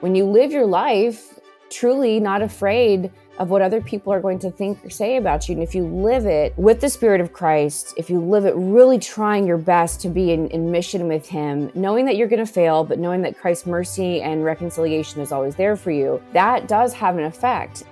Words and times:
when 0.00 0.14
you 0.14 0.24
live 0.24 0.52
your 0.52 0.66
life 0.66 1.38
truly 1.70 2.20
not 2.20 2.42
afraid 2.42 3.10
of 3.38 3.50
what 3.50 3.60
other 3.60 3.80
people 3.80 4.12
are 4.12 4.20
going 4.20 4.38
to 4.38 4.50
think 4.50 4.82
or 4.84 4.90
say 4.90 5.16
about 5.16 5.48
you. 5.48 5.54
And 5.54 5.62
if 5.62 5.74
you 5.74 5.84
live 5.84 6.26
it 6.26 6.56
with 6.56 6.80
the 6.80 6.88
Spirit 6.88 7.20
of 7.20 7.32
Christ, 7.32 7.92
if 7.96 8.08
you 8.08 8.20
live 8.20 8.46
it 8.46 8.54
really 8.56 8.98
trying 8.98 9.46
your 9.46 9.58
best 9.58 10.00
to 10.02 10.08
be 10.08 10.32
in, 10.32 10.48
in 10.48 10.70
mission 10.70 11.06
with 11.06 11.28
Him, 11.28 11.70
knowing 11.74 12.06
that 12.06 12.16
you're 12.16 12.28
going 12.28 12.44
to 12.44 12.50
fail, 12.50 12.84
but 12.84 12.98
knowing 12.98 13.22
that 13.22 13.36
Christ's 13.36 13.66
mercy 13.66 14.22
and 14.22 14.44
reconciliation 14.44 15.20
is 15.20 15.32
always 15.32 15.54
there 15.56 15.76
for 15.76 15.90
you, 15.90 16.22
that 16.32 16.68
does 16.68 16.92
have 16.94 17.18
an 17.18 17.24
effect. 17.24 17.84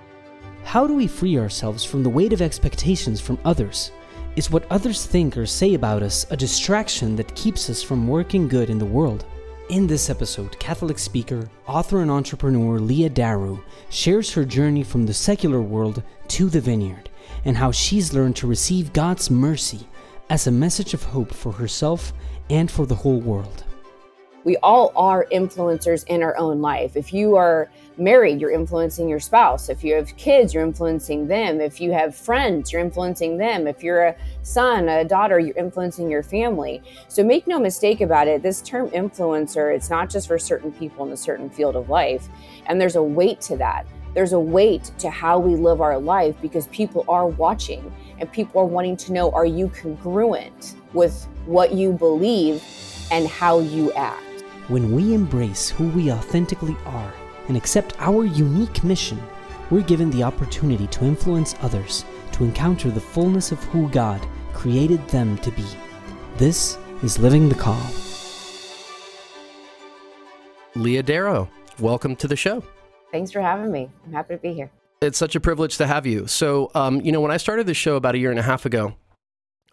How 0.63 0.87
do 0.87 0.95
we 0.95 1.05
free 1.05 1.37
ourselves 1.37 1.83
from 1.83 2.01
the 2.01 2.09
weight 2.09 2.33
of 2.33 2.41
expectations 2.41 3.21
from 3.21 3.37
others? 3.45 3.91
Is 4.35 4.49
what 4.49 4.65
others 4.71 5.05
think 5.05 5.37
or 5.37 5.45
say 5.45 5.75
about 5.75 6.01
us 6.01 6.25
a 6.31 6.37
distraction 6.37 7.15
that 7.17 7.35
keeps 7.35 7.69
us 7.69 7.83
from 7.83 8.07
working 8.07 8.47
good 8.47 8.69
in 8.69 8.79
the 8.79 8.85
world? 8.85 9.25
In 9.69 9.87
this 9.87 10.11
episode, 10.11 10.59
Catholic 10.59 10.99
speaker, 10.99 11.49
author, 11.65 12.01
and 12.01 12.11
entrepreneur 12.11 12.79
Leah 12.79 13.09
Darrow 13.09 13.59
shares 13.89 14.31
her 14.33 14.45
journey 14.45 14.83
from 14.83 15.07
the 15.07 15.13
secular 15.13 15.59
world 15.59 16.03
to 16.27 16.49
the 16.49 16.61
vineyard 16.61 17.09
and 17.45 17.57
how 17.57 17.71
she's 17.71 18.13
learned 18.13 18.35
to 18.35 18.47
receive 18.47 18.93
God's 18.93 19.31
mercy 19.31 19.87
as 20.29 20.45
a 20.45 20.51
message 20.51 20.93
of 20.93 21.01
hope 21.01 21.33
for 21.33 21.51
herself 21.51 22.13
and 22.47 22.69
for 22.69 22.85
the 22.85 22.93
whole 22.93 23.19
world 23.19 23.63
we 24.45 24.55
all 24.57 24.93
are 24.95 25.27
influencers 25.33 26.05
in 26.07 26.23
our 26.23 26.37
own 26.37 26.61
life. 26.61 26.95
If 26.95 27.11
you 27.11 27.35
are 27.35 27.69
married, 27.97 28.41
you're 28.41 28.51
influencing 28.51 29.07
your 29.07 29.19
spouse. 29.19 29.69
If 29.69 29.83
you 29.83 29.95
have 29.95 30.15
kids, 30.17 30.53
you're 30.53 30.63
influencing 30.63 31.27
them. 31.27 31.61
If 31.61 31.79
you 31.79 31.91
have 31.91 32.15
friends, 32.15 32.71
you're 32.71 32.81
influencing 32.81 33.37
them. 33.37 33.67
If 33.67 33.83
you're 33.83 34.05
a 34.05 34.15
son, 34.41 34.89
a 34.89 35.03
daughter, 35.03 35.39
you're 35.39 35.57
influencing 35.57 36.09
your 36.09 36.23
family. 36.23 36.81
So 37.07 37.23
make 37.23 37.47
no 37.47 37.59
mistake 37.59 38.01
about 38.01 38.27
it, 38.27 38.41
this 38.41 38.61
term 38.61 38.89
influencer, 38.89 39.73
it's 39.75 39.89
not 39.89 40.09
just 40.09 40.27
for 40.27 40.37
certain 40.37 40.71
people 40.71 41.05
in 41.05 41.11
a 41.11 41.17
certain 41.17 41.49
field 41.49 41.75
of 41.75 41.89
life. 41.89 42.27
And 42.67 42.79
there's 42.79 42.95
a 42.95 43.03
weight 43.03 43.41
to 43.41 43.57
that. 43.57 43.85
There's 44.13 44.33
a 44.33 44.39
weight 44.39 44.91
to 44.99 45.09
how 45.09 45.39
we 45.39 45.55
live 45.55 45.81
our 45.81 45.97
life 45.97 46.35
because 46.41 46.67
people 46.67 47.03
are 47.09 47.27
watching 47.27 47.93
and 48.19 48.31
people 48.31 48.61
are 48.61 48.65
wanting 48.65 48.95
to 48.97 49.11
know 49.11 49.29
are 49.31 49.45
you 49.45 49.69
congruent 49.69 50.75
with 50.93 51.27
what 51.45 51.73
you 51.73 51.91
believe 51.91 52.63
and 53.11 53.27
how 53.27 53.59
you 53.59 53.91
act? 53.93 54.21
When 54.69 54.93
we 54.93 55.13
embrace 55.13 55.69
who 55.69 55.89
we 55.89 56.11
authentically 56.11 56.77
are 56.85 57.13
and 57.47 57.57
accept 57.57 57.93
our 57.99 58.25
unique 58.25 58.83
mission, 58.83 59.21
we're 59.69 59.81
given 59.81 60.09
the 60.11 60.23
opportunity 60.23 60.87
to 60.87 61.05
influence 61.05 61.55
others 61.61 62.05
to 62.33 62.43
encounter 62.43 62.91
the 62.91 62.99
fullness 62.99 63.51
of 63.51 63.63
who 63.65 63.89
God 63.89 64.25
created 64.53 65.05
them 65.07 65.37
to 65.39 65.51
be. 65.51 65.65
This 66.37 66.77
is 67.03 67.17
Living 67.17 67.49
the 67.49 67.55
Call. 67.55 67.81
Leah 70.75 71.03
Darrow, 71.03 71.49
welcome 71.79 72.15
to 72.17 72.27
the 72.27 72.35
show. 72.35 72.63
Thanks 73.11 73.31
for 73.31 73.41
having 73.41 73.71
me. 73.71 73.89
I'm 74.05 74.11
happy 74.11 74.35
to 74.35 74.41
be 74.41 74.53
here. 74.53 74.69
It's 75.01 75.17
such 75.17 75.35
a 75.35 75.39
privilege 75.39 75.77
to 75.77 75.87
have 75.87 76.05
you. 76.05 76.27
So, 76.27 76.71
um, 76.75 76.99
you 77.01 77.11
know, 77.11 77.21
when 77.21 77.31
I 77.31 77.37
started 77.37 77.67
the 77.67 77.73
show 77.73 77.95
about 77.95 78.15
a 78.15 78.17
year 78.17 78.31
and 78.31 78.39
a 78.39 78.43
half 78.43 78.65
ago, 78.65 78.95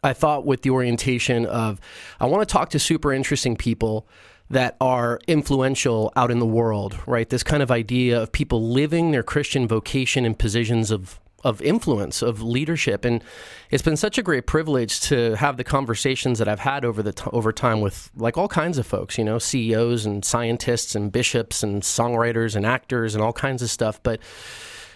I 0.04 0.12
thought 0.12 0.44
with 0.44 0.62
the 0.62 0.70
orientation 0.70 1.46
of 1.46 1.80
I 2.20 2.26
want 2.26 2.46
to 2.46 2.52
talk 2.52 2.70
to 2.70 2.78
super 2.78 3.12
interesting 3.12 3.56
people 3.56 4.06
that 4.52 4.76
are 4.80 5.18
influential 5.26 6.12
out 6.14 6.30
in 6.30 6.38
the 6.38 6.46
world, 6.46 6.98
right? 7.06 7.28
This 7.28 7.42
kind 7.42 7.62
of 7.62 7.70
idea 7.70 8.20
of 8.22 8.32
people 8.32 8.68
living 8.68 9.10
their 9.10 9.22
Christian 9.22 9.66
vocation 9.66 10.24
in 10.24 10.34
positions 10.34 10.90
of 10.90 11.18
of 11.44 11.60
influence, 11.60 12.22
of 12.22 12.40
leadership, 12.40 13.04
and 13.04 13.24
it's 13.72 13.82
been 13.82 13.96
such 13.96 14.16
a 14.16 14.22
great 14.22 14.46
privilege 14.46 15.00
to 15.00 15.34
have 15.34 15.56
the 15.56 15.64
conversations 15.64 16.38
that 16.38 16.46
I've 16.46 16.60
had 16.60 16.84
over 16.84 17.02
the 17.02 17.12
t- 17.12 17.24
over 17.32 17.52
time 17.52 17.80
with 17.80 18.12
like 18.14 18.38
all 18.38 18.46
kinds 18.46 18.78
of 18.78 18.86
folks, 18.86 19.18
you 19.18 19.24
know, 19.24 19.40
CEOs 19.40 20.06
and 20.06 20.24
scientists 20.24 20.94
and 20.94 21.10
bishops 21.10 21.64
and 21.64 21.82
songwriters 21.82 22.54
and 22.54 22.64
actors 22.64 23.16
and 23.16 23.24
all 23.24 23.32
kinds 23.32 23.60
of 23.60 23.70
stuff. 23.70 24.00
But 24.04 24.20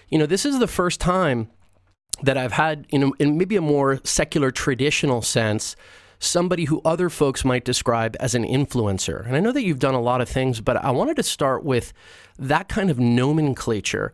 you 0.08 0.18
know, 0.18 0.26
this 0.26 0.46
is 0.46 0.60
the 0.60 0.68
first 0.68 1.00
time 1.00 1.48
that 2.22 2.36
I've 2.36 2.52
had, 2.52 2.86
you 2.90 3.00
know, 3.00 3.12
in 3.18 3.36
maybe 3.36 3.56
a 3.56 3.60
more 3.60 3.98
secular 4.04 4.52
traditional 4.52 5.22
sense, 5.22 5.74
somebody 6.18 6.64
who 6.64 6.80
other 6.84 7.10
folks 7.10 7.44
might 7.44 7.64
describe 7.64 8.16
as 8.20 8.34
an 8.34 8.44
influencer. 8.44 9.24
And 9.26 9.36
I 9.36 9.40
know 9.40 9.52
that 9.52 9.64
you've 9.64 9.78
done 9.78 9.94
a 9.94 10.00
lot 10.00 10.20
of 10.20 10.28
things, 10.28 10.60
but 10.60 10.76
I 10.76 10.90
wanted 10.90 11.16
to 11.16 11.22
start 11.22 11.64
with 11.64 11.92
that 12.38 12.68
kind 12.68 12.90
of 12.90 12.98
nomenclature. 12.98 14.12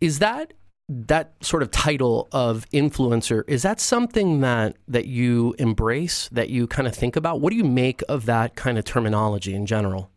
Is 0.00 0.18
that 0.18 0.52
that 0.88 1.32
sort 1.40 1.62
of 1.62 1.70
title 1.72 2.28
of 2.30 2.64
influencer 2.70 3.42
is 3.48 3.62
that 3.62 3.80
something 3.80 4.40
that 4.40 4.76
that 4.86 5.06
you 5.06 5.54
embrace 5.58 6.28
that 6.30 6.48
you 6.48 6.66
kind 6.68 6.86
of 6.86 6.94
think 6.94 7.16
about 7.16 7.40
what 7.40 7.50
do 7.50 7.56
you 7.56 7.64
make 7.64 8.02
of 8.08 8.26
that 8.26 8.54
kind 8.54 8.78
of 8.78 8.84
terminology 8.84 9.52
in 9.52 9.66
general 9.66 10.10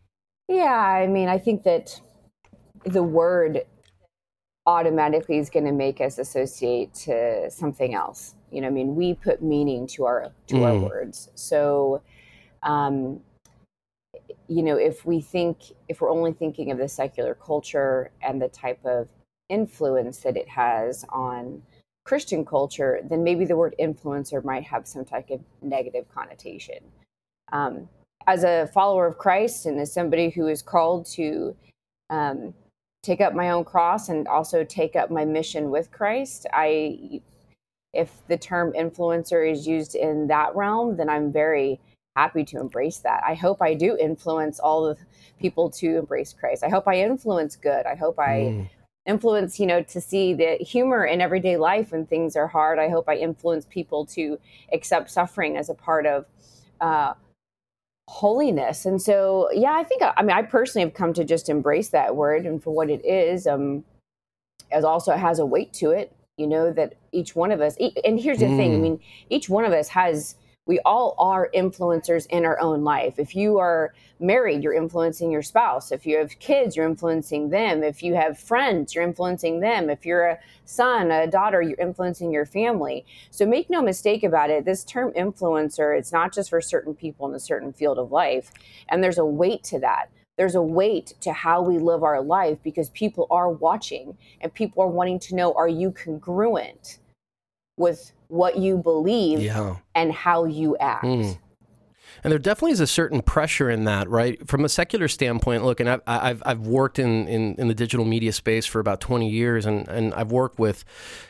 yeah 0.47 0.79
i 0.79 1.07
mean 1.07 1.28
i 1.28 1.39
think 1.39 1.63
that 1.63 2.00
the 2.85 3.01
word 3.01 3.63
automatically 4.68 5.39
is 5.39 5.50
going 5.50 5.66
to 5.66 5.72
make 5.72 6.00
us 6.00 6.19
associate 6.19 6.94
to 6.94 7.50
something 7.50 7.95
else 7.95 8.35
you 8.51 8.61
know, 8.61 8.67
I 8.67 8.71
mean, 8.71 8.95
we 8.95 9.13
put 9.13 9.41
meaning 9.41 9.87
to 9.87 10.05
our 10.05 10.31
to 10.47 10.55
mm. 10.55 10.63
our 10.63 10.79
words. 10.79 11.29
So, 11.35 12.01
um, 12.63 13.21
you 14.47 14.63
know, 14.63 14.77
if 14.77 15.05
we 15.05 15.21
think 15.21 15.57
if 15.87 16.01
we're 16.01 16.11
only 16.11 16.33
thinking 16.33 16.71
of 16.71 16.77
the 16.77 16.88
secular 16.88 17.35
culture 17.35 18.11
and 18.21 18.41
the 18.41 18.49
type 18.49 18.83
of 18.85 19.07
influence 19.49 20.19
that 20.19 20.38
it 20.38 20.47
has 20.47 21.05
on 21.09 21.61
Christian 22.05 22.45
culture, 22.45 23.01
then 23.09 23.23
maybe 23.23 23.45
the 23.45 23.55
word 23.55 23.75
influencer 23.79 24.43
might 24.43 24.63
have 24.63 24.88
some 24.88 25.05
type 25.05 25.29
of 25.29 25.41
negative 25.61 26.05
connotation. 26.13 26.79
Um, 27.51 27.88
as 28.27 28.43
a 28.43 28.69
follower 28.73 29.05
of 29.07 29.17
Christ 29.17 29.65
and 29.65 29.79
as 29.79 29.93
somebody 29.93 30.29
who 30.29 30.47
is 30.47 30.61
called 30.61 31.05
to 31.13 31.55
um, 32.09 32.53
take 33.03 33.21
up 33.21 33.33
my 33.33 33.51
own 33.51 33.63
cross 33.63 34.09
and 34.09 34.27
also 34.27 34.63
take 34.63 34.95
up 34.95 35.09
my 35.09 35.25
mission 35.25 35.69
with 35.69 35.91
Christ, 35.91 36.45
I 36.53 37.21
if 37.94 38.22
the 38.27 38.38
term 38.38 38.73
influencer 38.73 39.50
is 39.50 39.67
used 39.67 39.95
in 39.95 40.27
that 40.27 40.55
realm, 40.55 40.97
then 40.97 41.09
I'm 41.09 41.31
very 41.31 41.79
happy 42.16 42.44
to 42.44 42.59
embrace 42.59 42.97
that. 42.97 43.23
I 43.25 43.33
hope 43.33 43.61
I 43.61 43.73
do 43.73 43.97
influence 43.97 44.59
all 44.59 44.85
the 44.85 44.97
people 45.39 45.69
to 45.72 45.97
embrace 45.97 46.33
Christ. 46.33 46.63
I 46.63 46.69
hope 46.69 46.88
I 46.88 47.01
influence 47.01 47.55
good. 47.55 47.85
I 47.85 47.95
hope 47.95 48.19
I 48.19 48.33
mm. 48.33 48.69
influence, 49.05 49.59
you 49.59 49.66
know, 49.66 49.81
to 49.83 50.01
see 50.01 50.33
the 50.33 50.57
humor 50.59 51.05
in 51.05 51.22
everyday 51.22 51.57
life 51.57 51.91
when 51.91 52.05
things 52.05 52.35
are 52.35 52.47
hard. 52.47 52.77
I 52.77 52.89
hope 52.89 53.07
I 53.07 53.16
influence 53.16 53.66
people 53.66 54.06
to 54.07 54.38
accept 54.73 55.09
suffering 55.09 55.57
as 55.57 55.69
a 55.69 55.73
part 55.73 56.06
of 56.06 56.25
uh, 56.81 57.13
holiness. 58.07 58.85
And 58.85 59.01
so, 59.01 59.50
yeah, 59.53 59.73
I 59.73 59.83
think, 59.83 60.01
I 60.03 60.21
mean, 60.21 60.35
I 60.35 60.41
personally 60.41 60.85
have 60.85 60.94
come 60.94 61.13
to 61.13 61.23
just 61.23 61.47
embrace 61.47 61.89
that 61.89 62.16
word 62.16 62.45
and 62.45 62.61
for 62.61 62.71
what 62.71 62.89
it 62.89 63.06
is. 63.06 63.47
Um, 63.47 63.83
as 64.71 64.83
also 64.83 65.13
has 65.13 65.39
a 65.39 65.45
weight 65.45 65.73
to 65.73 65.91
it 65.91 66.16
you 66.39 66.47
know 66.47 66.72
that 66.72 66.95
each 67.11 67.35
one 67.35 67.51
of 67.51 67.61
us 67.61 67.75
and 68.03 68.19
here's 68.19 68.39
the 68.39 68.45
mm. 68.45 68.57
thing 68.57 68.73
i 68.73 68.77
mm. 68.77 68.81
mean 68.81 69.00
each 69.29 69.50
one 69.50 69.66
of 69.66 69.73
us 69.73 69.89
has 69.89 70.35
we 70.69 70.79
all 70.85 71.16
are 71.17 71.50
influencers 71.55 72.27
in 72.27 72.45
our 72.45 72.59
own 72.59 72.83
life. 72.83 73.17
If 73.17 73.35
you 73.35 73.57
are 73.57 73.91
married, 74.19 74.61
you're 74.61 74.75
influencing 74.75 75.31
your 75.31 75.41
spouse. 75.41 75.91
If 75.91 76.05
you 76.05 76.19
have 76.19 76.38
kids, 76.38 76.75
you're 76.75 76.85
influencing 76.85 77.50
them. 77.50 77.81
If 77.81 78.03
you 78.03 78.13
have 78.13 78.38
friends, 78.38 78.94
you're 78.94 79.03
influencing 79.03 79.61
them. 79.61 79.89
If 79.89 80.05
you're 80.05 80.27
a 80.27 80.39
son, 80.66 81.09
a 81.09 81.25
daughter, 81.25 81.63
you're 81.63 81.79
influencing 81.79 82.31
your 82.31 82.45
family. 82.45 83.03
So 83.31 83.47
make 83.47 83.71
no 83.71 83.81
mistake 83.81 84.21
about 84.21 84.51
it, 84.51 84.63
this 84.63 84.83
term 84.83 85.11
influencer, 85.13 85.97
it's 85.97 86.13
not 86.13 86.35
just 86.35 86.51
for 86.51 86.61
certain 86.61 86.94
people 86.94 87.27
in 87.27 87.33
a 87.33 87.39
certain 87.39 87.73
field 87.73 87.97
of 87.97 88.11
life. 88.11 88.51
And 88.89 89.03
there's 89.03 89.17
a 89.17 89.25
weight 89.25 89.63
to 89.63 89.79
that 89.79 90.11
there's 90.39 90.55
a 90.55 90.61
weight 90.61 91.16
to 91.19 91.33
how 91.33 91.61
we 91.61 91.77
live 91.77 92.01
our 92.01 92.22
life 92.22 92.57
because 92.63 92.89
people 92.91 93.27
are 93.29 93.50
watching 93.50 94.17
and 94.39 94.53
people 94.53 94.81
are 94.81 94.88
wanting 94.88 95.19
to 95.19 95.35
know 95.35 95.53
are 95.53 95.67
you 95.67 95.91
congruent 95.91 97.00
with 97.75 98.13
what 98.29 98.57
you 98.57 98.77
believe 98.77 99.41
yeah. 99.41 99.75
and 99.95 100.13
how 100.13 100.45
you 100.45 100.77
act. 100.77 101.03
Mm. 101.03 101.38
And 102.24 102.31
there 102.31 102.40
definitely 102.40 102.72
is 102.72 102.80
a 102.80 102.88
certain 102.88 103.22
pressure 103.22 103.69
in 103.69 103.85
that, 103.85 104.09
right? 104.09 104.46
From 104.47 104.66
a 104.66 104.69
secular 104.69 105.07
standpoint, 105.07 105.63
look, 105.63 105.80
and 105.80 105.90
I've, 105.90 106.02
I've, 106.06 106.44
I've 106.46 106.59
worked 106.59 107.00
in, 107.00 107.27
in, 107.27 107.56
in, 107.56 107.68
the 107.68 107.74
digital 107.74 108.06
media 108.06 108.33
space 108.33 108.66
for 108.66 108.80
about 108.80 109.01
20 109.01 109.30
years, 109.30 109.66
and, 109.66 109.88
and 109.88 110.13
I've 110.13 110.31
worked 110.31 110.60
with, 110.60 110.83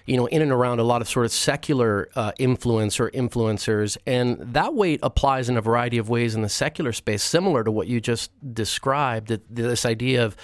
you 0.06 0.18
know, 0.18 0.26
in 0.28 0.42
and 0.42 0.52
around 0.52 0.80
a 0.80 0.84
lot 0.84 1.02
of 1.02 1.10
sort 1.10 1.26
of 1.26 1.32
secular 1.32 2.10
uh, 2.16 2.32
influence 2.40 3.00
or 3.00 3.10
influencers. 3.12 3.98
And 4.06 4.38
that 4.54 4.74
weight 4.74 5.00
applies 5.04 5.50
in 5.50 5.58
a 5.58 5.62
variety 5.62 5.98
of 5.98 6.10
ways 6.10 6.36
in 6.36 6.42
the 6.42 6.50
secular 6.50 6.94
space, 6.94 7.24
similar 7.24 7.64
to 7.64 7.72
what 7.72 7.88
you 7.88 8.02
just 8.02 8.32
described, 8.54 9.28
this 9.50 9.86
idea 9.86 10.26
of, 10.26 10.36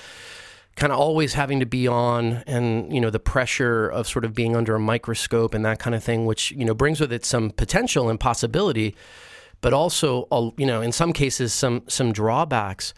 kind 0.76 0.92
of 0.92 1.00
always 1.00 1.34
having 1.34 1.60
to 1.62 1.66
be 1.66 1.88
on 1.88 2.44
and 2.48 2.94
you 2.94 3.00
know 3.00 3.10
the 3.10 3.20
pressure 3.20 3.88
of 3.88 4.08
sort 4.08 4.26
of 4.26 4.34
being 4.34 4.56
under 4.56 4.76
a 4.76 4.80
microscope 4.80 5.54
and 5.54 5.64
that 5.64 5.80
kind 5.80 5.96
of 5.96 6.04
thing 6.04 6.26
which 6.26 6.52
you 6.52 6.66
know 6.66 6.74
brings 6.74 7.00
with 7.00 7.14
it 7.14 7.24
some 7.26 7.50
potential 7.50 8.10
and 8.10 8.20
possibility 8.20 8.96
but 9.62 9.74
also, 9.74 10.28
you 10.58 10.66
know, 10.66 10.82
in 10.82 10.92
some 10.92 11.14
cases, 11.14 11.54
some 11.54 11.84
some 11.88 12.12
drawbacks. 12.12 12.94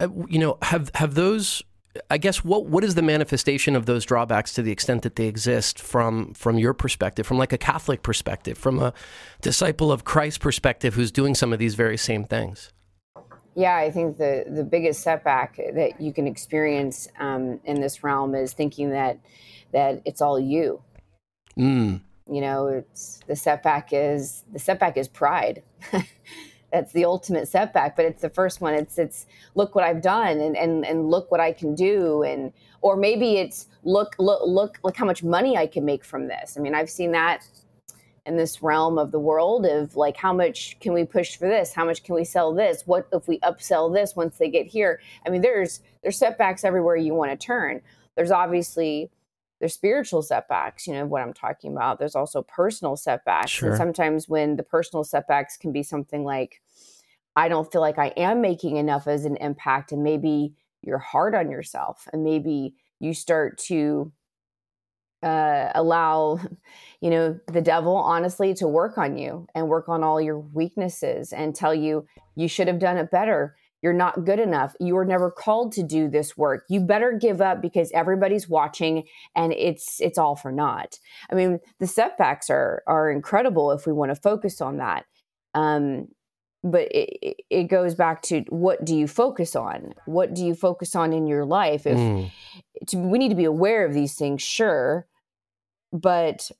Uh, 0.00 0.08
you 0.28 0.38
know, 0.38 0.58
have 0.62 0.90
have 0.94 1.14
those? 1.14 1.62
I 2.10 2.18
guess 2.18 2.44
what 2.44 2.66
what 2.66 2.84
is 2.84 2.94
the 2.94 3.02
manifestation 3.02 3.74
of 3.74 3.86
those 3.86 4.04
drawbacks 4.04 4.52
to 4.54 4.62
the 4.62 4.70
extent 4.70 5.02
that 5.02 5.16
they 5.16 5.26
exist 5.26 5.80
from 5.80 6.34
from 6.34 6.58
your 6.58 6.74
perspective, 6.74 7.26
from 7.26 7.38
like 7.38 7.52
a 7.52 7.58
Catholic 7.58 8.02
perspective, 8.02 8.58
from 8.58 8.78
a 8.78 8.92
disciple 9.40 9.90
of 9.90 10.04
Christ 10.04 10.40
perspective, 10.40 10.94
who's 10.94 11.10
doing 11.10 11.34
some 11.34 11.52
of 11.52 11.58
these 11.58 11.74
very 11.74 11.96
same 11.96 12.24
things? 12.24 12.72
Yeah, 13.54 13.76
I 13.76 13.90
think 13.90 14.18
the 14.18 14.44
the 14.46 14.64
biggest 14.64 15.02
setback 15.02 15.56
that 15.56 15.98
you 16.00 16.12
can 16.12 16.26
experience 16.26 17.08
um, 17.18 17.58
in 17.64 17.80
this 17.80 18.04
realm 18.04 18.34
is 18.34 18.52
thinking 18.52 18.90
that 18.90 19.18
that 19.72 20.02
it's 20.04 20.20
all 20.20 20.38
you. 20.38 20.82
Mm. 21.58 22.02
You 22.30 22.40
know, 22.40 22.66
it's 22.66 23.20
the 23.26 23.36
setback 23.36 23.90
is 23.92 24.44
the 24.52 24.58
setback 24.58 24.96
is 24.96 25.08
pride. 25.08 25.62
That's 26.72 26.92
the 26.92 27.04
ultimate 27.04 27.46
setback, 27.46 27.94
but 27.94 28.04
it's 28.04 28.22
the 28.22 28.30
first 28.30 28.60
one. 28.60 28.74
It's 28.74 28.98
it's 28.98 29.26
look 29.54 29.74
what 29.74 29.84
I've 29.84 30.02
done 30.02 30.40
and 30.40 30.56
and 30.56 30.84
and 30.84 31.08
look 31.08 31.30
what 31.30 31.40
I 31.40 31.52
can 31.52 31.74
do 31.74 32.22
and 32.22 32.52
or 32.80 32.96
maybe 32.96 33.36
it's 33.36 33.68
look 33.84 34.16
look 34.18 34.42
look 34.44 34.78
look 34.82 34.96
how 34.96 35.06
much 35.06 35.22
money 35.22 35.56
I 35.56 35.66
can 35.66 35.84
make 35.84 36.04
from 36.04 36.26
this. 36.26 36.56
I 36.56 36.60
mean, 36.60 36.74
I've 36.74 36.90
seen 36.90 37.12
that 37.12 37.46
in 38.26 38.36
this 38.36 38.60
realm 38.60 38.98
of 38.98 39.12
the 39.12 39.20
world 39.20 39.64
of 39.64 39.94
like 39.94 40.16
how 40.16 40.32
much 40.32 40.76
can 40.80 40.92
we 40.92 41.04
push 41.04 41.36
for 41.36 41.48
this 41.48 41.72
how 41.72 41.84
much 41.84 42.02
can 42.02 42.14
we 42.14 42.24
sell 42.24 42.52
this 42.52 42.82
what 42.84 43.06
if 43.12 43.28
we 43.28 43.38
upsell 43.40 43.92
this 43.94 44.16
once 44.16 44.36
they 44.36 44.50
get 44.50 44.66
here 44.66 45.00
i 45.24 45.30
mean 45.30 45.40
there's 45.40 45.80
there's 46.02 46.18
setbacks 46.18 46.64
everywhere 46.64 46.96
you 46.96 47.14
want 47.14 47.30
to 47.30 47.36
turn 47.36 47.80
there's 48.16 48.32
obviously 48.32 49.08
there's 49.66 49.74
spiritual 49.74 50.22
setbacks 50.22 50.86
you 50.86 50.92
know 50.92 51.04
what 51.04 51.22
i'm 51.22 51.32
talking 51.32 51.72
about 51.72 51.98
there's 51.98 52.14
also 52.14 52.40
personal 52.42 52.94
setbacks 52.96 53.50
Sure. 53.50 53.70
and 53.70 53.76
sometimes 53.76 54.28
when 54.28 54.54
the 54.54 54.62
personal 54.62 55.02
setbacks 55.02 55.56
can 55.56 55.72
be 55.72 55.82
something 55.82 56.22
like 56.22 56.62
i 57.34 57.48
don't 57.48 57.72
feel 57.72 57.80
like 57.80 57.98
i 57.98 58.12
am 58.16 58.40
making 58.40 58.76
enough 58.76 59.08
as 59.08 59.24
an 59.24 59.36
impact 59.38 59.90
and 59.90 60.04
maybe 60.04 60.54
you're 60.82 60.98
hard 60.98 61.34
on 61.34 61.50
yourself 61.50 62.06
and 62.12 62.22
maybe 62.22 62.76
you 63.00 63.12
start 63.12 63.58
to 63.58 64.12
uh, 65.24 65.72
allow 65.74 66.38
you 67.00 67.10
know 67.10 67.36
the 67.48 67.60
devil 67.60 67.96
honestly 67.96 68.54
to 68.54 68.68
work 68.68 68.96
on 68.96 69.18
you 69.18 69.48
and 69.56 69.68
work 69.68 69.88
on 69.88 70.04
all 70.04 70.20
your 70.20 70.38
weaknesses 70.38 71.32
and 71.32 71.56
tell 71.56 71.74
you 71.74 72.06
you 72.36 72.46
should 72.46 72.68
have 72.68 72.78
done 72.78 72.96
it 72.98 73.10
better 73.10 73.56
you're 73.82 73.92
not 73.92 74.24
good 74.24 74.38
enough 74.40 74.74
you 74.80 74.94
were 74.94 75.04
never 75.04 75.30
called 75.30 75.72
to 75.72 75.82
do 75.82 76.08
this 76.08 76.36
work 76.36 76.64
you 76.68 76.80
better 76.80 77.12
give 77.12 77.40
up 77.40 77.60
because 77.60 77.90
everybody's 77.92 78.48
watching 78.48 79.04
and 79.34 79.52
it's 79.52 80.00
it's 80.00 80.18
all 80.18 80.36
for 80.36 80.50
naught 80.50 80.98
i 81.30 81.34
mean 81.34 81.58
the 81.78 81.86
setbacks 81.86 82.50
are 82.50 82.82
are 82.86 83.10
incredible 83.10 83.70
if 83.72 83.86
we 83.86 83.92
want 83.92 84.10
to 84.14 84.20
focus 84.20 84.60
on 84.60 84.78
that 84.78 85.04
um 85.54 86.06
but 86.64 86.88
it, 86.90 87.36
it 87.48 87.64
goes 87.64 87.94
back 87.94 88.22
to 88.22 88.40
what 88.48 88.84
do 88.84 88.96
you 88.96 89.06
focus 89.06 89.54
on 89.54 89.92
what 90.06 90.34
do 90.34 90.44
you 90.44 90.54
focus 90.54 90.96
on 90.96 91.12
in 91.12 91.26
your 91.26 91.44
life 91.44 91.86
if 91.86 91.96
Mm. 91.96 92.30
to, 92.88 92.96
we 92.98 93.18
need 93.18 93.28
to 93.28 93.34
be 93.34 93.44
aware 93.44 93.84
of 93.84 93.94
these 93.94 94.14
things, 94.14 94.42
sure. 94.42 95.06
But 95.92 96.50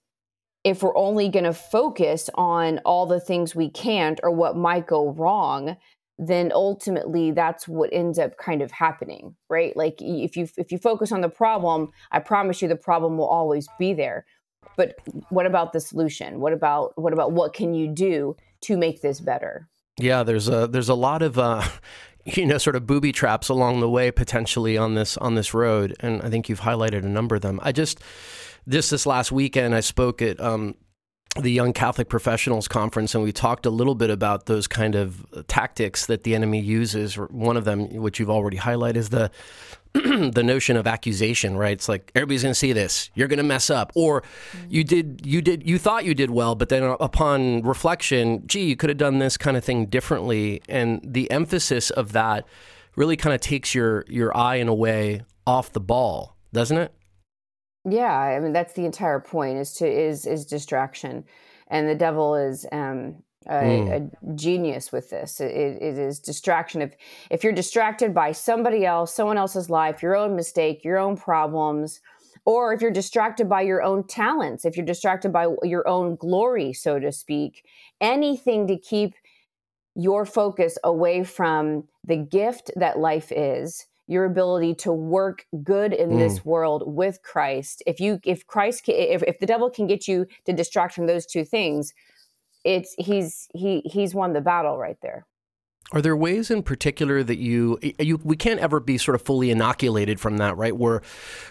if 0.65 0.83
we're 0.83 0.97
only 0.97 1.29
going 1.29 1.45
to 1.45 1.53
focus 1.53 2.29
on 2.35 2.79
all 2.85 3.07
the 3.07 3.21
things 3.21 3.55
we 3.55 3.71
can't 3.71 4.19
or 4.23 4.31
what 4.31 4.57
might 4.57 4.87
go 4.87 5.11
wrong, 5.11 5.77
then 6.19 6.51
ultimately 6.55 7.31
that's 7.31 7.69
what 7.69 7.91
ends 7.93 8.19
up 8.19 8.37
kind 8.39 8.63
of 8.63 8.71
happening, 8.71 9.35
right? 9.49 9.77
Like 9.77 9.97
if 10.01 10.37
you 10.37 10.49
if 10.57 10.73
you 10.73 10.79
focus 10.79 11.13
on 11.13 11.21
the 11.21 11.29
problem, 11.29 11.91
I 12.11 12.21
promise 12.21 12.63
you 12.63 12.69
the 12.69 12.77
problem 12.77 13.19
will 13.19 13.27
always 13.27 13.69
be 13.79 13.93
there. 13.93 14.25
But 14.77 14.97
what 15.29 15.47
about 15.47 15.73
the 15.73 15.81
solution? 15.81 16.41
What 16.41 16.53
about 16.53 16.93
what 16.97 17.13
about 17.13 17.33
what 17.33 17.53
can 17.53 17.75
you 17.75 17.89
do 17.89 18.37
to 18.63 18.77
make 18.77 19.03
this 19.03 19.21
better? 19.21 19.69
Yeah, 19.99 20.23
there's 20.23 20.49
a 20.49 20.67
there's 20.67 20.89
a 20.89 20.95
lot 20.95 21.23
of 21.23 21.39
uh, 21.39 21.63
you 22.25 22.47
know 22.47 22.59
sort 22.59 22.77
of 22.77 22.87
booby 22.87 23.13
traps 23.13 23.49
along 23.49 23.81
the 23.81 23.91
way 23.91 24.11
potentially 24.11 24.79
on 24.79 24.95
this 24.95 25.17
on 25.19 25.35
this 25.35 25.53
road, 25.53 25.95
and 26.01 26.23
I 26.23 26.31
think 26.31 26.49
you've 26.49 26.61
highlighted 26.61 27.05
a 27.05 27.09
number 27.09 27.37
of 27.37 27.43
them. 27.43 27.61
I 27.63 27.73
just 27.73 28.01
just 28.69 28.91
this 28.91 29.07
last 29.07 29.33
weekend 29.33 29.75
I 29.75 29.81
spoke 29.81 30.23
at 30.23 30.41
um, 30.41 30.75
the 31.41 31.51
Young 31.51 31.73
Catholic 31.73 32.09
Professionals 32.09 32.69
Conference, 32.69 33.15
and 33.15 33.23
we 33.23 33.33
talked 33.33 33.67
a 33.67 33.71
little 33.71 33.95
bit 33.95 34.11
about 34.11 34.47
those 34.47 34.67
kind 34.67 34.95
of 34.95 35.25
tactics 35.49 36.07
that 36.07 36.23
the 36.23 36.35
enemy 36.35 36.61
uses. 36.61 37.17
One 37.17 37.57
of 37.57 37.65
them, 37.65 37.95
which 37.97 38.19
you've 38.19 38.31
already 38.31 38.59
highlighted, 38.59 38.97
is 38.97 39.09
the 39.11 39.31
the 39.93 40.43
notion 40.43 40.77
of 40.77 40.87
accusation, 40.87 41.57
right? 41.57 41.73
It's 41.73 41.89
like 41.89 42.13
everybody's 42.15 42.43
going 42.43 42.53
to 42.53 42.59
see 42.59 42.73
this. 42.73 43.11
You're 43.15 43.29
going 43.29 43.39
to 43.39 43.43
mess 43.43 43.71
up, 43.71 43.93
or 43.95 44.23
mm-hmm. 44.23 44.67
you 44.69 44.85
did, 44.85 45.23
you 45.25 45.41
did, 45.41 45.67
you 45.67 45.79
thought 45.79 46.05
you 46.05 46.15
did 46.15 46.31
well, 46.31 46.55
but 46.55 46.69
then 46.69 46.83
upon 47.01 47.63
reflection, 47.63 48.47
gee, 48.47 48.65
you 48.65 48.77
could 48.77 48.91
have 48.91 48.99
done 48.99 49.19
this 49.19 49.37
kind 49.37 49.57
of 49.57 49.65
thing 49.65 49.87
differently. 49.87 50.63
And 50.69 51.01
the 51.03 51.31
emphasis 51.31 51.91
of 51.91 52.13
that 52.13 52.47
really 52.95 53.17
kind 53.17 53.35
of 53.35 53.41
takes 53.41 53.75
your 53.75 54.05
your 54.09 54.37
eye 54.37 54.57
in 54.57 54.69
a 54.69 54.75
way 54.75 55.23
off 55.47 55.73
the 55.73 55.81
ball, 55.81 56.37
doesn't 56.53 56.77
it? 56.77 56.93
Yeah, 57.89 58.13
I 58.13 58.41
mean 58.41 58.53
that's 58.53 58.73
the 58.73 58.85
entire 58.85 59.21
point 59.21 59.59
is 59.59 59.73
to 59.75 59.87
is 59.87 60.27
is 60.27 60.45
distraction, 60.45 61.25
and 61.69 61.89
the 61.89 61.95
devil 61.95 62.35
is 62.35 62.67
um, 62.73 63.23
a, 63.49 64.01
a 64.25 64.35
genius 64.35 64.91
with 64.91 65.11
this. 65.11 65.41
It, 65.41 65.53
it 65.81 65.97
is 65.97 66.19
distraction. 66.19 66.83
If 66.83 66.95
if 67.31 67.45
you're 67.45 67.53
distracted 67.53 68.13
by 68.13 68.33
somebody 68.33 68.85
else, 68.85 69.15
someone 69.15 69.39
else's 69.39 69.71
life, 69.71 70.03
your 70.03 70.17
own 70.17 70.35
mistake, 70.35 70.85
your 70.85 70.99
own 70.99 71.17
problems, 71.17 72.01
or 72.45 72.73
if 72.73 72.81
you're 72.81 72.91
distracted 72.91 73.49
by 73.49 73.63
your 73.63 73.83
own 73.83 74.05
talents, 74.05 74.65
if 74.65 74.77
you're 74.77 74.85
distracted 74.85 75.33
by 75.33 75.49
your 75.63 75.87
own 75.87 76.17
glory, 76.17 76.73
so 76.73 76.99
to 76.99 77.13
speak, 77.13 77.65
anything 78.01 78.67
to 78.67 78.77
keep 78.77 79.15
your 79.95 80.27
focus 80.27 80.77
away 80.83 81.23
from 81.23 81.85
the 82.05 82.17
gift 82.17 82.73
that 82.75 82.99
life 82.99 83.31
is 83.31 83.87
your 84.07 84.25
ability 84.25 84.75
to 84.75 84.93
work 84.93 85.47
good 85.63 85.93
in 85.93 86.11
Mm. 86.11 86.19
this 86.19 86.45
world 86.45 86.85
with 86.87 87.23
Christ. 87.23 87.83
If 87.87 88.01
you 88.01 88.21
if 88.25 88.47
Christ 88.47 88.85
ca- 88.87 88.93
if 89.15 89.23
if 89.25 89.39
the 89.41 89.47
devil 89.47 89.71
can 89.71 89.87
get 89.87 90.07
you 90.07 90.27
to 90.45 90.53
distract 90.53 90.95
from 90.95 91.07
those 91.07 91.27
two 91.27 91.45
things, 91.45 91.93
it's 92.65 92.95
he's 92.99 93.49
he 93.55 93.81
he's 93.85 94.15
won 94.15 94.33
the 94.33 94.41
battle 94.41 94.79
right 94.79 94.99
there. 95.03 95.27
Are 95.93 96.03
there 96.03 96.17
ways 96.17 96.51
in 96.51 96.65
particular 96.65 97.23
that 97.23 97.39
you 97.39 97.79
you 98.01 98.19
we 98.25 98.37
can't 98.37 98.59
ever 98.59 98.81
be 98.81 98.99
sort 98.99 99.15
of 99.15 99.23
fully 99.23 99.51
inoculated 99.53 100.19
from 100.19 100.39
that, 100.39 100.57
right? 100.57 100.77
We're 100.77 101.01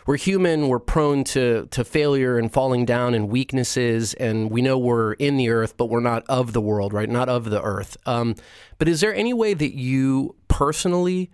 we're 0.06 0.18
human, 0.18 0.68
we're 0.68 0.80
prone 0.80 1.24
to 1.26 1.68
to 1.72 1.86
failure 1.86 2.38
and 2.38 2.52
falling 2.52 2.84
down 2.86 3.14
and 3.14 3.30
weaknesses, 3.30 4.14
and 4.16 4.52
we 4.52 4.62
know 4.62 4.78
we're 4.78 5.14
in 5.14 5.38
the 5.38 5.50
earth, 5.50 5.78
but 5.78 5.86
we're 5.86 6.02
not 6.02 6.24
of 6.28 6.52
the 6.52 6.60
world, 6.60 6.92
right? 6.92 7.10
Not 7.10 7.30
of 7.30 7.50
the 7.50 7.62
earth. 7.62 7.96
Um, 8.06 8.36
but 8.78 8.90
is 8.90 9.00
there 9.00 9.16
any 9.16 9.34
way 9.34 9.54
that 9.54 9.74
you 9.74 10.36
personally 10.50 11.32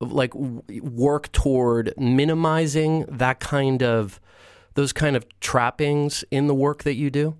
like 0.00 0.34
work 0.34 1.32
toward 1.32 1.92
minimizing 1.96 3.04
that 3.08 3.40
kind 3.40 3.82
of 3.82 4.20
those 4.74 4.92
kind 4.92 5.16
of 5.16 5.26
trappings 5.40 6.24
in 6.30 6.46
the 6.46 6.54
work 6.54 6.82
that 6.82 6.94
you 6.94 7.10
do? 7.10 7.36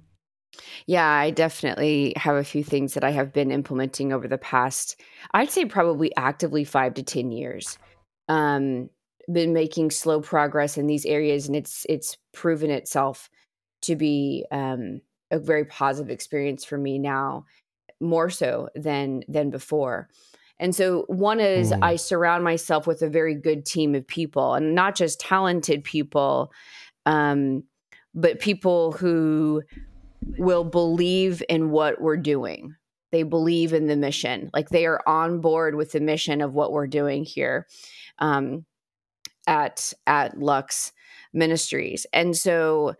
Yeah, 0.86 1.08
I 1.08 1.30
definitely 1.30 2.12
have 2.16 2.36
a 2.36 2.44
few 2.44 2.62
things 2.62 2.94
that 2.94 3.04
I 3.04 3.10
have 3.10 3.32
been 3.32 3.50
implementing 3.50 4.12
over 4.12 4.28
the 4.28 4.38
past, 4.38 5.00
I'd 5.32 5.50
say 5.50 5.64
probably 5.64 6.14
actively 6.16 6.64
five 6.64 6.94
to 6.94 7.02
10 7.02 7.32
years. 7.32 7.78
Um, 8.28 8.90
been 9.32 9.52
making 9.52 9.90
slow 9.90 10.20
progress 10.20 10.76
in 10.76 10.86
these 10.86 11.06
areas 11.06 11.46
and 11.46 11.56
it's 11.56 11.86
it's 11.88 12.18
proven 12.34 12.70
itself 12.70 13.30
to 13.80 13.96
be 13.96 14.44
um, 14.50 15.00
a 15.30 15.38
very 15.38 15.64
positive 15.64 16.10
experience 16.10 16.64
for 16.64 16.76
me 16.76 16.98
now, 16.98 17.46
more 18.00 18.30
so 18.30 18.68
than 18.74 19.22
than 19.28 19.50
before. 19.50 20.08
And 20.58 20.74
so 20.74 21.04
one 21.08 21.40
is 21.40 21.72
Mm. 21.72 21.78
I 21.82 21.96
surround 21.96 22.44
myself 22.44 22.86
with 22.86 23.02
a 23.02 23.10
very 23.10 23.34
good 23.34 23.66
team 23.66 23.94
of 23.94 24.06
people 24.06 24.54
and 24.54 24.74
not 24.74 24.94
just 24.94 25.20
talented 25.20 25.84
people, 25.84 26.52
um, 27.06 27.64
but 28.14 28.38
people 28.40 28.92
who 28.92 29.62
will 30.38 30.64
believe 30.64 31.42
in 31.48 31.70
what 31.70 32.00
we're 32.00 32.16
doing. 32.16 32.74
They 33.12 33.22
believe 33.22 33.72
in 33.72 33.86
the 33.86 33.96
mission, 33.96 34.50
like 34.52 34.70
they 34.70 34.86
are 34.86 35.00
on 35.06 35.40
board 35.40 35.76
with 35.76 35.92
the 35.92 36.00
mission 36.00 36.40
of 36.40 36.54
what 36.54 36.72
we're 36.72 36.88
doing 36.88 37.24
here 37.24 37.66
um, 38.18 38.64
at 39.46 39.92
at 40.06 40.38
Lux 40.38 40.92
Ministries, 41.32 42.06
and 42.12 42.36
so 42.36 42.94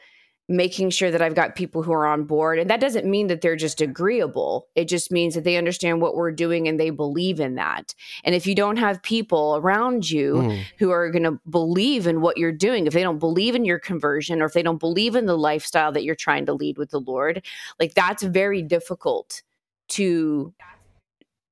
making 0.47 0.91
sure 0.91 1.11
that 1.11 1.23
I've 1.23 1.35
got 1.35 1.55
people 1.57 1.83
who 1.83 1.93
are 1.93 2.07
on 2.07 2.25
board, 2.25 2.59
and 2.59 2.69
that 2.69 2.81
doesn't 2.81 3.07
mean 3.07 3.29
that 3.29 3.41
they're 3.41 3.57
just 3.57 3.81
agreeable. 3.81 4.69
It 4.75 4.89
just 4.89 5.11
means 5.11 5.35
that 5.35 5.45
they 5.45 5.57
understand 5.57 6.03
what 6.03 6.17
we're 6.17 6.33
doing 6.33 6.69
and 6.69 6.79
they 6.79 6.91
believe 6.91 7.41
in 7.41 7.55
that. 7.55 7.95
And 8.25 8.35
if 8.35 8.47
you 8.47 8.55
don't 8.55 8.77
have 8.77 9.03
people 9.03 9.57
around 9.57 10.11
you 10.11 10.35
Mm. 10.35 10.65
who 10.79 10.91
are 10.91 11.11
going 11.11 11.23
to 11.23 11.41
believe 11.49 12.07
in 12.07 12.21
what 12.21 12.37
you're 12.37 12.53
doing 12.53 12.87
if 12.87 12.93
they 12.93 13.03
don't 13.03 13.19
believe 13.19 13.55
in 13.55 13.65
your 13.65 13.79
conversion 13.79 14.43
or 14.43 14.47
if 14.47 14.53
they 14.53 14.63
don't 14.63 14.79
believe 14.81 15.17
in 15.17 15.27
the 15.27 15.39
lifestyle 15.39 15.93
that 15.93 16.05
you're 16.05 16.15
trying 16.15 16.45
to 16.47 16.53
lead 16.53 16.77
with 16.77 16.91
the 16.91 17.01
lord 17.01 17.43
like 17.81 17.95
that's 17.95 18.23
very 18.23 18.63
difficult 18.63 19.43
to 19.89 20.53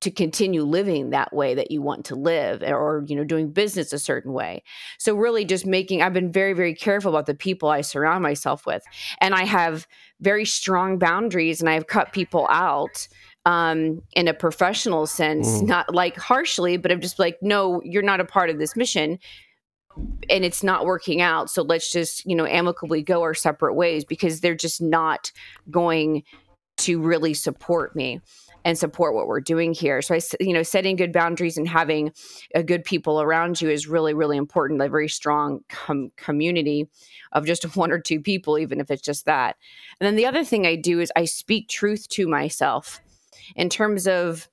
to 0.02 0.10
continue 0.10 0.62
living 0.62 1.10
that 1.10 1.32
way 1.32 1.54
that 1.54 1.70
you 1.70 1.80
want 1.80 2.04
to 2.04 2.14
live 2.14 2.62
or 2.62 3.04
you 3.06 3.16
know 3.16 3.24
doing 3.24 3.50
business 3.50 3.92
a 3.92 3.98
certain 3.98 4.32
way 4.32 4.62
so 4.98 5.14
really 5.14 5.44
just 5.44 5.64
making 5.66 6.02
i've 6.02 6.12
been 6.12 6.30
very 6.30 6.52
very 6.52 6.74
careful 6.74 7.10
about 7.10 7.26
the 7.26 7.34
people 7.34 7.68
i 7.68 7.80
surround 7.80 8.22
myself 8.22 8.66
with 8.66 8.82
and 9.20 9.34
i 9.34 9.44
have 9.44 9.86
very 10.20 10.44
strong 10.44 10.98
boundaries 10.98 11.60
and 11.60 11.68
i've 11.70 11.86
cut 11.86 12.12
people 12.12 12.46
out 12.50 13.08
um, 13.44 14.00
in 14.12 14.28
a 14.28 14.34
professional 14.34 15.04
sense, 15.04 15.48
Mm. 15.48 15.66
not 15.66 15.92
like 15.92 16.16
harshly, 16.16 16.76
but 16.76 16.92
I'm 16.92 17.00
just 17.00 17.18
like, 17.18 17.38
no, 17.42 17.82
you're 17.84 18.00
not 18.00 18.20
a 18.20 18.24
part 18.24 18.50
of 18.50 18.60
this 18.60 18.76
mission 18.76 19.18
and 20.30 20.44
it's 20.44 20.62
not 20.62 20.86
working 20.86 21.20
out. 21.20 21.50
So 21.50 21.62
let's 21.62 21.90
just, 21.90 22.24
you 22.24 22.36
know, 22.36 22.46
amicably 22.46 23.02
go 23.02 23.22
our 23.22 23.34
separate 23.34 23.74
ways 23.74 24.04
because 24.04 24.40
they're 24.40 24.54
just 24.54 24.80
not 24.80 25.32
going 25.70 26.22
to 26.78 27.00
really 27.00 27.34
support 27.34 27.96
me. 27.96 28.20
And 28.64 28.78
support 28.78 29.14
what 29.14 29.26
we're 29.26 29.40
doing 29.40 29.74
here. 29.74 30.02
So 30.02 30.14
I, 30.14 30.20
you 30.40 30.52
know, 30.52 30.62
setting 30.62 30.96
good 30.96 31.12
boundaries 31.12 31.56
and 31.56 31.68
having 31.68 32.12
a 32.54 32.62
good 32.62 32.84
people 32.84 33.20
around 33.20 33.60
you 33.60 33.70
is 33.70 33.88
really, 33.88 34.14
really 34.14 34.36
important. 34.36 34.80
A 34.80 34.88
very 34.88 35.08
strong 35.08 35.60
com- 35.68 36.12
community 36.16 36.88
of 37.32 37.46
just 37.46 37.76
one 37.76 37.90
or 37.90 37.98
two 37.98 38.20
people, 38.20 38.58
even 38.58 38.80
if 38.80 38.90
it's 38.90 39.02
just 39.02 39.26
that. 39.26 39.56
And 40.00 40.06
then 40.06 40.16
the 40.16 40.26
other 40.26 40.44
thing 40.44 40.66
I 40.66 40.76
do 40.76 41.00
is 41.00 41.12
I 41.16 41.24
speak 41.24 41.68
truth 41.68 42.08
to 42.10 42.28
myself 42.28 43.00
in 43.56 43.68
terms 43.68 44.06
of 44.06 44.48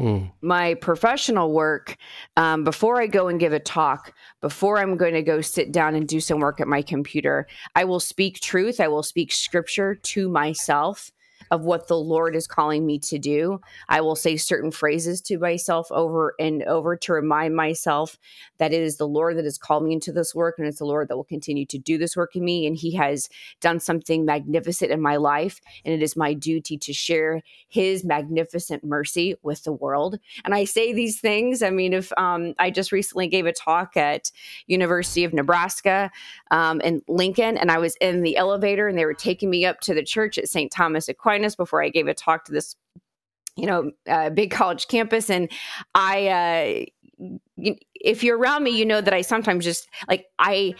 Mm. 0.00 0.32
my 0.40 0.72
professional 0.72 1.52
work 1.52 1.98
um, 2.38 2.64
before 2.64 3.00
I 3.00 3.06
go 3.06 3.28
and 3.28 3.38
give 3.38 3.52
a 3.52 3.60
talk, 3.60 4.14
before 4.40 4.78
I'm 4.78 4.96
going 4.96 5.12
to 5.12 5.22
go 5.22 5.42
sit 5.42 5.70
down 5.70 5.94
and 5.94 6.08
do 6.08 6.18
some 6.18 6.40
work 6.40 6.62
at 6.62 6.66
my 6.66 6.80
computer, 6.80 7.46
I 7.74 7.84
will 7.84 8.00
speak 8.00 8.40
truth. 8.40 8.80
I 8.80 8.88
will 8.88 9.02
speak 9.02 9.32
scripture 9.32 9.94
to 9.94 10.30
myself 10.30 11.12
of 11.52 11.66
what 11.66 11.86
the 11.86 11.98
Lord 11.98 12.34
is 12.34 12.46
calling 12.46 12.86
me 12.86 12.98
to 13.00 13.18
do. 13.18 13.60
I 13.86 14.00
will 14.00 14.16
say 14.16 14.38
certain 14.38 14.70
phrases 14.70 15.20
to 15.22 15.38
myself 15.38 15.86
over 15.92 16.34
and 16.40 16.62
over 16.62 16.96
to 16.96 17.12
remind 17.12 17.54
myself 17.54 18.18
that 18.56 18.72
it 18.72 18.80
is 18.80 18.96
the 18.96 19.06
Lord 19.06 19.36
that 19.36 19.44
has 19.44 19.58
called 19.58 19.84
me 19.84 19.92
into 19.92 20.12
this 20.12 20.34
work 20.34 20.54
and 20.56 20.66
it's 20.66 20.78
the 20.78 20.86
Lord 20.86 21.08
that 21.08 21.16
will 21.16 21.24
continue 21.24 21.66
to 21.66 21.78
do 21.78 21.98
this 21.98 22.16
work 22.16 22.34
in 22.34 22.42
me. 22.42 22.66
And 22.66 22.74
He 22.74 22.94
has 22.94 23.28
done 23.60 23.80
something 23.80 24.24
magnificent 24.24 24.90
in 24.90 25.02
my 25.02 25.16
life. 25.16 25.60
And 25.84 25.92
it 25.92 26.02
is 26.02 26.16
my 26.16 26.32
duty 26.32 26.78
to 26.78 26.92
share 26.94 27.42
His 27.68 28.02
magnificent 28.02 28.82
mercy 28.82 29.34
with 29.42 29.62
the 29.64 29.72
world. 29.72 30.18
And 30.46 30.54
I 30.54 30.64
say 30.64 30.94
these 30.94 31.20
things. 31.20 31.62
I 31.62 31.68
mean, 31.68 31.92
if 31.92 32.10
um, 32.16 32.54
I 32.58 32.70
just 32.70 32.92
recently 32.92 33.28
gave 33.28 33.44
a 33.44 33.52
talk 33.52 33.94
at 33.94 34.30
University 34.68 35.24
of 35.24 35.34
Nebraska 35.34 36.10
um, 36.50 36.80
in 36.80 37.02
Lincoln, 37.08 37.58
and 37.58 37.70
I 37.70 37.76
was 37.76 37.94
in 37.96 38.22
the 38.22 38.38
elevator 38.38 38.88
and 38.88 38.96
they 38.96 39.04
were 39.04 39.12
taking 39.12 39.50
me 39.50 39.66
up 39.66 39.80
to 39.80 39.92
the 39.92 40.02
church 40.02 40.38
at 40.38 40.48
St. 40.48 40.72
Thomas 40.72 41.10
Aquinas 41.10 41.41
before 41.56 41.82
I 41.82 41.88
gave 41.88 42.08
a 42.08 42.14
talk 42.14 42.44
to 42.46 42.52
this, 42.52 42.76
you 43.56 43.66
know, 43.66 43.90
uh, 44.08 44.30
big 44.30 44.50
college 44.50 44.88
campus. 44.88 45.30
And 45.30 45.50
I, 45.94 46.86
uh, 47.18 47.72
if 47.94 48.24
you're 48.24 48.38
around 48.38 48.64
me, 48.64 48.70
you 48.70 48.86
know 48.86 49.00
that 49.00 49.14
I 49.14 49.22
sometimes 49.22 49.64
just 49.64 49.88
like, 50.08 50.26
I, 50.38 50.74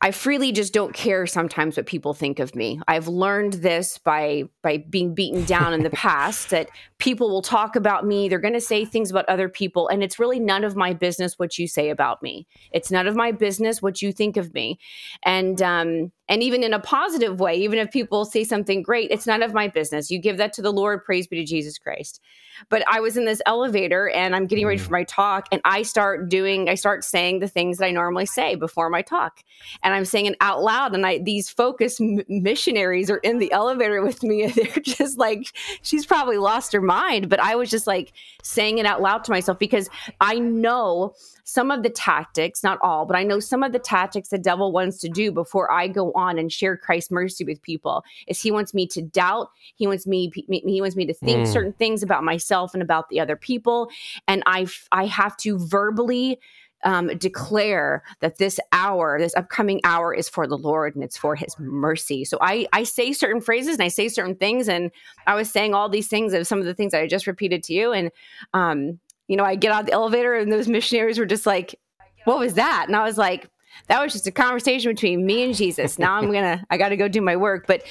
I 0.00 0.10
freely 0.10 0.52
just 0.52 0.72
don't 0.72 0.94
care 0.94 1.26
sometimes 1.26 1.76
what 1.76 1.86
people 1.86 2.12
think 2.12 2.38
of 2.38 2.54
me. 2.54 2.80
I've 2.86 3.08
learned 3.08 3.54
this 3.54 3.98
by 3.98 4.44
by 4.62 4.78
being 4.78 5.14
beaten 5.14 5.44
down 5.44 5.72
in 5.72 5.82
the 5.82 5.90
past 6.06 6.50
that 6.50 6.68
people 6.98 7.28
will 7.28 7.42
talk 7.42 7.76
about 7.76 8.06
me, 8.06 8.28
they're 8.28 8.38
going 8.38 8.54
to 8.54 8.60
say 8.60 8.84
things 8.84 9.10
about 9.10 9.28
other 9.28 9.48
people 9.48 9.88
and 9.88 10.02
it's 10.02 10.18
really 10.18 10.40
none 10.40 10.64
of 10.64 10.76
my 10.76 10.94
business 10.94 11.38
what 11.38 11.58
you 11.58 11.68
say 11.68 11.90
about 11.90 12.22
me. 12.22 12.46
It's 12.72 12.90
none 12.90 13.06
of 13.06 13.14
my 13.14 13.32
business 13.32 13.82
what 13.82 14.00
you 14.00 14.12
think 14.12 14.36
of 14.36 14.54
me. 14.54 14.78
And 15.22 15.60
um 15.60 16.12
and 16.28 16.42
even 16.42 16.64
in 16.64 16.74
a 16.74 16.80
positive 16.80 17.38
way, 17.38 17.54
even 17.54 17.78
if 17.78 17.92
people 17.92 18.24
say 18.24 18.42
something 18.42 18.82
great, 18.82 19.10
it's 19.12 19.28
none 19.28 19.44
of 19.44 19.54
my 19.54 19.68
business. 19.68 20.10
You 20.10 20.18
give 20.18 20.38
that 20.38 20.52
to 20.54 20.62
the 20.62 20.72
Lord, 20.72 21.04
praise 21.04 21.28
be 21.28 21.36
to 21.36 21.44
Jesus 21.44 21.78
Christ. 21.78 22.20
But 22.68 22.82
I 22.88 22.98
was 23.00 23.16
in 23.16 23.26
this 23.26 23.40
elevator 23.46 24.08
and 24.08 24.34
I'm 24.34 24.46
getting 24.46 24.66
ready 24.66 24.78
for 24.78 24.88
mm. 24.88 24.92
my 24.92 25.04
talk 25.04 25.46
and 25.52 25.60
I 25.64 25.82
start 25.82 26.28
doing 26.28 26.68
I 26.68 26.74
start 26.74 27.04
saying 27.04 27.40
the 27.40 27.48
things 27.48 27.78
that 27.78 27.86
I 27.86 27.90
normally 27.90 28.26
say 28.26 28.54
before 28.54 28.90
my 28.90 29.02
talk. 29.02 29.44
And 29.82 29.94
I'm 29.94 30.04
saying 30.04 30.26
it 30.26 30.36
out 30.40 30.62
loud 30.62 30.94
and 30.94 31.06
I 31.06 31.18
these 31.18 31.48
focus 31.48 32.00
m- 32.00 32.22
missionaries 32.28 33.10
are 33.10 33.18
in 33.18 33.38
the 33.38 33.52
elevator 33.52 34.02
with 34.02 34.22
me 34.22 34.42
and 34.44 34.54
they're 34.54 34.82
just 34.82 35.18
like 35.18 35.46
she's 35.82 36.06
probably 36.06 36.38
lost 36.38 36.72
her 36.72 36.80
mind, 36.86 37.28
but 37.28 37.40
I 37.40 37.56
was 37.56 37.70
just 37.70 37.86
like 37.86 38.12
saying 38.42 38.78
it 38.78 38.86
out 38.86 39.02
loud 39.02 39.24
to 39.24 39.30
myself 39.30 39.58
because 39.58 39.90
I 40.20 40.38
know 40.38 41.14
some 41.44 41.70
of 41.70 41.82
the 41.82 41.90
tactics, 41.90 42.62
not 42.62 42.78
all, 42.82 43.06
but 43.06 43.16
I 43.16 43.22
know 43.22 43.38
some 43.38 43.62
of 43.62 43.72
the 43.72 43.78
tactics 43.78 44.30
the 44.30 44.38
devil 44.38 44.72
wants 44.72 44.98
to 44.98 45.08
do 45.08 45.30
before 45.30 45.70
I 45.70 45.88
go 45.88 46.12
on 46.12 46.38
and 46.38 46.50
share 46.52 46.76
Christ's 46.76 47.10
mercy 47.10 47.44
with 47.44 47.62
people 47.62 48.02
is 48.26 48.40
he 48.40 48.50
wants 48.50 48.74
me 48.74 48.86
to 48.88 49.02
doubt, 49.02 49.50
he 49.76 49.86
wants 49.86 50.06
me 50.06 50.32
he 50.34 50.80
wants 50.80 50.96
me 50.96 51.06
to 51.06 51.14
think 51.14 51.46
mm. 51.46 51.52
certain 51.52 51.72
things 51.74 52.02
about 52.02 52.24
myself 52.24 52.74
and 52.74 52.82
about 52.82 53.08
the 53.08 53.20
other 53.20 53.36
people 53.36 53.88
and 54.26 54.42
I 54.46 54.66
I 54.92 55.06
have 55.06 55.36
to 55.38 55.58
verbally 55.58 56.38
um, 56.84 57.08
declare 57.18 58.02
that 58.20 58.38
this 58.38 58.60
hour, 58.72 59.18
this 59.18 59.34
upcoming 59.34 59.80
hour, 59.84 60.14
is 60.14 60.28
for 60.28 60.46
the 60.46 60.58
Lord 60.58 60.94
and 60.94 61.02
it's 61.02 61.16
for 61.16 61.34
His 61.34 61.58
mercy. 61.58 62.24
So 62.24 62.38
I 62.40 62.66
I 62.72 62.84
say 62.84 63.12
certain 63.12 63.40
phrases 63.40 63.74
and 63.74 63.82
I 63.82 63.88
say 63.88 64.08
certain 64.08 64.36
things, 64.36 64.68
and 64.68 64.90
I 65.26 65.34
was 65.34 65.50
saying 65.50 65.74
all 65.74 65.88
these 65.88 66.08
things 66.08 66.32
of 66.32 66.46
some 66.46 66.58
of 66.58 66.64
the 66.64 66.74
things 66.74 66.92
that 66.92 67.02
I 67.02 67.06
just 67.06 67.26
repeated 67.26 67.62
to 67.64 67.72
you, 67.72 67.92
and 67.92 68.10
um, 68.54 69.00
you 69.28 69.36
know, 69.36 69.44
I 69.44 69.54
get 69.54 69.72
out 69.72 69.86
the 69.86 69.92
elevator 69.92 70.34
and 70.34 70.52
those 70.52 70.68
missionaries 70.68 71.18
were 71.18 71.26
just 71.26 71.46
like, 71.46 71.78
what 72.24 72.38
was 72.38 72.54
that? 72.54 72.84
And 72.86 72.96
I 72.96 73.04
was 73.04 73.18
like, 73.18 73.48
that 73.88 74.02
was 74.02 74.12
just 74.12 74.26
a 74.26 74.32
conversation 74.32 74.90
between 74.90 75.26
me 75.26 75.42
and 75.42 75.54
Jesus. 75.54 75.98
Now 75.98 76.14
I'm 76.14 76.30
to, 76.32 76.64
I 76.70 76.76
got 76.76 76.90
to 76.90 76.96
go 76.96 77.08
do 77.08 77.20
my 77.20 77.36
work. 77.36 77.66
But 77.66 77.82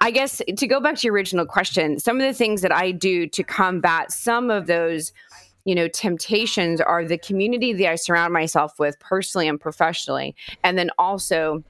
I 0.00 0.10
guess 0.10 0.42
to 0.56 0.66
go 0.66 0.80
back 0.80 0.96
to 0.96 1.06
your 1.06 1.14
original 1.14 1.46
question, 1.46 1.98
some 1.98 2.20
of 2.20 2.26
the 2.26 2.34
things 2.34 2.62
that 2.62 2.72
I 2.72 2.90
do 2.90 3.26
to 3.28 3.42
combat 3.44 4.10
some 4.10 4.50
of 4.50 4.66
those, 4.66 5.12
you 5.64 5.74
know, 5.74 5.88
temptations 5.88 6.80
are 6.80 7.04
the 7.04 7.18
community 7.18 7.72
that 7.72 7.90
I 7.90 7.94
surround 7.94 8.32
myself 8.32 8.78
with 8.78 8.98
personally 9.00 9.48
and 9.48 9.60
professionally. 9.60 10.34
And 10.64 10.78
then 10.78 10.90
also, 10.98 11.62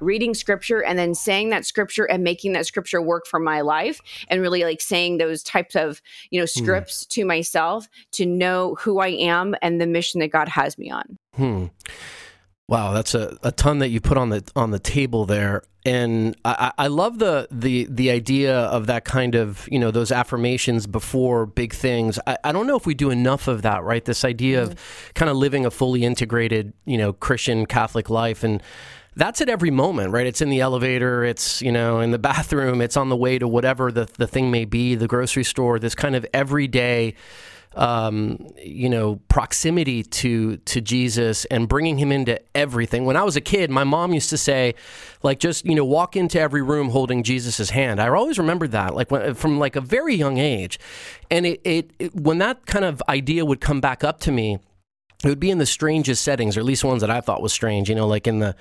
reading 0.00 0.34
scripture 0.34 0.82
and 0.82 0.98
then 0.98 1.14
saying 1.14 1.50
that 1.50 1.64
scripture 1.64 2.04
and 2.04 2.22
making 2.22 2.52
that 2.52 2.66
scripture 2.66 3.00
work 3.00 3.26
for 3.26 3.38
my 3.38 3.60
life 3.60 4.00
and 4.28 4.42
really 4.42 4.64
like 4.64 4.80
saying 4.80 5.18
those 5.18 5.42
types 5.42 5.74
of 5.74 6.02
you 6.30 6.40
know 6.40 6.46
hmm. 6.46 6.64
scripts 6.64 7.06
to 7.06 7.24
myself 7.24 7.88
to 8.10 8.26
know 8.26 8.74
who 8.80 8.98
i 8.98 9.08
am 9.08 9.54
and 9.62 9.80
the 9.80 9.86
mission 9.86 10.20
that 10.20 10.28
god 10.28 10.48
has 10.48 10.76
me 10.76 10.90
on 10.90 11.18
hmm. 11.34 11.66
Wow 12.68 12.92
that's 12.92 13.14
a, 13.14 13.36
a 13.42 13.52
ton 13.52 13.78
that 13.78 13.88
you 13.88 14.00
put 14.00 14.18
on 14.18 14.30
the 14.30 14.42
on 14.54 14.70
the 14.70 14.78
table 14.78 15.24
there 15.24 15.62
and 15.84 16.36
I, 16.44 16.72
I 16.76 16.86
love 16.88 17.20
the, 17.20 17.46
the 17.52 17.86
the 17.88 18.10
idea 18.10 18.58
of 18.58 18.88
that 18.88 19.04
kind 19.04 19.36
of 19.36 19.68
you 19.70 19.78
know 19.78 19.92
those 19.92 20.10
affirmations 20.10 20.84
before 20.88 21.46
big 21.46 21.72
things. 21.72 22.18
I, 22.26 22.36
I 22.42 22.50
don't 22.50 22.66
know 22.66 22.76
if 22.76 22.86
we 22.86 22.94
do 22.94 23.10
enough 23.10 23.46
of 23.46 23.62
that, 23.62 23.84
right? 23.84 24.04
This 24.04 24.24
idea 24.24 24.62
mm-hmm. 24.62 24.72
of 24.72 25.14
kind 25.14 25.30
of 25.30 25.36
living 25.36 25.64
a 25.64 25.70
fully 25.70 26.02
integrated 26.02 26.72
you 26.86 26.98
know 26.98 27.12
Christian 27.12 27.66
Catholic 27.66 28.10
life, 28.10 28.42
and 28.42 28.60
that's 29.16 29.40
at 29.40 29.48
every 29.48 29.70
moment, 29.70 30.12
right? 30.12 30.26
It's 30.26 30.42
in 30.42 30.50
the 30.50 30.60
elevator, 30.60 31.24
it's, 31.24 31.62
you 31.62 31.72
know, 31.72 32.00
in 32.00 32.10
the 32.10 32.18
bathroom, 32.30 32.80
it's 32.80 32.96
on 32.96 33.08
the 33.08 33.16
way 33.16 33.38
to 33.38 33.48
whatever 33.48 33.90
the, 33.90 34.06
the 34.18 34.26
thing 34.26 34.50
may 34.50 34.66
be, 34.66 34.94
the 34.94 35.08
grocery 35.08 35.44
store, 35.44 35.78
this 35.78 35.94
kind 35.94 36.14
of 36.14 36.26
everyday, 36.34 37.14
um, 37.76 38.38
you 38.56 38.88
know, 38.88 39.16
proximity 39.28 40.02
to 40.02 40.56
to 40.56 40.80
Jesus 40.80 41.44
and 41.46 41.68
bringing 41.68 41.98
him 41.98 42.10
into 42.10 42.40
everything. 42.54 43.04
When 43.04 43.16
I 43.16 43.22
was 43.22 43.36
a 43.36 43.40
kid, 43.40 43.70
my 43.70 43.84
mom 43.84 44.12
used 44.12 44.30
to 44.30 44.38
say, 44.38 44.74
like, 45.22 45.38
just 45.38 45.64
you 45.66 45.74
know, 45.74 45.84
walk 45.84 46.16
into 46.16 46.40
every 46.40 46.62
room 46.62 46.88
holding 46.88 47.22
Jesus's 47.22 47.70
hand. 47.70 48.00
I 48.00 48.08
always 48.08 48.38
remembered 48.38 48.72
that, 48.72 48.94
like 48.94 49.10
when, 49.10 49.34
from 49.34 49.58
like 49.58 49.76
a 49.76 49.80
very 49.80 50.14
young 50.14 50.38
age, 50.38 50.80
and 51.30 51.46
it, 51.46 51.60
it, 51.64 51.90
it 51.98 52.14
when 52.14 52.38
that 52.38 52.66
kind 52.66 52.84
of 52.84 53.02
idea 53.08 53.44
would 53.44 53.60
come 53.60 53.80
back 53.80 54.02
up 54.02 54.20
to 54.20 54.32
me 54.32 54.58
it 55.24 55.28
would 55.30 55.40
be 55.40 55.50
in 55.50 55.56
the 55.56 55.66
strangest 55.66 56.22
settings, 56.22 56.56
or 56.56 56.60
at 56.60 56.66
least 56.66 56.84
ones 56.84 57.00
that 57.00 57.10
I 57.10 57.22
thought 57.22 57.40
was 57.40 57.52
strange. 57.52 57.88
You 57.88 57.94
know, 57.94 58.06
like 58.06 58.26
in 58.26 58.38
the 58.38 58.54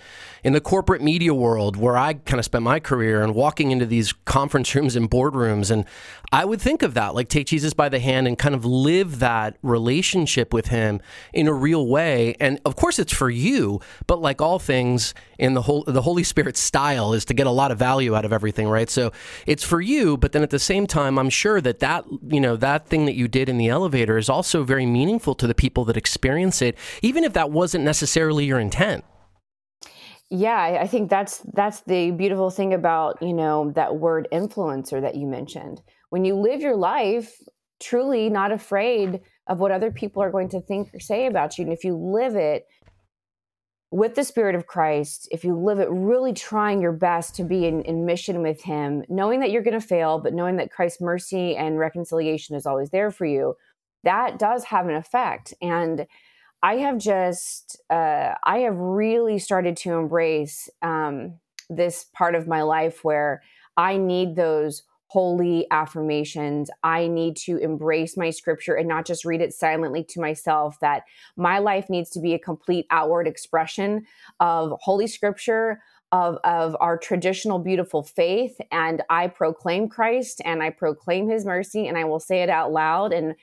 in 0.44 0.54
the 0.54 0.62
corporate 0.62 1.02
media 1.02 1.34
world 1.34 1.76
where 1.76 1.98
I 1.98 2.14
kind 2.14 2.40
of 2.40 2.46
spent 2.46 2.64
my 2.64 2.80
career, 2.80 3.22
and 3.22 3.36
walking 3.36 3.72
into 3.72 3.86
these 3.86 4.14
conference 4.24 4.74
rooms 4.76 4.96
and 4.96 5.10
boardrooms, 5.10 5.70
and 5.70 5.86
I 6.32 6.46
would 6.46 6.62
think 6.62 6.82
of 6.82 6.94
that, 6.94 7.14
like 7.14 7.28
take 7.28 7.48
Jesus 7.48 7.74
by 7.74 7.90
the 7.90 8.00
hand 8.00 8.28
and 8.28 8.38
kind 8.38 8.56
of 8.56 8.64
live 8.64 9.20
that 9.20 9.58
relationship 9.64 10.54
with 10.54 10.68
Him 10.68 11.02
in 11.34 11.48
a 11.48 11.54
real 11.54 11.88
way. 11.88 12.36
And 12.40 12.60
of 12.66 12.78
course, 12.78 13.00
it's 13.00 13.14
for 13.14 13.30
you, 13.30 13.82
but 14.08 14.22
like 14.22 14.42
all 14.42 14.58
things 14.58 15.14
in 15.38 15.56
the 15.56 15.64
whole 15.64 15.84
the 15.86 16.04
Holy 16.04 16.24
Spirit 16.24 16.56
style 16.56 17.12
is 17.12 17.26
to 17.26 17.34
get 17.34 17.48
a 17.48 17.52
lot 17.52 17.72
of 17.72 17.78
value 17.78 18.16
out 18.16 18.24
of 18.24 18.32
everything, 18.32 18.70
right? 18.70 18.90
So 18.90 19.12
it's 19.46 19.64
for 19.64 19.82
you, 19.82 20.16
but 20.16 20.32
then 20.32 20.42
at 20.42 20.52
the 20.52 20.60
same 20.60 20.88
time, 20.88 21.20
I'm 21.20 21.30
sure 21.30 21.60
that 21.60 21.80
that 21.80 22.06
you 22.28 22.40
know 22.40 22.56
that 22.56 22.88
thing 22.88 23.06
that 23.08 23.16
you 23.16 23.28
did 23.28 23.50
in 23.50 23.58
the 23.58 23.68
elevator 23.68 24.18
is 24.18 24.30
also 24.30 24.64
very 24.64 24.86
meaningful 24.86 25.36
to 25.36 25.48
the 25.48 25.56
people 25.56 25.84
that 25.86 25.98
experience 25.98 26.45
even 27.02 27.24
if 27.24 27.34
that 27.34 27.52
wasn't 27.52 27.84
necessarily 27.84 28.46
your 28.46 28.60
intent. 28.60 29.04
Yeah, 30.30 30.80
I 30.82 30.88
think 30.88 31.10
that's 31.10 31.40
that's 31.54 31.82
the 31.82 32.12
beautiful 32.12 32.50
thing 32.50 32.74
about, 32.74 33.22
you 33.22 33.34
know, 33.34 33.72
that 33.76 33.98
word 33.98 34.28
influencer 34.32 35.00
that 35.02 35.16
you 35.16 35.28
mentioned. 35.28 35.82
When 36.10 36.26
you 36.26 36.36
live 36.36 36.62
your 36.62 36.76
life 36.76 37.36
truly 37.80 38.30
not 38.30 38.52
afraid 38.52 39.22
of 39.48 39.60
what 39.60 39.72
other 39.72 39.92
people 39.92 40.24
are 40.24 40.32
going 40.32 40.50
to 40.50 40.62
think 40.62 40.94
or 40.94 41.00
say 41.00 41.28
about 41.28 41.58
you, 41.58 41.66
and 41.66 41.74
if 41.74 41.84
you 41.84 41.96
live 41.96 42.36
it 42.36 42.66
with 43.92 44.16
the 44.16 44.24
Spirit 44.24 44.56
of 44.56 44.66
Christ, 44.66 45.28
if 45.32 45.44
you 45.44 45.56
live 45.56 45.80
it 45.80 45.90
really 45.90 46.34
trying 46.34 46.82
your 46.82 46.92
best 46.92 47.36
to 47.36 47.44
be 47.44 47.66
in, 47.66 47.82
in 47.84 48.06
mission 48.06 48.42
with 48.42 48.64
Him, 48.64 49.04
knowing 49.08 49.42
that 49.42 49.52
you're 49.52 49.62
going 49.62 49.80
to 49.80 49.88
fail, 49.88 50.20
but 50.20 50.34
knowing 50.34 50.58
that 50.58 50.72
Christ's 50.72 51.02
mercy 51.02 51.56
and 51.56 51.78
reconciliation 51.78 52.56
is 52.56 52.66
always 52.66 52.90
there 52.90 53.12
for 53.12 53.26
you, 53.26 53.56
that 54.04 54.40
does 54.40 54.64
have 54.66 54.88
an 54.88 54.96
effect. 54.96 55.54
And 55.62 56.08
I 56.66 56.78
have 56.78 56.98
just, 56.98 57.80
uh, 57.92 58.34
I 58.44 58.60
have 58.62 58.76
really 58.76 59.38
started 59.38 59.78
to 59.78 59.94
embrace 59.94 60.68
um, 60.82 61.36
this 61.70 62.08
part 62.12 62.34
of 62.34 62.48
my 62.48 62.64
life 62.64 63.04
where 63.04 63.44
I 63.78 63.98
need 63.98 64.36
those 64.36 64.82
holy 65.06 65.68
affirmations. 65.70 66.72
I 66.84 67.08
need 67.08 67.38
to 67.46 67.58
embrace 67.58 68.18
my 68.18 68.32
scripture 68.32 68.74
and 68.74 68.88
not 68.88 69.06
just 69.06 69.26
read 69.26 69.42
it 69.42 69.54
silently 69.54 70.04
to 70.06 70.20
myself, 70.20 70.80
that 70.80 71.04
my 71.38 71.60
life 71.60 71.88
needs 71.88 72.10
to 72.12 72.20
be 72.20 72.34
a 72.34 72.40
complete 72.40 72.88
outward 72.90 73.28
expression 73.28 74.08
of 74.40 74.74
holy 74.82 75.06
scripture, 75.06 75.84
of, 76.12 76.40
of 76.44 76.76
our 76.80 76.98
traditional 76.98 77.60
beautiful 77.60 78.04
faith 78.04 78.56
and 78.72 79.02
i 79.10 79.28
proclaim 79.28 79.90
christ 79.90 80.40
and 80.46 80.62
i 80.62 80.70
proclaim 80.70 81.28
his 81.28 81.46
mercy 81.46 81.88
and 81.88 81.98
i 81.98 82.04
will 82.04 82.20
say 82.20 82.44
it 82.44 82.50
out 82.50 82.72
loud 82.72 83.12
and 83.12 83.34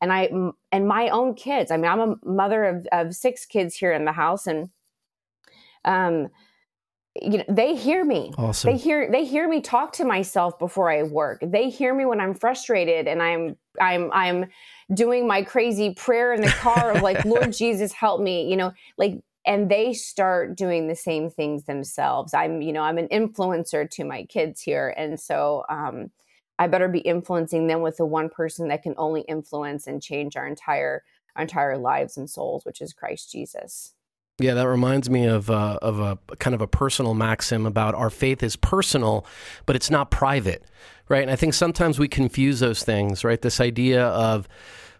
and 0.00 0.12
i 0.12 0.30
and 0.72 0.88
my 0.88 1.08
own 1.08 1.34
kids. 1.34 1.70
I 1.70 1.76
mean 1.76 1.90
i'm 1.90 2.00
a 2.00 2.14
mother 2.24 2.64
of, 2.64 2.86
of 2.92 3.14
six 3.14 3.46
kids 3.46 3.74
here 3.74 3.92
in 3.92 4.04
the 4.04 4.12
house 4.12 4.46
and 4.46 4.70
um 5.84 6.28
you 7.20 7.38
know 7.38 7.44
they 7.48 7.74
hear 7.74 8.04
me. 8.04 8.32
Awesome. 8.38 8.70
they 8.70 8.78
hear 8.78 9.10
they 9.10 9.24
hear 9.24 9.48
me 9.48 9.60
talk 9.60 9.92
to 9.94 10.04
myself 10.04 10.58
before 10.58 10.90
i 10.90 11.02
work. 11.02 11.40
They 11.42 11.68
hear 11.70 11.94
me 11.94 12.04
when 12.04 12.20
i'm 12.20 12.34
frustrated 12.34 13.08
and 13.08 13.22
i'm 13.22 13.56
i'm 13.80 14.10
i'm 14.12 14.46
doing 14.92 15.26
my 15.26 15.42
crazy 15.42 15.94
prayer 15.94 16.32
in 16.32 16.40
the 16.40 16.48
car 16.48 16.92
of 16.92 17.02
like 17.02 17.24
lord 17.34 17.52
jesus 17.52 17.92
help 17.92 18.20
me 18.20 18.50
you 18.50 18.56
know 18.56 18.72
like 18.98 19.22
and 19.46 19.70
they 19.70 19.92
start 19.92 20.56
doing 20.56 20.86
the 20.86 20.94
same 20.94 21.30
things 21.30 21.64
themselves. 21.64 22.34
I'm 22.34 22.60
you 22.62 22.72
know 22.72 22.82
i'm 22.82 22.98
an 22.98 23.08
influencer 23.08 23.88
to 23.90 24.04
my 24.04 24.24
kids 24.24 24.60
here 24.60 24.94
and 24.96 25.18
so 25.18 25.64
um 25.68 26.10
i 26.60 26.68
better 26.68 26.86
be 26.86 27.00
influencing 27.00 27.66
them 27.66 27.80
with 27.80 27.96
the 27.96 28.06
one 28.06 28.28
person 28.28 28.68
that 28.68 28.82
can 28.82 28.94
only 28.96 29.22
influence 29.22 29.88
and 29.88 30.00
change 30.00 30.36
our 30.36 30.46
entire 30.46 31.02
our 31.34 31.42
entire 31.42 31.76
lives 31.76 32.16
and 32.16 32.30
souls 32.30 32.64
which 32.64 32.80
is 32.80 32.92
christ 32.92 33.32
jesus 33.32 33.94
yeah, 34.40 34.54
that 34.54 34.68
reminds 34.68 35.10
me 35.10 35.26
of 35.26 35.50
uh, 35.50 35.78
of 35.82 36.00
a 36.00 36.18
kind 36.36 36.54
of 36.54 36.62
a 36.62 36.66
personal 36.66 37.12
maxim 37.12 37.66
about 37.66 37.94
our 37.94 38.08
faith 38.08 38.42
is 38.42 38.56
personal, 38.56 39.26
but 39.66 39.76
it's 39.76 39.90
not 39.90 40.10
private, 40.10 40.64
right? 41.10 41.20
And 41.20 41.30
I 41.30 41.36
think 41.36 41.52
sometimes 41.52 41.98
we 41.98 42.08
confuse 42.08 42.58
those 42.60 42.82
things, 42.82 43.22
right? 43.22 43.40
This 43.40 43.60
idea 43.60 44.06
of 44.06 44.48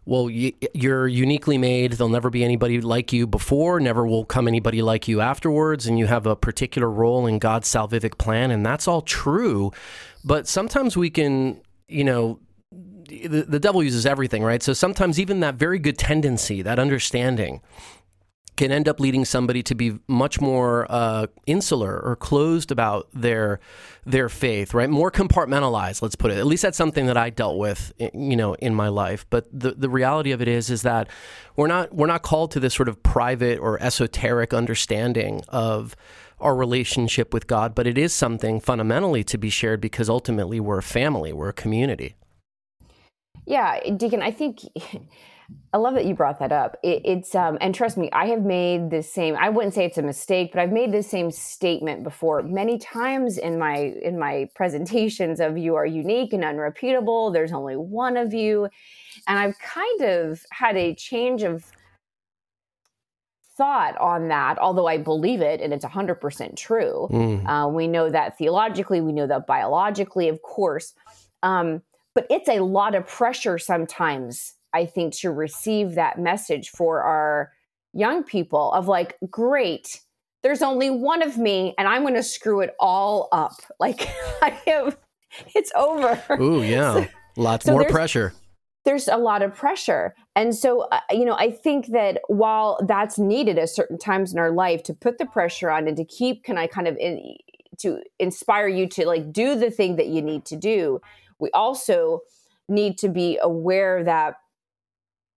well, 0.07 0.29
you're 0.31 1.07
uniquely 1.07 1.59
made. 1.59 1.93
There'll 1.93 2.09
never 2.11 2.31
be 2.31 2.43
anybody 2.43 2.81
like 2.81 3.12
you 3.12 3.26
before. 3.26 3.79
Never 3.81 4.07
will 4.07 4.25
come 4.25 4.49
anybody 4.49 4.83
like 4.83 5.07
you 5.07 5.21
afterwards. 5.21 5.87
And 5.87 5.99
you 5.99 6.07
have 6.07 6.26
a 6.26 6.35
particular 6.35 6.90
role 6.90 7.26
in 7.26 7.38
God's 7.38 7.69
salvific 7.69 8.19
plan. 8.19 8.50
And 8.50 8.64
that's 8.64 8.88
all 8.88 9.02
true. 9.02 9.71
But 10.25 10.47
sometimes 10.49 10.97
we 10.97 11.11
can, 11.11 11.61
you 11.89 12.05
know, 12.05 12.41
the, 12.71 13.45
the 13.49 13.59
devil 13.59 13.83
uses 13.83 14.07
everything, 14.07 14.43
right? 14.43 14.62
So 14.62 14.73
sometimes 14.73 15.19
even 15.19 15.41
that 15.41 15.57
very 15.57 15.79
good 15.79 15.99
tendency, 15.99 16.62
that 16.62 16.79
understanding, 16.79 17.61
can 18.61 18.71
end 18.71 18.87
up 18.89 19.00
leading 19.00 19.25
somebody 19.25 19.62
to 19.62 19.75
be 19.75 19.99
much 20.07 20.39
more 20.39 20.87
uh, 20.91 21.27
insular 21.47 21.99
or 21.99 22.15
closed 22.15 22.71
about 22.71 23.09
their 23.15 23.59
their 24.05 24.29
faith, 24.29 24.75
right? 24.75 24.91
More 24.91 25.11
compartmentalized, 25.11 26.03
let's 26.03 26.15
put 26.15 26.31
it. 26.31 26.37
At 26.37 26.45
least 26.45 26.62
that's 26.62 26.77
something 26.77 27.07
that 27.07 27.17
I 27.17 27.31
dealt 27.31 27.57
with, 27.57 27.93
you 27.99 28.37
know, 28.37 28.53
in 28.55 28.75
my 28.75 28.89
life. 28.89 29.25
But 29.31 29.47
the 29.50 29.73
the 29.73 29.89
reality 29.89 30.31
of 30.33 30.43
it 30.43 30.49
is, 30.49 30.69
is 30.69 30.83
that 30.83 31.09
we're 31.57 31.69
not 31.69 31.95
we're 31.95 32.07
not 32.07 32.21
called 32.21 32.50
to 32.50 32.61
this 32.61 32.75
sort 32.75 32.91
of 32.91 33.03
private 33.03 33.59
or 33.59 33.83
esoteric 33.83 34.53
understanding 34.53 35.41
of 35.49 35.97
our 36.41 36.55
relationship 36.55 37.33
with 37.33 37.47
God, 37.47 37.75
but 37.75 37.87
it 37.87 37.99
is 37.99 38.13
something 38.13 38.61
fundamentally 38.61 39.25
to 39.25 39.39
be 39.39 39.51
shared 39.51 39.81
because 39.81 40.09
ultimately 40.09 40.61
we're 40.61 40.79
a 40.79 40.83
family, 40.83 41.33
we're 41.33 41.51
a 41.51 41.55
community. 41.55 42.15
Yeah, 43.47 43.79
Deacon, 43.97 44.23
I 44.23 44.31
think 44.31 44.61
I 45.73 45.79
love 45.79 45.95
that 45.95 46.05
you 46.05 46.15
brought 46.15 46.39
that 46.41 46.53
up. 46.53 46.77
It, 46.83 47.03
it's 47.05 47.35
um, 47.35 47.59
and 47.61 47.75
trust 47.75 47.97
me, 47.97 48.09
I 48.13 48.27
have 48.27 48.43
made 48.43 48.91
the 48.91 49.03
same. 49.03 49.37
I 49.37 49.49
wouldn't 49.49 49.75
say 49.75 49.85
it's 49.85 49.99
a 49.99 50.03
mistake, 50.03 50.53
but 50.53 50.61
I've 50.61 50.73
made 50.73 50.93
the 50.93 51.03
same 51.03 51.31
statement 51.31 52.03
before 52.03 52.43
many 52.43 52.79
times 52.79 53.39
in 53.39 53.59
my 53.59 53.77
in 54.03 54.19
my 54.19 54.49
presentations 54.55 55.41
of 55.41 55.57
you 55.57 55.75
are 55.77 55.87
unique 55.87 56.33
and 56.33 56.45
unrepeatable. 56.45 57.31
There's 57.31 57.53
only 57.53 57.77
one 57.77 58.17
of 58.17 58.35
you, 58.35 58.69
and 59.27 59.39
I've 59.39 59.59
kind 59.59 60.03
of 60.03 60.45
had 60.51 60.77
a 60.77 60.95
change 60.95 61.43
of 61.43 61.65
thought 63.61 63.97
on 63.99 64.29
that. 64.29 64.59
Although 64.59 64.87
I 64.87 64.99
believe 64.99 65.40
it, 65.40 65.61
and 65.61 65.73
it's 65.73 65.85
hundred 65.85 66.17
percent 66.17 66.57
true. 66.57 67.09
Mm. 67.11 67.47
Uh, 67.47 67.69
we 67.69 67.87
know 67.87 68.11
that 68.11 68.38
theologically, 68.38 69.00
we 69.00 69.12
know 69.12 69.26
that 69.26 69.47
biologically, 69.47 70.29
of 70.29 70.40
course. 70.43 70.95
Um, 71.43 71.83
but 72.14 72.26
it's 72.31 72.49
a 72.49 72.61
lot 72.61 72.95
of 72.95 73.07
pressure 73.07 73.59
sometimes 73.59 74.55
I 74.73 74.87
think, 74.87 75.14
to 75.17 75.31
receive 75.31 75.95
that 75.95 76.19
message 76.19 76.71
for 76.71 77.02
our 77.02 77.52
young 77.93 78.23
people 78.23 78.73
of 78.73 78.88
like, 78.88 79.17
great, 79.31 80.00
there's 80.43 80.62
only 80.62 80.90
one 80.90 81.23
of 81.23 81.38
me 81.38 81.75
and 81.79 81.88
I'm 81.88 82.02
going 82.02 82.14
to 82.14 82.23
screw 82.23 82.61
it 82.61 82.75
all 82.78 83.28
up. 83.32 83.52
Like, 83.80 84.08
I 84.43 84.50
have, 84.67 84.99
it's 85.54 85.73
over. 85.75 86.21
Ooh, 86.41 86.63
yeah. 86.63 87.06
So, 87.37 87.43
Lots 87.43 87.65
so 87.65 87.73
more 87.73 87.85
pressure. 87.85 88.35
There's 88.84 89.08
a 89.08 89.16
lot 89.16 89.43
of 89.43 89.54
pressure. 89.54 90.14
And 90.34 90.54
so, 90.54 90.82
uh, 90.90 91.00
you 91.10 91.25
know, 91.25 91.34
I 91.34 91.50
think 91.50 91.88
that 91.88 92.21
while 92.28 92.78
that's 92.86 93.19
needed 93.19 93.58
at 93.58 93.69
certain 93.69 93.99
times 93.99 94.32
in 94.32 94.38
our 94.38 94.50
life 94.50 94.82
to 94.84 94.95
put 94.95 95.19
the 95.19 95.26
pressure 95.26 95.71
on 95.71 95.86
and 95.86 95.97
to 95.97 96.04
keep, 96.04 96.45
can 96.45 96.56
I 96.56 96.66
kind 96.66 96.88
of 96.88 96.97
in, 96.97 97.36
to 97.78 98.02
inspire 98.19 98.69
you 98.69 98.86
to 98.88 99.06
like 99.06 99.32
do 99.32 99.54
the 99.54 99.71
thing 99.71 99.97
that 99.97 100.06
you 100.06 100.23
need 100.23 100.45
to 100.47 100.56
do, 100.56 101.00
we 101.38 101.50
also 101.52 102.21
need 102.69 102.99
to 102.99 103.08
be 103.08 103.38
aware 103.43 104.04
that 104.04 104.36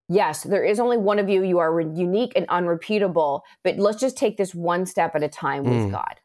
yes, 0.10 0.44
there 0.44 0.64
is 0.64 0.80
only 0.80 0.98
one 0.98 1.20
of 1.20 1.30
you. 1.30 1.44
You 1.44 1.60
are 1.60 1.80
unique 1.80 2.34
and 2.36 2.46
unrepeatable, 2.50 3.44
but 3.64 3.78
let's 3.78 4.00
just 4.00 4.18
take 4.18 4.38
this 4.38 4.54
one 4.54 4.86
step 4.86 5.16
at 5.16 5.24
a 5.24 5.30
time 5.30 5.64
with 5.64 5.88
mm. 5.88 5.92
God. 5.92 6.20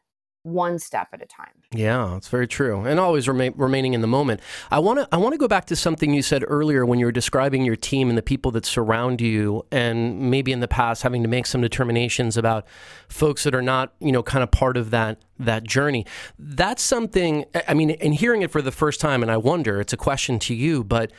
One 0.49 0.79
step 0.79 1.09
at 1.13 1.21
a 1.21 1.25
time. 1.25 1.47
Yeah, 1.71 2.15
it's 2.15 2.27
very 2.27 2.47
true, 2.47 2.81
and 2.81 2.99
always 2.99 3.27
remain, 3.27 3.53
remaining 3.55 3.93
in 3.93 4.01
the 4.01 4.07
moment. 4.07 4.41
I 4.71 4.79
want 4.79 4.99
to 4.99 5.07
I 5.11 5.17
want 5.17 5.33
to 5.33 5.37
go 5.37 5.47
back 5.47 5.65
to 5.65 5.75
something 5.75 6.13
you 6.13 6.23
said 6.23 6.43
earlier 6.47 6.83
when 6.83 6.97
you 6.97 7.05
were 7.05 7.11
describing 7.11 7.63
your 7.63 7.75
team 7.75 8.09
and 8.09 8.17
the 8.17 8.23
people 8.23 8.49
that 8.51 8.65
surround 8.65 9.21
you, 9.21 9.65
and 9.71 10.31
maybe 10.31 10.51
in 10.51 10.61
the 10.61 10.67
past 10.67 11.03
having 11.03 11.21
to 11.21 11.29
make 11.29 11.45
some 11.45 11.61
determinations 11.61 12.37
about 12.37 12.65
folks 13.07 13.43
that 13.43 13.53
are 13.53 13.61
not 13.61 13.93
you 13.99 14.11
know 14.11 14.23
kind 14.23 14.41
of 14.41 14.49
part 14.49 14.77
of 14.77 14.89
that 14.89 15.19
that 15.37 15.63
journey. 15.63 16.07
That's 16.39 16.81
something. 16.81 17.45
I 17.67 17.75
mean, 17.75 17.91
and 17.91 18.15
hearing 18.15 18.41
it 18.41 18.49
for 18.49 18.63
the 18.63 18.71
first 18.71 18.99
time, 18.99 19.21
and 19.21 19.31
I 19.31 19.37
wonder. 19.37 19.79
It's 19.79 19.93
a 19.93 19.97
question 19.97 20.39
to 20.39 20.55
you, 20.55 20.83
but 20.83 21.11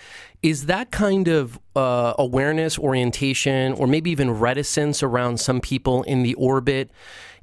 is 0.42 0.66
that 0.66 0.90
kind 0.90 1.28
of 1.28 1.60
uh, 1.76 2.14
awareness, 2.18 2.78
orientation, 2.78 3.72
or 3.74 3.86
maybe 3.86 4.10
even 4.10 4.30
reticence 4.32 5.02
around 5.02 5.38
some 5.38 5.60
people 5.60 6.02
in 6.04 6.22
the 6.22 6.34
orbit? 6.34 6.90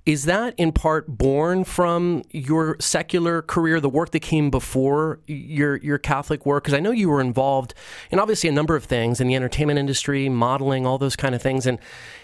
Is 0.07 0.23
that 0.23 0.53
in 0.55 0.71
part 0.71 1.05
born 1.17 1.65
from 1.65 2.23
your 2.31 2.77
secular 2.79 3.41
career, 3.41 3.81
the 3.81 3.89
work 3.89 4.11
that 4.11 4.21
came 4.21 4.49
before 4.49 5.19
your 5.27 5.75
your 5.79 5.97
Catholic 5.97 6.45
work? 6.45 6.63
Because 6.63 6.73
I 6.73 6.79
know 6.79 6.91
you 6.91 7.09
were 7.09 7.19
involved 7.19 7.73
in 8.09 8.17
obviously 8.17 8.47
a 8.47 8.53
number 8.53 8.77
of 8.77 8.85
things 8.85 9.19
in 9.19 9.27
the 9.27 9.35
entertainment 9.35 9.77
industry, 9.77 10.29
modeling, 10.29 10.85
all 10.87 10.97
those 10.97 11.17
kind 11.17 11.35
of 11.35 11.41
things, 11.41 11.67
and 11.67 11.77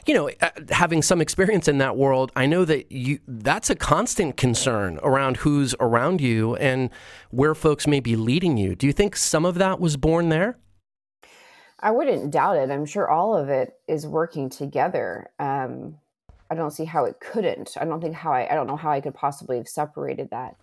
you 0.07 0.13
know, 0.13 0.29
uh, 0.41 0.49
having 0.69 1.01
some 1.01 1.19
experience 1.19 1.67
in 1.67 1.77
that 1.79 1.97
world, 1.97 2.31
I 2.37 2.45
know 2.45 2.63
that 2.63 2.89
you 2.89 3.19
that's 3.27 3.69
a 3.69 3.75
constant 3.75 4.37
concern 4.37 4.97
around 5.03 5.37
who's 5.37 5.75
around 5.81 6.21
you 6.21 6.55
and 6.55 6.89
where 7.31 7.53
folks 7.53 7.85
may 7.85 7.99
be 7.99 8.15
leading 8.15 8.55
you. 8.55 8.75
Do 8.75 8.87
you 8.87 8.93
think 8.93 9.17
some 9.17 9.43
of 9.43 9.55
that 9.55 9.81
was 9.81 9.97
born 9.97 10.29
there? 10.29 10.57
I 11.81 11.91
wouldn't 11.91 12.31
doubt 12.31 12.55
it. 12.55 12.71
I'm 12.71 12.85
sure 12.85 13.09
all 13.09 13.35
of 13.35 13.49
it 13.49 13.73
is 13.89 14.07
working 14.07 14.49
together. 14.49 15.31
Um, 15.37 15.97
I 16.53 16.55
don't 16.55 16.71
see 16.71 16.85
how 16.85 17.05
it 17.05 17.19
couldn't. 17.19 17.75
I 17.81 17.85
don't 17.85 17.99
think 17.99 18.13
how 18.13 18.31
I, 18.31 18.51
I 18.51 18.53
don't 18.53 18.67
know 18.67 18.75
how 18.75 18.91
I 18.91 19.01
could 19.01 19.15
possibly 19.15 19.57
have 19.57 19.67
separated 19.67 20.29
that. 20.29 20.55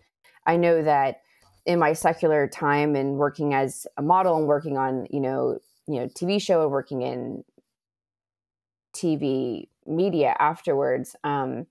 I 0.46 0.56
know 0.56 0.82
that 0.84 1.22
in 1.66 1.80
my 1.80 1.94
secular 1.94 2.46
time 2.46 2.94
and 2.94 3.16
working 3.16 3.54
as 3.54 3.88
a 3.96 4.02
model 4.02 4.36
and 4.36 4.46
working 4.46 4.78
on, 4.78 5.08
you 5.10 5.18
know, 5.18 5.58
you 5.88 5.98
know, 5.98 6.06
TV 6.06 6.40
show 6.40 6.62
and 6.62 6.70
working 6.70 7.02
in 7.02 7.42
TV 8.94 9.66
media 9.84 10.36
afterwards, 10.38 11.16
um, 11.24 11.66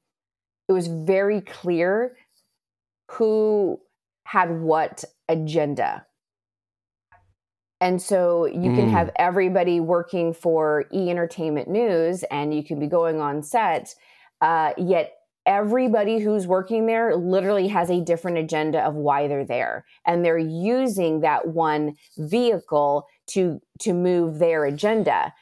it 0.67 0.73
was 0.73 0.87
very 0.87 1.39
clear 1.39 2.17
who 3.11 3.79
had 4.25 4.59
what 4.59 5.05
agenda 5.29 6.05
and 7.81 8.01
so 8.01 8.45
you 8.45 8.75
can 8.75 8.87
mm. 8.87 8.91
have 8.91 9.09
everybody 9.15 9.79
working 9.79 10.33
for 10.33 10.85
E 10.93 11.09
Entertainment 11.09 11.69
News 11.69 12.23
and 12.23 12.53
you 12.53 12.63
can 12.63 12.79
be 12.79 12.87
going 12.87 13.21
on 13.21 13.41
set, 13.41 13.95
uh, 14.41 14.73
yet 14.77 15.13
everybody 15.45 16.19
who's 16.19 16.45
working 16.45 16.85
there 16.85 17.15
literally 17.15 17.67
has 17.69 17.89
a 17.89 18.01
different 18.01 18.37
agenda 18.37 18.81
of 18.81 18.95
why 18.95 19.27
they're 19.27 19.45
there. 19.45 19.85
And 20.05 20.23
they're 20.23 20.37
using 20.37 21.21
that 21.21 21.47
one 21.47 21.95
vehicle 22.17 23.07
to, 23.27 23.61
to 23.79 23.93
move 23.93 24.39
their 24.39 24.65
agenda. 24.65 25.33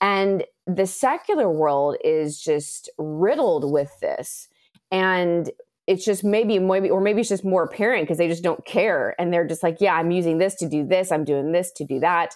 And 0.00 0.44
the 0.66 0.86
secular 0.86 1.50
world 1.50 1.96
is 2.04 2.40
just 2.40 2.90
riddled 2.98 3.70
with 3.72 3.90
this. 4.00 4.48
And 4.90 5.50
it's 5.86 6.04
just 6.04 6.24
maybe 6.24 6.58
maybe 6.58 6.90
or 6.90 7.00
maybe 7.00 7.20
it's 7.20 7.28
just 7.28 7.44
more 7.44 7.62
apparent 7.62 8.02
because 8.02 8.18
they 8.18 8.28
just 8.28 8.42
don't 8.42 8.64
care 8.64 9.14
and 9.18 9.32
they're 9.32 9.46
just 9.46 9.62
like 9.62 9.80
yeah 9.80 9.94
i'm 9.94 10.10
using 10.10 10.38
this 10.38 10.54
to 10.56 10.68
do 10.68 10.84
this 10.84 11.12
i'm 11.12 11.24
doing 11.24 11.52
this 11.52 11.70
to 11.72 11.84
do 11.84 12.00
that. 12.00 12.34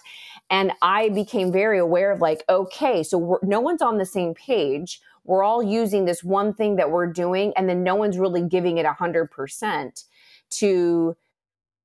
And 0.49 0.71
i 0.81 1.09
became 1.09 1.51
very 1.51 1.79
aware 1.79 2.11
of 2.11 2.21
like 2.21 2.43
okay 2.49 3.03
so 3.03 3.39
no 3.43 3.59
one's 3.59 3.81
on 3.81 3.97
the 3.97 4.05
same 4.05 4.33
page. 4.33 5.01
We're 5.23 5.43
all 5.43 5.61
using 5.61 6.05
this 6.05 6.23
one 6.23 6.53
thing 6.53 6.77
that 6.77 6.89
we're 6.89 7.11
doing 7.11 7.53
and 7.55 7.69
then 7.69 7.83
no 7.83 7.95
one's 7.95 8.17
really 8.17 8.41
giving 8.47 8.77
it 8.77 8.85
100% 8.85 10.03
to 10.51 11.15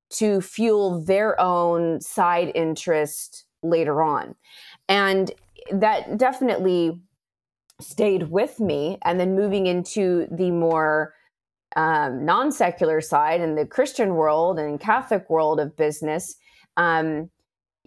to 0.08 0.40
fuel 0.40 1.00
their 1.04 1.38
own 1.40 2.00
side 2.00 2.52
interest 2.54 3.44
later 3.62 4.02
on. 4.02 4.36
And 4.88 5.32
that 5.72 6.16
definitely 6.16 7.00
stayed 7.80 8.30
with 8.30 8.60
me 8.60 8.98
and 9.02 9.18
then 9.18 9.34
moving 9.34 9.66
into 9.66 10.28
the 10.30 10.50
more 10.50 11.15
um, 11.76 12.24
non 12.24 12.50
secular 12.50 13.00
side 13.00 13.40
and 13.40 13.56
the 13.56 13.66
Christian 13.66 14.14
world 14.14 14.58
and 14.58 14.80
Catholic 14.80 15.28
world 15.30 15.60
of 15.60 15.76
business, 15.76 16.36
um, 16.76 17.30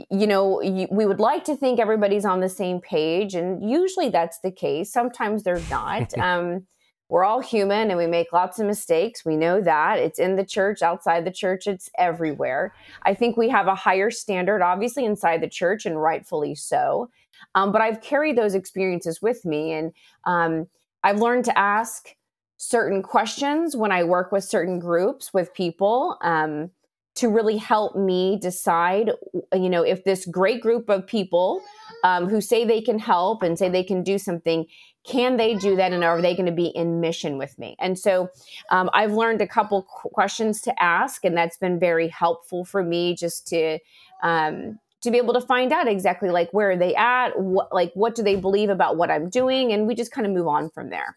you 0.10 0.28
know, 0.28 0.62
you, 0.62 0.88
we 0.92 1.06
would 1.06 1.20
like 1.20 1.44
to 1.46 1.56
think 1.56 1.80
everybody's 1.80 2.24
on 2.24 2.40
the 2.40 2.50
same 2.50 2.80
page, 2.80 3.36
and 3.36 3.70
usually 3.70 4.10
that's 4.10 4.40
the 4.40 4.52
case. 4.52 4.94
Sometimes 4.94 5.44
they're 5.44 5.62
not. 5.70 6.18
um, 6.18 6.66
we're 7.10 7.26
all 7.26 7.42
human 7.42 7.90
and 7.90 7.98
we 7.98 8.06
make 8.06 8.32
lots 8.32 8.60
of 8.60 8.68
mistakes. 8.68 9.26
We 9.26 9.36
know 9.36 9.62
that. 9.62 9.98
It's 9.98 10.20
in 10.20 10.36
the 10.36 10.46
church, 10.46 10.84
outside 10.84 11.26
the 11.26 11.32
church, 11.32 11.66
it's 11.66 11.90
everywhere. 11.98 12.72
I 13.02 13.16
think 13.16 13.36
we 13.36 13.50
have 13.50 13.66
a 13.66 13.74
higher 13.74 14.12
standard, 14.12 14.62
obviously, 14.62 15.06
inside 15.06 15.42
the 15.42 15.50
church, 15.50 15.88
and 15.88 16.00
rightfully 16.00 16.54
so. 16.54 17.10
Um, 17.56 17.72
but 17.72 17.82
I've 17.82 18.02
carried 18.02 18.38
those 18.38 18.54
experiences 18.54 19.22
with 19.24 19.44
me, 19.44 19.74
and 19.74 19.92
um, 20.26 20.68
I've 21.04 21.20
learned 21.20 21.46
to 21.46 21.58
ask 21.58 22.16
certain 22.62 23.02
questions 23.02 23.74
when 23.76 23.90
I 23.92 24.04
work 24.04 24.34
with 24.34 24.44
certain 24.44 24.80
groups 24.80 25.34
with 25.34 25.54
people. 25.54 26.18
Um, 26.22 26.72
to 27.16 27.28
really 27.28 27.58
help 27.58 27.98
me 27.98 28.38
decide, 28.42 29.12
you 29.54 29.70
know, 29.70 29.84
if 29.84 30.06
this 30.06 30.26
great 30.26 30.62
group 30.62 30.88
of 30.90 31.06
people 31.06 31.62
um, 32.06 32.30
who 32.30 32.40
say 32.40 32.64
they 32.64 32.80
can 32.80 32.98
help 32.98 33.44
and 33.44 33.60
say 33.60 33.68
they 33.68 33.84
can 33.84 34.04
do 34.04 34.18
something, 34.18 34.66
can 35.06 35.36
they 35.36 35.54
do 35.56 35.76
that 35.76 35.92
and 35.92 36.02
are 36.02 36.22
they 36.22 36.34
going 36.34 36.46
to 36.46 36.52
be 36.54 36.68
in 36.68 37.02
mission 37.02 37.38
with 37.38 37.60
me? 37.60 37.76
And 37.78 38.00
so 38.00 38.30
um, 38.70 38.90
I've 38.94 39.12
learned 39.12 39.42
a 39.42 39.48
couple 39.48 39.84
questions 39.84 40.62
to 40.62 40.82
ask, 40.82 41.26
and 41.26 41.36
that's 41.36 41.58
been 41.58 41.78
very 41.78 42.08
helpful 42.08 42.64
for 42.64 42.84
me 42.84 43.16
just 43.16 43.48
to. 43.48 43.80
Um, 44.24 44.80
to 45.02 45.12
be 45.12 45.18
able 45.18 45.34
to 45.34 45.40
find 45.40 45.72
out 45.72 45.88
exactly 45.88 46.30
like 46.30 46.52
where 46.52 46.72
are 46.72 46.78
they 46.78 46.94
at 46.96 47.40
what 47.40 47.74
like 47.74 47.90
what 47.94 48.16
do 48.16 48.22
they 48.22 48.36
believe 48.36 48.70
about 48.70 48.98
what 48.98 49.10
i'm 49.10 49.30
doing 49.30 49.72
and 49.72 49.88
we 49.88 49.96
just 49.96 50.12
kind 50.12 50.28
of 50.28 50.34
move 50.34 50.46
on 50.46 50.70
from 50.70 50.90
there 50.90 51.16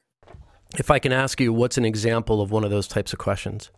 if 0.78 0.90
i 0.90 0.98
can 0.98 1.12
ask 1.12 1.40
you 1.40 1.52
what's 1.52 1.78
an 1.78 1.84
example 1.84 2.40
of 2.40 2.50
one 2.50 2.64
of 2.64 2.70
those 2.70 2.88
types 2.88 3.12
of 3.12 3.18
questions 3.18 3.70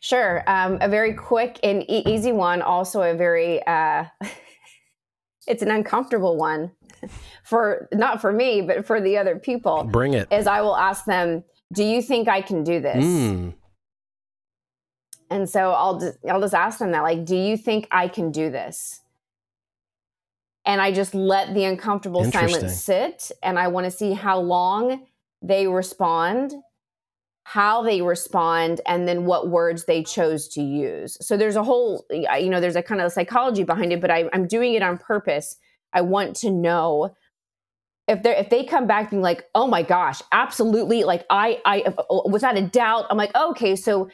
Sure. 0.00 0.42
Um, 0.46 0.78
a 0.80 0.88
very 0.88 1.14
quick 1.14 1.58
and 1.62 1.82
e- 1.88 2.02
easy 2.06 2.32
one. 2.32 2.62
Also, 2.62 3.02
a 3.02 3.14
very 3.14 3.64
uh, 3.66 4.04
it's 5.46 5.62
an 5.62 5.70
uncomfortable 5.70 6.36
one 6.36 6.72
for 7.44 7.88
not 7.92 8.20
for 8.20 8.32
me, 8.32 8.62
but 8.62 8.86
for 8.86 9.00
the 9.00 9.18
other 9.18 9.38
people. 9.38 9.84
Bring 9.84 10.14
it. 10.14 10.28
Is 10.32 10.46
I 10.46 10.62
will 10.62 10.76
ask 10.76 11.04
them, 11.04 11.44
"Do 11.72 11.84
you 11.84 12.02
think 12.02 12.28
I 12.28 12.40
can 12.40 12.64
do 12.64 12.80
this?" 12.80 13.04
Mm. 13.04 13.54
And 15.30 15.48
so 15.48 15.70
I'll 15.70 16.00
just 16.00 16.18
I'll 16.28 16.40
just 16.40 16.54
ask 16.54 16.78
them 16.78 16.92
that, 16.92 17.02
like, 17.02 17.24
"Do 17.24 17.36
you 17.36 17.56
think 17.56 17.86
I 17.90 18.08
can 18.08 18.30
do 18.30 18.50
this?" 18.50 19.00
And 20.64 20.80
I 20.80 20.92
just 20.92 21.14
let 21.14 21.54
the 21.54 21.64
uncomfortable 21.64 22.24
silence 22.30 22.82
sit, 22.82 23.30
and 23.42 23.58
I 23.58 23.68
want 23.68 23.84
to 23.84 23.90
see 23.90 24.12
how 24.12 24.38
long 24.38 25.06
they 25.42 25.66
respond 25.66 26.54
how 27.44 27.82
they 27.82 28.00
respond 28.00 28.80
and 28.86 29.08
then 29.08 29.24
what 29.24 29.48
words 29.48 29.84
they 29.84 30.04
chose 30.04 30.46
to 30.46 30.62
use. 30.62 31.16
So 31.20 31.36
there's 31.36 31.56
a 31.56 31.64
whole, 31.64 32.06
you 32.10 32.48
know, 32.48 32.60
there's 32.60 32.76
a 32.76 32.82
kind 32.82 33.00
of 33.00 33.10
psychology 33.12 33.64
behind 33.64 33.92
it, 33.92 34.00
but 34.00 34.10
I, 34.10 34.28
am 34.32 34.46
doing 34.46 34.74
it 34.74 34.82
on 34.82 34.98
purpose. 34.98 35.56
I 35.92 36.02
want 36.02 36.36
to 36.36 36.50
know 36.50 37.16
if 38.06 38.22
they 38.22 38.36
if 38.36 38.50
they 38.50 38.64
come 38.64 38.86
back 38.86 39.10
being 39.10 39.22
like, 39.22 39.44
oh 39.54 39.66
my 39.66 39.82
gosh, 39.82 40.20
absolutely, 40.32 41.04
like 41.04 41.24
I 41.30 41.60
I 41.64 41.82
uh, 41.82 42.28
without 42.28 42.56
a 42.56 42.62
doubt, 42.62 43.06
I'm 43.08 43.16
like, 43.16 43.30
oh, 43.34 43.50
okay, 43.50 43.76
so 43.76 44.08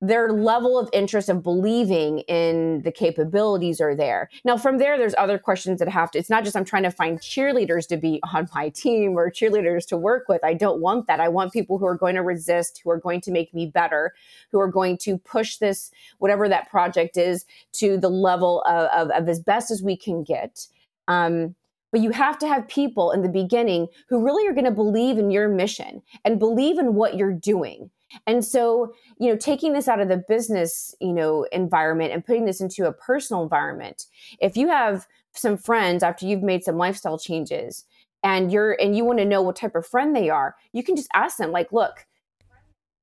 their 0.00 0.30
level 0.32 0.78
of 0.78 0.90
interest 0.92 1.28
of 1.28 1.42
believing 1.42 2.18
in 2.20 2.82
the 2.82 2.92
capabilities 2.92 3.80
are 3.80 3.94
there. 3.94 4.28
Now, 4.44 4.58
from 4.58 4.76
there, 4.76 4.98
there's 4.98 5.14
other 5.16 5.38
questions 5.38 5.78
that 5.78 5.88
have 5.88 6.10
to, 6.10 6.18
it's 6.18 6.28
not 6.28 6.44
just 6.44 6.54
I'm 6.54 6.66
trying 6.66 6.82
to 6.82 6.90
find 6.90 7.18
cheerleaders 7.18 7.88
to 7.88 7.96
be 7.96 8.20
on 8.34 8.48
my 8.54 8.68
team 8.74 9.12
or 9.12 9.30
cheerleaders 9.30 9.86
to 9.88 9.96
work 9.96 10.28
with. 10.28 10.44
I 10.44 10.52
don't 10.52 10.80
want 10.80 11.06
that. 11.06 11.20
I 11.20 11.28
want 11.28 11.52
people 11.52 11.78
who 11.78 11.86
are 11.86 11.96
going 11.96 12.14
to 12.16 12.22
resist, 12.22 12.82
who 12.84 12.90
are 12.90 12.98
going 12.98 13.22
to 13.22 13.30
make 13.30 13.54
me 13.54 13.66
better, 13.66 14.12
who 14.52 14.60
are 14.60 14.68
going 14.70 14.98
to 14.98 15.16
push 15.16 15.56
this, 15.56 15.90
whatever 16.18 16.48
that 16.48 16.68
project 16.70 17.16
is, 17.16 17.46
to 17.72 17.96
the 17.96 18.10
level 18.10 18.62
of, 18.62 18.88
of, 18.90 19.10
of 19.10 19.28
as 19.28 19.40
best 19.40 19.70
as 19.70 19.82
we 19.82 19.96
can 19.96 20.22
get. 20.22 20.66
Um, 21.08 21.54
but 21.90 22.02
you 22.02 22.10
have 22.10 22.38
to 22.40 22.48
have 22.48 22.68
people 22.68 23.12
in 23.12 23.22
the 23.22 23.28
beginning 23.28 23.86
who 24.10 24.22
really 24.22 24.46
are 24.46 24.52
going 24.52 24.64
to 24.66 24.70
believe 24.70 25.16
in 25.16 25.30
your 25.30 25.48
mission 25.48 26.02
and 26.24 26.38
believe 26.38 26.78
in 26.78 26.94
what 26.94 27.16
you're 27.16 27.32
doing 27.32 27.90
and 28.26 28.44
so, 28.44 28.92
you 29.18 29.28
know, 29.28 29.36
taking 29.36 29.72
this 29.72 29.88
out 29.88 30.00
of 30.00 30.08
the 30.08 30.22
business, 30.28 30.94
you 31.00 31.12
know, 31.12 31.44
environment 31.52 32.12
and 32.12 32.24
putting 32.24 32.44
this 32.44 32.60
into 32.60 32.86
a 32.86 32.92
personal 32.92 33.42
environment. 33.42 34.06
If 34.40 34.56
you 34.56 34.68
have 34.68 35.06
some 35.34 35.56
friends 35.56 36.02
after 36.02 36.26
you've 36.26 36.42
made 36.42 36.64
some 36.64 36.76
lifestyle 36.76 37.18
changes 37.18 37.84
and 38.22 38.50
you're 38.50 38.72
and 38.80 38.96
you 38.96 39.04
want 39.04 39.18
to 39.18 39.24
know 39.24 39.42
what 39.42 39.56
type 39.56 39.74
of 39.74 39.86
friend 39.86 40.14
they 40.14 40.30
are, 40.30 40.56
you 40.72 40.82
can 40.82 40.96
just 40.96 41.08
ask 41.14 41.36
them 41.36 41.52
like, 41.52 41.72
"Look, 41.72 42.06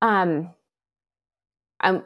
um 0.01 0.49
I'm 1.83 2.03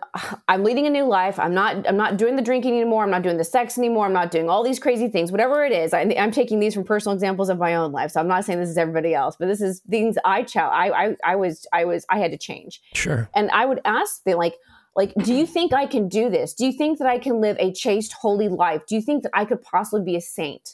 I'm 0.47 0.63
leading 0.63 0.87
a 0.87 0.89
new 0.89 1.05
life. 1.05 1.39
I'm 1.39 1.53
not 1.53 1.87
I'm 1.87 1.95
not 1.95 2.17
doing 2.17 2.35
the 2.35 2.41
drinking 2.41 2.73
anymore. 2.73 3.03
I'm 3.03 3.11
not 3.11 3.21
doing 3.21 3.37
the 3.37 3.43
sex 3.43 3.77
anymore. 3.77 4.05
I'm 4.07 4.13
not 4.13 4.31
doing 4.31 4.49
all 4.49 4.63
these 4.63 4.79
crazy 4.79 5.07
things. 5.07 5.31
Whatever 5.31 5.63
it 5.63 5.71
is, 5.71 5.93
I, 5.93 6.01
am 6.01 6.31
taking 6.31 6.59
these 6.59 6.73
from 6.73 6.83
personal 6.83 7.13
examples 7.13 7.49
of 7.49 7.59
my 7.59 7.75
own 7.75 7.91
life. 7.91 8.11
So 8.11 8.19
I'm 8.19 8.27
not 8.27 8.43
saying 8.43 8.59
this 8.59 8.69
is 8.69 8.77
everybody 8.77 9.13
else, 9.13 9.35
but 9.39 9.47
this 9.47 9.61
is 9.61 9.81
things 9.89 10.17
I 10.25 10.43
ch- 10.43 10.57
I, 10.57 10.89
I 10.89 11.15
I 11.23 11.35
was 11.35 11.65
I 11.71 11.85
was 11.85 12.05
I 12.09 12.17
had 12.17 12.31
to 12.31 12.37
change. 12.37 12.81
Sure. 12.93 13.29
And 13.35 13.51
I 13.51 13.65
would 13.65 13.79
ask 13.85 14.23
them 14.23 14.37
like 14.37 14.55
like 14.95 15.13
do 15.23 15.33
you 15.33 15.45
think 15.45 15.73
I 15.73 15.85
can 15.85 16.09
do 16.09 16.29
this? 16.29 16.55
Do 16.55 16.65
you 16.65 16.73
think 16.73 16.97
that 16.97 17.07
I 17.07 17.19
can 17.19 17.39
live 17.39 17.55
a 17.59 17.71
chaste, 17.71 18.13
holy 18.13 18.49
life? 18.49 18.81
Do 18.87 18.95
you 18.95 19.01
think 19.01 19.23
that 19.23 19.31
I 19.33 19.45
could 19.45 19.61
possibly 19.61 20.03
be 20.03 20.15
a 20.15 20.21
saint? 20.21 20.73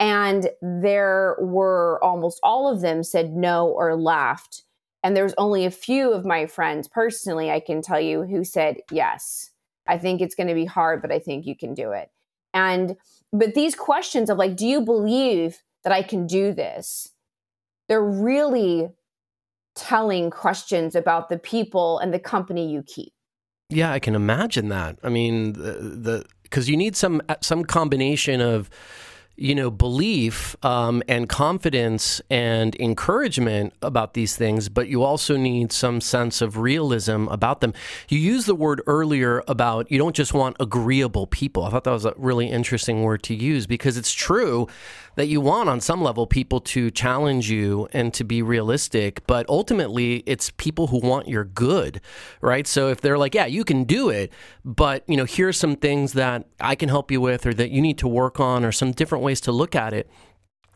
And 0.00 0.48
there 0.60 1.36
were 1.38 2.02
almost 2.02 2.40
all 2.42 2.72
of 2.72 2.80
them 2.80 3.04
said 3.04 3.32
no 3.32 3.68
or 3.68 3.94
laughed 3.94 4.64
and 5.02 5.16
there's 5.16 5.34
only 5.38 5.64
a 5.64 5.70
few 5.70 6.12
of 6.12 6.24
my 6.24 6.46
friends 6.46 6.88
personally, 6.88 7.50
I 7.50 7.60
can 7.60 7.82
tell 7.82 8.00
you, 8.00 8.22
who 8.22 8.44
said, 8.44 8.78
yes, 8.90 9.50
I 9.86 9.98
think 9.98 10.20
it's 10.20 10.34
going 10.34 10.48
to 10.48 10.54
be 10.54 10.64
hard, 10.64 11.02
but 11.02 11.12
I 11.12 11.18
think 11.18 11.46
you 11.46 11.56
can 11.56 11.74
do 11.74 11.92
it. 11.92 12.10
And, 12.54 12.96
but 13.32 13.54
these 13.54 13.74
questions 13.74 14.30
of 14.30 14.38
like, 14.38 14.56
do 14.56 14.66
you 14.66 14.80
believe 14.82 15.62
that 15.84 15.92
I 15.92 16.02
can 16.02 16.26
do 16.26 16.52
this? 16.52 17.08
They're 17.88 18.04
really 18.04 18.90
telling 19.74 20.30
questions 20.30 20.94
about 20.94 21.28
the 21.28 21.38
people 21.38 21.98
and 21.98 22.12
the 22.12 22.18
company 22.18 22.70
you 22.70 22.82
keep. 22.82 23.12
Yeah, 23.70 23.90
I 23.90 23.98
can 23.98 24.14
imagine 24.14 24.68
that. 24.68 24.98
I 25.02 25.08
mean, 25.08 25.54
the 25.54 26.24
because 26.42 26.68
you 26.68 26.76
need 26.76 26.94
some 26.94 27.22
some 27.40 27.64
combination 27.64 28.42
of 28.42 28.68
you 29.36 29.54
know, 29.54 29.70
belief 29.70 30.54
um, 30.64 31.02
and 31.08 31.28
confidence 31.28 32.20
and 32.30 32.76
encouragement 32.76 33.72
about 33.80 34.14
these 34.14 34.36
things, 34.36 34.68
but 34.68 34.88
you 34.88 35.02
also 35.02 35.36
need 35.36 35.72
some 35.72 36.00
sense 36.00 36.42
of 36.42 36.58
realism 36.58 37.28
about 37.28 37.60
them. 37.60 37.72
You 38.08 38.18
used 38.18 38.46
the 38.46 38.54
word 38.54 38.82
earlier 38.86 39.42
about 39.48 39.90
you 39.90 39.98
don't 39.98 40.14
just 40.14 40.34
want 40.34 40.56
agreeable 40.60 41.26
people. 41.26 41.64
I 41.64 41.70
thought 41.70 41.84
that 41.84 41.90
was 41.92 42.04
a 42.04 42.14
really 42.16 42.50
interesting 42.50 43.02
word 43.02 43.22
to 43.24 43.34
use 43.34 43.66
because 43.66 43.96
it's 43.96 44.12
true 44.12 44.68
that 45.16 45.26
you 45.26 45.40
want, 45.40 45.68
on 45.68 45.80
some 45.80 46.02
level, 46.02 46.26
people 46.26 46.60
to 46.60 46.90
challenge 46.90 47.50
you 47.50 47.88
and 47.92 48.14
to 48.14 48.24
be 48.24 48.42
realistic, 48.42 49.26
but 49.26 49.46
ultimately, 49.48 50.22
it's 50.26 50.50
people 50.50 50.88
who 50.88 50.98
want 50.98 51.28
your 51.28 51.44
good, 51.44 52.00
right? 52.40 52.66
So 52.66 52.88
if 52.88 53.00
they're 53.00 53.18
like, 53.18 53.34
yeah, 53.34 53.46
you 53.46 53.64
can 53.64 53.84
do 53.84 54.08
it, 54.08 54.32
but, 54.64 55.04
you 55.08 55.16
know, 55.16 55.24
here's 55.24 55.56
some 55.56 55.76
things 55.76 56.14
that 56.14 56.46
I 56.60 56.74
can 56.74 56.88
help 56.88 57.10
you 57.10 57.20
with 57.20 57.46
or 57.46 57.54
that 57.54 57.70
you 57.70 57.80
need 57.80 57.98
to 57.98 58.08
work 58.08 58.40
on 58.40 58.64
or 58.64 58.72
some 58.72 58.92
different 58.92 59.24
ways 59.24 59.40
to 59.42 59.52
look 59.52 59.74
at 59.74 59.92
it 59.92 60.10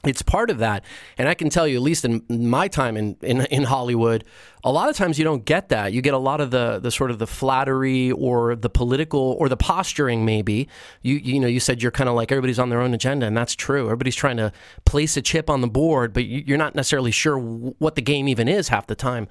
it's 0.07 0.23
part 0.23 0.51
of 0.51 0.59
that. 0.59 0.85
And 1.19 1.29
I 1.29 1.35
can 1.35 1.51
tell 1.51 1.67
you, 1.67 1.77
at 1.77 1.83
least 1.83 2.05
in 2.05 2.23
my 2.29 2.69
time 2.69 2.97
in, 2.97 3.17
in, 3.23 3.43
in, 3.47 3.65
Hollywood, 3.65 4.25
a 4.65 4.73
lot 4.73 4.89
of 4.89 4.97
times 4.97 5.19
you 5.19 5.25
don't 5.25 5.45
get 5.45 5.69
that. 5.71 5.93
You 5.93 6.03
get 6.03 6.15
a 6.15 6.19
lot 6.19 6.41
of 6.41 6.51
the, 6.51 6.79
the 6.79 6.91
sort 6.91 7.11
of 7.11 7.19
the 7.19 7.27
flattery 7.27 8.13
or 8.13 8.57
the 8.57 8.71
political 8.71 9.37
or 9.39 9.49
the 9.49 9.57
posturing, 9.57 10.25
maybe. 10.25 10.69
You, 11.03 11.17
you 11.17 11.41
know, 11.41 11.49
you 11.49 11.61
said 11.61 11.83
you're 11.83 11.93
kind 11.93 12.09
of 12.09 12.15
like 12.15 12.31
everybody's 12.33 12.59
on 12.59 12.69
their 12.69 12.81
own 12.81 12.95
agenda, 12.95 13.27
and 13.27 13.37
that's 13.37 13.55
true. 13.55 13.87
Everybody's 13.87 14.17
trying 14.17 14.37
to 14.39 14.53
place 14.85 15.17
a 15.17 15.23
chip 15.23 15.51
on 15.51 15.61
the 15.61 15.69
board, 15.69 16.13
but 16.13 16.27
you're 16.27 16.59
not 16.59 16.75
necessarily 16.75 17.11
sure 17.11 17.39
what 17.39 17.95
the 17.95 18.03
game 18.03 18.29
even 18.29 18.49
is 18.49 18.69
half 18.69 18.87
the 18.87 18.95
time. 18.95 19.29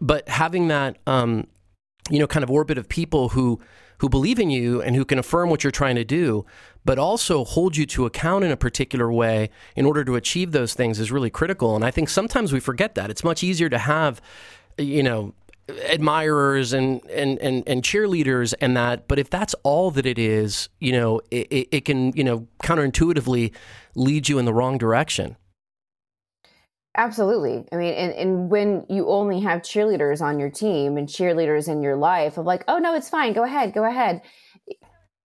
But 0.00 0.28
having 0.28 0.68
that, 0.68 0.98
um, 1.06 1.46
you 2.10 2.18
know, 2.18 2.26
kind 2.26 2.44
of 2.44 2.50
orbit 2.50 2.78
of 2.78 2.88
people 2.88 3.30
who 3.30 3.60
who 3.98 4.08
believe 4.08 4.38
in 4.38 4.50
you 4.50 4.82
and 4.82 4.94
who 4.94 5.04
can 5.04 5.18
affirm 5.18 5.48
what 5.48 5.64
you're 5.64 5.70
trying 5.70 5.96
to 5.96 6.04
do, 6.04 6.44
but 6.86 7.00
also 7.00 7.44
hold 7.44 7.76
you 7.76 7.84
to 7.84 8.06
account 8.06 8.44
in 8.44 8.52
a 8.52 8.56
particular 8.56 9.12
way 9.12 9.50
in 9.74 9.84
order 9.84 10.04
to 10.04 10.14
achieve 10.14 10.52
those 10.52 10.72
things 10.72 11.00
is 11.00 11.10
really 11.10 11.30
critical. 11.30 11.74
And 11.74 11.84
I 11.84 11.90
think 11.90 12.08
sometimes 12.08 12.52
we 12.52 12.60
forget 12.60 12.94
that. 12.94 13.10
It's 13.10 13.24
much 13.24 13.42
easier 13.42 13.68
to 13.68 13.78
have, 13.78 14.22
you 14.78 15.02
know, 15.02 15.34
admirers 15.88 16.72
and, 16.72 17.04
and, 17.10 17.40
and, 17.40 17.64
and 17.66 17.82
cheerleaders 17.82 18.54
and 18.60 18.76
that. 18.76 19.08
But 19.08 19.18
if 19.18 19.28
that's 19.28 19.52
all 19.64 19.90
that 19.90 20.06
it 20.06 20.16
is, 20.16 20.68
you 20.78 20.92
know, 20.92 21.20
it, 21.32 21.68
it 21.72 21.84
can, 21.84 22.12
you 22.12 22.22
know, 22.22 22.46
counterintuitively 22.62 23.52
lead 23.96 24.28
you 24.28 24.38
in 24.38 24.44
the 24.44 24.54
wrong 24.54 24.78
direction. 24.78 25.36
Absolutely. 26.96 27.66
I 27.72 27.76
mean, 27.76 27.94
and, 27.94 28.12
and 28.12 28.48
when 28.48 28.86
you 28.88 29.08
only 29.08 29.40
have 29.40 29.62
cheerleaders 29.62 30.22
on 30.22 30.38
your 30.38 30.50
team 30.50 30.96
and 30.96 31.08
cheerleaders 31.08 31.68
in 31.68 31.82
your 31.82 31.96
life 31.96 32.38
of 32.38 32.46
like, 32.46 32.62
oh 32.68 32.78
no, 32.78 32.94
it's 32.94 33.08
fine, 33.08 33.32
go 33.32 33.42
ahead, 33.42 33.74
go 33.74 33.84
ahead. 33.84 34.22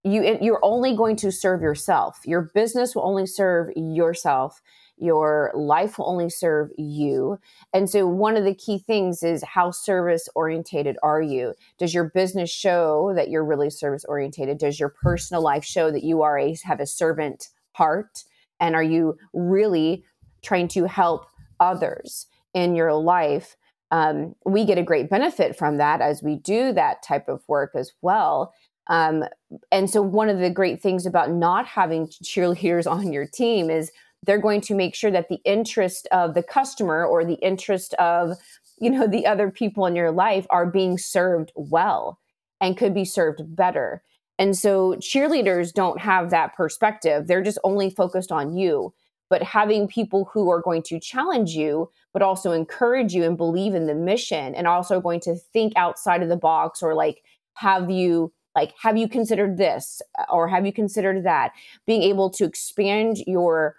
You 0.03 0.39
you're 0.41 0.59
only 0.63 0.95
going 0.95 1.15
to 1.17 1.31
serve 1.31 1.61
yourself. 1.61 2.19
Your 2.25 2.51
business 2.55 2.95
will 2.95 3.05
only 3.05 3.25
serve 3.27 3.71
yourself. 3.75 4.61
your 4.97 5.51
life 5.55 5.97
will 5.97 6.07
only 6.07 6.29
serve 6.29 6.69
you. 6.77 7.39
And 7.73 7.89
so, 7.89 8.07
one 8.07 8.37
of 8.37 8.45
the 8.45 8.53
key 8.53 8.77
things 8.79 9.23
is 9.23 9.43
how 9.43 9.71
service 9.71 10.29
orientated 10.35 10.97
are 11.03 11.21
you? 11.21 11.53
Does 11.79 11.93
your 11.93 12.05
business 12.05 12.51
show 12.51 13.11
that 13.15 13.29
you're 13.29 13.43
really 13.43 13.69
service 13.71 14.05
orientated? 14.05 14.59
Does 14.59 14.79
your 14.79 14.89
personal 14.89 15.41
life 15.41 15.65
show 15.65 15.91
that 15.91 16.03
you 16.03 16.21
are 16.21 16.37
a 16.37 16.55
have 16.63 16.79
a 16.79 16.85
servant 16.85 17.49
heart? 17.73 18.23
And 18.59 18.75
are 18.75 18.83
you 18.83 19.17
really 19.33 20.03
trying 20.43 20.67
to 20.69 20.85
help 20.85 21.25
others 21.59 22.27
in 22.53 22.75
your 22.75 22.93
life? 22.93 23.57
Um, 23.89 24.35
we 24.45 24.65
get 24.65 24.77
a 24.77 24.83
great 24.83 25.09
benefit 25.09 25.57
from 25.57 25.77
that 25.77 25.99
as 25.99 26.23
we 26.23 26.35
do 26.35 26.71
that 26.73 27.03
type 27.03 27.27
of 27.27 27.43
work 27.47 27.71
as 27.75 27.91
well. 28.01 28.53
Um, 28.88 29.24
and 29.72 29.89
so, 29.89 30.02
one 30.02 30.30
of 30.30 30.39
the 30.39 30.50
great 30.50 30.82
things 30.82 31.06
about 31.06 31.32
not 31.32 31.65
having 31.65 32.08
cheerleaders 32.08 32.89
on 32.89 33.13
your 33.13 33.28
team 33.28 33.70
is 33.70 33.91
they're 34.24 34.38
going 34.38 34.62
to 34.62 34.76
make 34.76 34.96
sure 34.96 35.12
that 35.12 35.30
the 35.30 35.39
interest 35.46 36.08
of 36.12 36.34
the 36.34 36.44
customer 36.44 37.06
or 37.06 37.26
the 37.26 37.36
interest 37.36 37.94
of 37.96 38.38
you 38.80 38.89
know 38.89 39.08
the 39.08 39.26
other 39.26 39.50
people 39.50 39.86
in 39.86 39.96
your 39.96 40.12
life 40.12 40.46
are 40.50 40.65
being 40.65 40.98
served 40.98 41.52
well 41.56 42.20
and 42.60 42.78
could 42.78 42.94
be 42.94 43.06
served 43.06 43.56
better. 43.56 44.04
And 44.39 44.58
so 44.58 44.96
cheerleaders 44.96 45.72
don't 45.72 46.00
have 46.00 46.32
that 46.32 46.56
perspective. 46.56 47.28
They're 47.28 47.44
just 47.44 47.60
only 47.63 47.89
focused 47.89 48.32
on 48.32 48.56
you. 48.56 48.94
But 49.30 49.44
having 49.44 49.88
people 49.88 50.30
who 50.34 50.50
are 50.50 50.62
going 50.62 50.84
to 50.84 51.00
challenge 51.00 51.52
you 51.52 51.89
but 52.13 52.22
also 52.22 52.52
encourage 52.52 53.13
you 53.13 53.24
and 53.24 53.38
believe 53.38 53.74
in 53.74 53.86
the 53.86 53.96
mission 53.96 54.54
and 54.56 54.67
also 54.67 55.00
going 55.00 55.22
to 55.22 55.36
think 55.36 55.74
outside 55.76 56.22
of 56.22 56.30
the 56.30 56.36
box 56.36 56.82
or 56.82 56.94
like 56.94 57.24
have 57.54 57.89
you 57.89 58.34
like 58.55 58.73
have 58.81 58.97
you 58.97 59.07
considered 59.07 59.57
this 59.57 60.01
or 60.29 60.47
have 60.47 60.65
you 60.65 60.73
considered 60.73 61.23
that? 61.25 61.51
Being 61.85 62.03
able 62.03 62.29
to 62.31 62.45
expand 62.45 63.17
your 63.27 63.75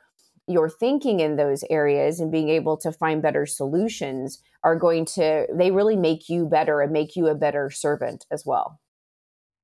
your 0.48 0.68
thinking 0.68 1.20
in 1.20 1.37
those 1.37 1.64
areas 1.70 2.20
and 2.20 2.32
being 2.32 2.48
able 2.48 2.76
to 2.76 2.92
find 2.92 3.22
better 3.22 3.46
solutions 3.46 4.42
are 4.64 4.76
going 4.76 5.04
to 5.04 5.46
they 5.52 5.70
really 5.70 5.96
make 5.96 6.28
you 6.28 6.46
better 6.46 6.80
and 6.80 6.92
make 6.92 7.16
you 7.16 7.28
a 7.28 7.35
better 7.35 7.70
servant 7.70 8.26
as 8.30 8.44
well. 8.44 8.80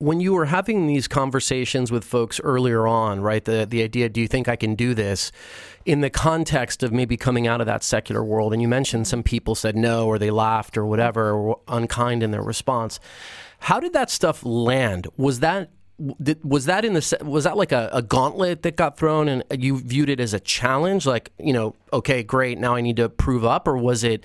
When 0.00 0.20
you 0.20 0.32
were 0.32 0.44
having 0.44 0.86
these 0.86 1.08
conversations 1.08 1.90
with 1.90 2.04
folks 2.04 2.38
earlier 2.44 2.86
on 2.86 3.20
right 3.20 3.44
the 3.44 3.66
the 3.68 3.82
idea 3.82 4.08
do 4.08 4.20
you 4.20 4.28
think 4.28 4.48
I 4.48 4.56
can 4.56 4.76
do 4.76 4.94
this? 4.94 5.32
In 5.84 6.00
the 6.00 6.10
context 6.10 6.82
of 6.82 6.92
maybe 6.92 7.16
coming 7.16 7.48
out 7.48 7.60
of 7.60 7.66
that 7.66 7.82
secular 7.82 8.22
world 8.22 8.52
and 8.52 8.62
you 8.62 8.68
mentioned 8.68 9.08
some 9.08 9.22
people 9.24 9.54
said 9.54 9.74
no 9.74 10.06
or 10.06 10.18
they 10.18 10.30
laughed 10.30 10.76
or 10.76 10.86
whatever 10.86 11.32
or 11.32 11.60
unkind 11.66 12.22
in 12.22 12.30
their 12.30 12.42
response 12.42 13.00
how 13.58 13.80
did 13.80 13.92
that 13.92 14.10
stuff 14.10 14.44
land? 14.44 15.06
Was 15.16 15.40
that 15.40 15.70
was 15.98 16.66
that 16.66 16.84
in 16.84 16.94
the 16.94 17.18
was 17.22 17.44
that 17.44 17.56
like 17.56 17.72
a, 17.72 17.90
a, 17.92 18.02
gauntlet 18.02 18.62
that 18.62 18.76
got 18.76 18.96
thrown 18.96 19.28
and 19.28 19.42
you 19.50 19.78
viewed 19.80 20.08
it 20.08 20.20
as 20.20 20.32
a 20.32 20.40
challenge? 20.40 21.06
Like 21.06 21.32
you 21.38 21.52
know 21.52 21.74
okay 21.92 22.22
great 22.22 22.58
now 22.58 22.74
i 22.76 22.80
need 22.80 22.96
to 22.96 23.08
prove 23.08 23.44
up 23.44 23.66
or 23.66 23.76
was 23.76 24.04
it 24.04 24.24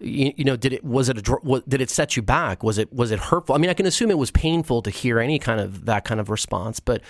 you, 0.00 0.32
you 0.36 0.44
know 0.44 0.56
did 0.56 0.72
it 0.72 0.82
was 0.84 1.08
it 1.08 1.16
a 1.18 1.62
did 1.68 1.80
it 1.80 1.90
set 1.90 2.16
you 2.16 2.22
back? 2.22 2.64
Was 2.64 2.78
it 2.78 2.92
was 2.92 3.12
it 3.12 3.20
hurtful? 3.20 3.54
I 3.54 3.58
mean 3.58 3.70
i 3.70 3.74
can 3.74 3.86
assume 3.86 4.10
it 4.10 4.18
was 4.18 4.32
painful 4.32 4.82
to 4.82 4.90
hear 4.90 5.20
any 5.20 5.38
kind 5.38 5.60
of 5.60 5.84
that 5.84 6.04
kind 6.04 6.20
of 6.20 6.30
response 6.30 6.80
but 6.80 7.00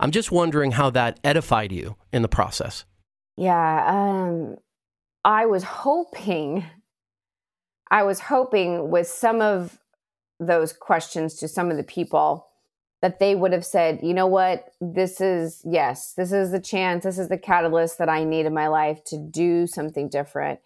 i'm 0.00 0.10
just 0.10 0.32
wondering 0.32 0.72
how 0.72 0.90
that 0.90 1.20
edified 1.22 1.70
you 1.70 1.96
in 2.12 2.22
the 2.22 2.28
process. 2.28 2.84
Yeah 3.36 3.84
um 3.86 4.56
i 5.24 5.46
was 5.46 5.62
hoping 5.62 6.64
i 7.92 8.02
was 8.02 8.18
hoping 8.18 8.90
with 8.90 9.06
some 9.06 9.40
of 9.40 9.78
those 10.38 10.72
questions 10.72 11.34
to 11.36 11.48
some 11.48 11.70
of 11.70 11.76
the 11.76 11.82
people 11.82 12.48
that 13.02 13.18
they 13.18 13.34
would 13.34 13.52
have 13.52 13.64
said, 13.64 14.00
you 14.02 14.14
know 14.14 14.26
what, 14.26 14.72
this 14.80 15.20
is, 15.20 15.62
yes, 15.64 16.12
this 16.14 16.32
is 16.32 16.50
the 16.50 16.60
chance, 16.60 17.04
this 17.04 17.18
is 17.18 17.28
the 17.28 17.38
catalyst 17.38 17.98
that 17.98 18.08
I 18.08 18.24
need 18.24 18.46
in 18.46 18.54
my 18.54 18.68
life 18.68 19.04
to 19.04 19.18
do 19.18 19.66
something 19.66 20.08
different. 20.08 20.60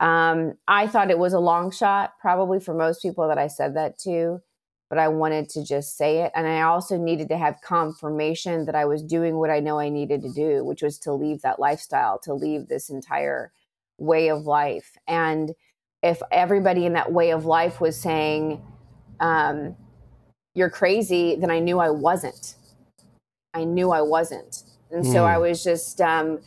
Um, 0.00 0.54
I 0.66 0.86
thought 0.86 1.10
it 1.10 1.18
was 1.18 1.32
a 1.32 1.38
long 1.38 1.70
shot, 1.70 2.14
probably 2.20 2.60
for 2.60 2.74
most 2.74 3.00
people 3.02 3.28
that 3.28 3.38
I 3.38 3.46
said 3.46 3.76
that 3.76 3.98
to, 4.00 4.42
but 4.90 4.98
I 4.98 5.08
wanted 5.08 5.48
to 5.50 5.64
just 5.64 5.96
say 5.96 6.18
it. 6.22 6.32
And 6.34 6.46
I 6.46 6.62
also 6.62 6.96
needed 6.96 7.28
to 7.30 7.38
have 7.38 7.60
confirmation 7.62 8.66
that 8.66 8.74
I 8.74 8.84
was 8.84 9.02
doing 9.02 9.36
what 9.36 9.50
I 9.50 9.60
know 9.60 9.78
I 9.78 9.88
needed 9.88 10.22
to 10.22 10.32
do, 10.32 10.64
which 10.64 10.82
was 10.82 10.98
to 11.00 11.12
leave 11.12 11.42
that 11.42 11.60
lifestyle, 11.60 12.18
to 12.20 12.34
leave 12.34 12.68
this 12.68 12.90
entire 12.90 13.52
way 13.98 14.28
of 14.28 14.46
life. 14.46 14.96
And 15.06 15.54
if 16.02 16.22
everybody 16.30 16.86
in 16.86 16.92
that 16.94 17.12
way 17.12 17.30
of 17.30 17.44
life 17.44 17.80
was 17.80 18.00
saying, 18.00 18.62
um, 19.20 19.76
you're 20.54 20.70
crazy, 20.70 21.36
then 21.36 21.50
I 21.50 21.60
knew 21.60 21.78
I 21.78 21.90
wasn't. 21.90 22.56
I 23.54 23.64
knew 23.64 23.90
I 23.90 24.02
wasn't. 24.02 24.64
And 24.90 25.04
mm. 25.04 25.12
so 25.12 25.24
I 25.24 25.34
hmm. 25.34 25.42
was 25.42 25.62
just, 25.62 26.00
um, 26.00 26.40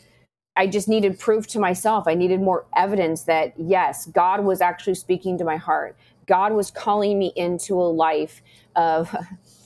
I 0.55 0.67
just 0.67 0.87
needed 0.87 1.19
proof 1.19 1.47
to 1.47 1.59
myself. 1.59 2.07
I 2.07 2.13
needed 2.13 2.41
more 2.41 2.65
evidence 2.75 3.23
that, 3.23 3.53
yes, 3.57 4.07
God 4.07 4.43
was 4.43 4.61
actually 4.61 4.95
speaking 4.95 5.37
to 5.37 5.43
my 5.43 5.57
heart. 5.57 5.95
God 6.25 6.53
was 6.53 6.71
calling 6.71 7.17
me 7.19 7.31
into 7.35 7.75
a 7.75 7.89
life 7.89 8.41
of, 8.75 9.15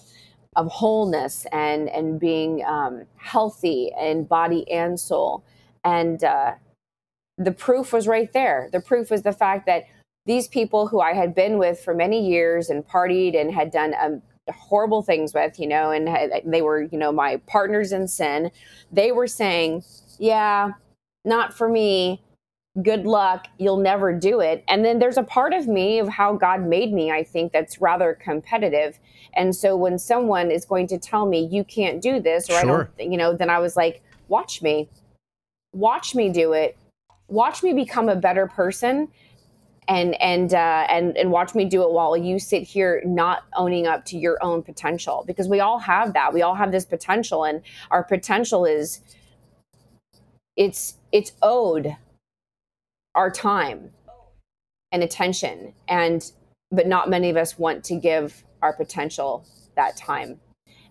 of 0.56 0.68
wholeness 0.68 1.46
and, 1.52 1.90
and 1.90 2.20
being 2.20 2.64
um, 2.66 3.04
healthy 3.18 3.92
in 4.00 4.26
body 4.26 4.70
and 4.72 5.00
soul. 5.00 5.44
And 5.84 6.24
uh, 6.24 6.54
the 7.38 7.52
proof 7.52 7.94
was 7.94 8.08
right 8.08 8.32
there. 8.34 8.70
The 8.72 8.80
proof 8.80 9.12
was 9.12 9.24
the 9.24 9.34
fact 9.34 9.66
that 9.66 9.86
these 10.26 10.48
people 10.48 10.88
who 10.88 11.00
I 11.00 11.14
had 11.14 11.36
been 11.36 11.58
with 11.58 11.80
for 11.80 11.94
many 11.94 12.28
years 12.28 12.70
and 12.70 12.86
partied 12.86 13.40
and 13.40 13.54
had 13.54 13.72
done 13.72 13.94
um, 14.02 14.22
horrible 14.52 15.02
things 15.02 15.34
with, 15.34 15.60
you 15.60 15.68
know, 15.68 15.92
and 15.92 16.08
they 16.46 16.62
were, 16.62 16.84
you 16.84 16.98
know, 16.98 17.12
my 17.12 17.38
partners 17.48 17.92
in 17.92 18.08
sin, 18.08 18.52
they 18.92 19.12
were 19.12 19.28
saying, 19.28 19.84
yeah, 20.20 20.72
not 21.24 21.54
for 21.54 21.70
me. 21.70 22.22
Good 22.84 23.06
luck. 23.06 23.48
You'll 23.58 23.78
never 23.78 24.12
do 24.12 24.42
it. 24.42 24.64
And 24.68 24.84
then 24.84 25.00
there's 25.00 25.18
a 25.18 25.24
part 25.24 25.54
of 25.54 25.66
me 25.66 26.00
of 26.00 26.10
how 26.10 26.34
God 26.34 26.68
made 26.68 26.92
me, 26.92 27.10
I 27.10 27.24
think, 27.24 27.54
that's 27.54 27.80
rather 27.80 28.14
competitive. 28.22 29.00
And 29.34 29.56
so 29.56 29.78
when 29.78 29.98
someone 29.98 30.52
is 30.52 30.66
going 30.66 30.88
to 30.88 30.98
tell 30.98 31.26
me, 31.26 31.48
you 31.50 31.64
can't 31.64 32.02
do 32.02 32.20
this, 32.20 32.50
or 32.50 32.60
sure. 32.60 32.60
I 32.60 32.66
don't, 33.04 33.12
you 33.12 33.18
know, 33.18 33.34
then 33.34 33.50
I 33.50 33.60
was 33.60 33.78
like, 33.78 34.04
watch 34.28 34.62
me. 34.62 34.90
Watch 35.72 36.16
me 36.16 36.30
do 36.30 36.52
it. 36.52 36.78
Watch 37.30 37.64
me 37.64 37.72
become 37.72 38.10
a 38.10 38.16
better 38.16 38.46
person 38.46 39.08
and 39.88 40.20
and 40.22 40.54
uh, 40.54 40.86
and 40.90 41.18
and 41.18 41.32
watch 41.32 41.54
me 41.54 41.66
do 41.66 41.84
it 41.84 41.92
while 41.92 42.18
you 42.18 42.40
sit 42.40 42.64
here 42.64 43.02
not 43.06 43.44
owning 43.56 43.86
up 43.88 44.06
to 44.06 44.18
your 44.18 44.38
own 44.42 44.64
potential 44.64 45.24
because 45.28 45.48
we 45.48 45.60
all 45.60 45.80
have 45.80 46.14
that. 46.14 46.34
We 46.34 46.42
all 46.42 46.56
have 46.56 46.72
this 46.72 46.86
potential 46.86 47.44
and 47.44 47.62
our 47.92 48.04
potential 48.04 48.66
is 48.66 49.02
it's 50.56 50.96
it's 51.12 51.34
owed 51.42 51.96
our 53.14 53.30
time 53.30 53.92
and 54.92 55.04
attention 55.04 55.74
and 55.88 56.32
but 56.72 56.88
not 56.88 57.10
many 57.10 57.30
of 57.30 57.38
us 57.38 57.60
want 57.60 57.84
to 57.86 57.96
give 57.96 58.44
our 58.62 58.74
potential 58.74 59.46
that 59.76 59.96
time. 59.96 60.40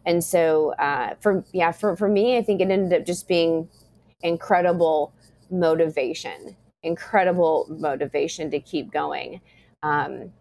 And 0.06 0.22
so 0.22 0.72
uh, 0.74 1.14
for 1.20 1.44
yeah 1.52 1.72
for, 1.72 1.96
for 1.96 2.08
me 2.08 2.36
i 2.36 2.42
think 2.42 2.60
it 2.60 2.70
ended 2.70 3.00
up 3.00 3.06
just 3.06 3.26
being 3.26 3.68
incredible 4.22 5.12
motivation 5.50 6.56
incredible 6.84 7.66
motivation 7.68 8.50
to 8.50 8.60
keep 8.60 8.92
going. 8.92 9.40
Um, 9.82 10.32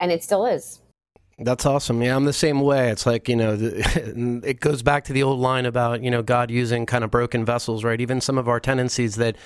and 0.00 0.12
it 0.12 0.22
still 0.22 0.46
is. 0.46 0.80
That's 1.38 1.66
awesome. 1.66 2.02
Yeah, 2.02 2.16
I'm 2.16 2.24
the 2.24 2.32
same 2.32 2.60
way. 2.60 2.88
It's 2.88 3.04
like, 3.04 3.28
you 3.28 3.36
know, 3.36 3.58
it 3.60 4.60
goes 4.60 4.82
back 4.82 5.04
to 5.04 5.12
the 5.12 5.22
old 5.22 5.38
line 5.38 5.66
about, 5.66 6.02
you 6.02 6.10
know, 6.10 6.22
God 6.22 6.50
using 6.50 6.86
kind 6.86 7.04
of 7.04 7.10
broken 7.10 7.44
vessels, 7.44 7.84
right? 7.84 8.00
Even 8.00 8.22
some 8.22 8.38
of 8.38 8.48
our 8.48 8.58
tendencies 8.58 9.16
that 9.16 9.36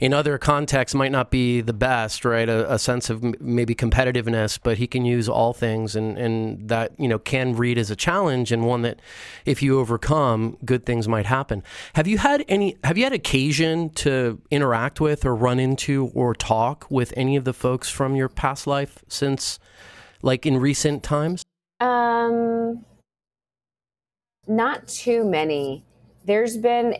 in 0.00 0.12
other 0.12 0.36
contexts 0.36 0.96
might 0.96 1.12
not 1.12 1.30
be 1.30 1.60
the 1.60 1.72
best, 1.72 2.24
right? 2.24 2.48
A, 2.48 2.72
a, 2.72 2.78
sense 2.78 3.08
of 3.08 3.40
maybe 3.40 3.74
competitiveness, 3.74 4.58
but 4.60 4.78
he 4.78 4.86
can 4.86 5.04
use 5.04 5.28
all 5.28 5.52
things, 5.52 5.96
and, 5.96 6.16
and 6.16 6.68
that 6.68 6.92
you 6.98 7.08
know 7.08 7.18
can 7.18 7.54
read 7.56 7.78
as 7.78 7.90
a 7.90 7.96
challenge 7.96 8.52
and 8.52 8.64
one 8.64 8.82
that, 8.82 9.00
if 9.44 9.62
you 9.62 9.78
overcome, 9.80 10.56
good 10.64 10.86
things 10.86 11.08
might 11.08 11.26
happen. 11.26 11.62
Have 11.94 12.06
you 12.06 12.18
had 12.18 12.44
any? 12.48 12.76
Have 12.84 12.96
you 12.96 13.04
had 13.04 13.12
occasion 13.12 13.90
to 13.90 14.40
interact 14.50 15.00
with, 15.00 15.24
or 15.24 15.34
run 15.34 15.58
into, 15.58 16.10
or 16.14 16.34
talk 16.34 16.86
with 16.90 17.12
any 17.16 17.36
of 17.36 17.44
the 17.44 17.52
folks 17.52 17.88
from 17.88 18.14
your 18.14 18.28
past 18.28 18.66
life 18.66 19.04
since, 19.08 19.58
like 20.22 20.46
in 20.46 20.58
recent 20.58 21.02
times? 21.02 21.44
Um, 21.80 22.84
not 24.46 24.86
too 24.88 25.24
many. 25.24 25.84
There's 26.24 26.56
been 26.56 26.96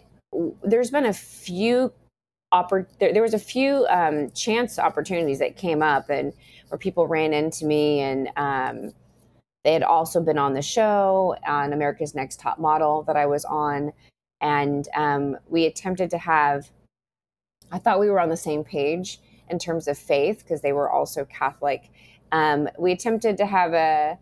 there's 0.63 0.91
been 0.91 1.07
a 1.07 1.13
few 1.13 1.93
oppor- 2.53 2.87
there, 3.01 3.13
there 3.13 3.23
was 3.23 3.35
a 3.35 3.39
few 3.39 3.87
um, 3.89 4.31
chance 4.33 4.79
opportunities 4.79 5.39
that 5.39 5.57
came 5.57 5.83
up 5.83 6.11
and 6.11 6.33
where 6.69 6.79
people 6.79 7.07
ran 7.07 7.33
into 7.33 7.65
me 7.65 8.01
and 8.01 8.29
um, 8.37 8.93
they 9.65 9.73
had 9.73 9.83
also 9.83 10.21
been 10.23 10.39
on 10.39 10.55
the 10.55 10.63
show 10.63 11.37
on 11.47 11.73
America's 11.73 12.15
Next 12.15 12.41
Top 12.41 12.59
Model 12.59 13.03
that 13.03 13.17
I 13.17 13.27
was 13.27 13.45
on. 13.45 13.93
And 14.41 14.89
um, 14.95 15.37
we 15.49 15.67
attempted 15.67 16.11
to 16.11 16.19
have, 16.19 16.71
I 17.73 17.79
thought 17.79 18.01
we 18.01 18.09
were 18.09 18.21
on 18.21 18.29
the 18.29 18.37
same 18.37 18.63
page 18.63 19.21
in 19.51 19.59
terms 19.59 19.89
of 19.89 19.99
faith 19.99 20.39
because 20.39 20.61
they 20.63 20.73
were 20.73 20.91
also 20.91 21.25
Catholic. 21.25 21.91
Um, 22.33 22.69
we 22.79 22.93
attempted 22.93 23.37
to 23.39 23.47
have 23.47 23.73
a, 23.73 24.19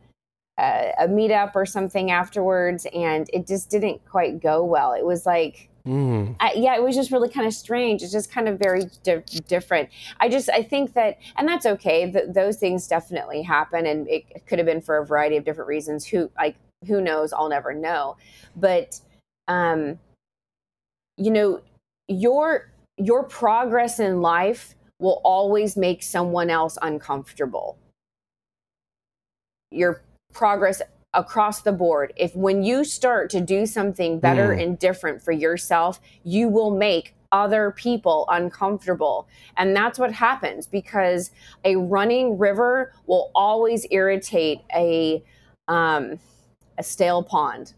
a, 0.59 0.93
a 1.01 1.09
meetup 1.09 1.53
or 1.55 1.67
something 1.67 2.11
afterwards, 2.11 2.87
and 2.95 3.29
it 3.33 3.47
just 3.47 3.71
didn't 3.71 4.05
quite 4.05 4.41
go 4.41 4.65
well. 4.65 4.93
It 4.93 5.05
was 5.05 5.27
like 5.27 5.69
Mm. 5.87 6.35
I, 6.41 6.53
yeah, 6.57 6.75
it 6.75 6.83
was 6.83 6.97
just 6.97 7.13
really 7.13 7.29
kind 7.29 7.47
of 7.47 7.55
strange. 7.55 8.03
It's 8.03 8.11
just 8.11 8.31
kind 8.31 8.49
of 8.49 8.59
very 8.59 8.91
di- 9.05 9.23
different. 9.47 9.89
I 10.19 10.29
just, 10.29 10.51
I 10.51 10.63
think 10.63 10.95
that, 10.95 11.19
and 11.37 11.49
that's 11.49 11.65
okay. 11.65 12.11
Th- 12.11 12.25
those 12.29 12.57
things 12.57 12.89
definitely 12.89 13.43
happen, 13.43 13.87
and 13.87 14.09
it 14.09 14.47
could 14.47 14.59
have 14.59 14.67
been 14.67 14.81
for 14.81 14.99
a 14.99 15.07
variety 15.07 15.37
of 15.37 15.45
different 15.45 15.69
reasons. 15.69 16.05
Who, 16.05 16.29
like, 16.37 16.57
who 16.89 17.01
knows? 17.01 17.33
I'll 17.33 17.49
never 17.49 17.73
know. 17.73 18.17
But, 18.57 19.01
um, 19.47 20.01
you 21.17 21.31
know, 21.31 21.61
your 22.09 22.73
your 22.99 23.23
progress 23.23 24.01
in 24.01 24.23
life 24.23 24.75
will 24.99 25.21
always 25.23 25.77
make 25.77 26.03
someone 26.03 26.51
else 26.51 26.79
uncomfortable. 26.83 27.79
Your 29.71 30.03
progress 30.33 30.83
across 31.15 31.63
the 31.63 31.73
board. 31.73 32.13
If 32.17 32.37
when 32.37 32.63
you 32.63 32.85
start 32.85 33.31
to 33.31 33.41
do 33.41 33.67
something 33.67 34.21
better 34.21 34.49
mm. 34.49 34.63
and 34.63 34.79
different 34.79 35.23
for 35.23 35.33
yourself, 35.33 36.01
you 36.25 36.49
will 36.49 36.71
make 36.77 37.15
other 37.33 37.73
people 37.73 38.27
uncomfortable. 38.29 39.27
And 39.57 39.75
that's 39.75 39.99
what 39.99 40.13
happens 40.13 40.67
because 40.67 41.31
a 41.65 41.77
running 41.77 42.39
river 42.39 42.93
will 43.07 43.31
always 43.35 43.87
irritate 43.91 44.61
a 44.75 45.23
um, 45.69 46.19
a 46.79 46.83
stale 46.83 47.23
pond. 47.23 47.73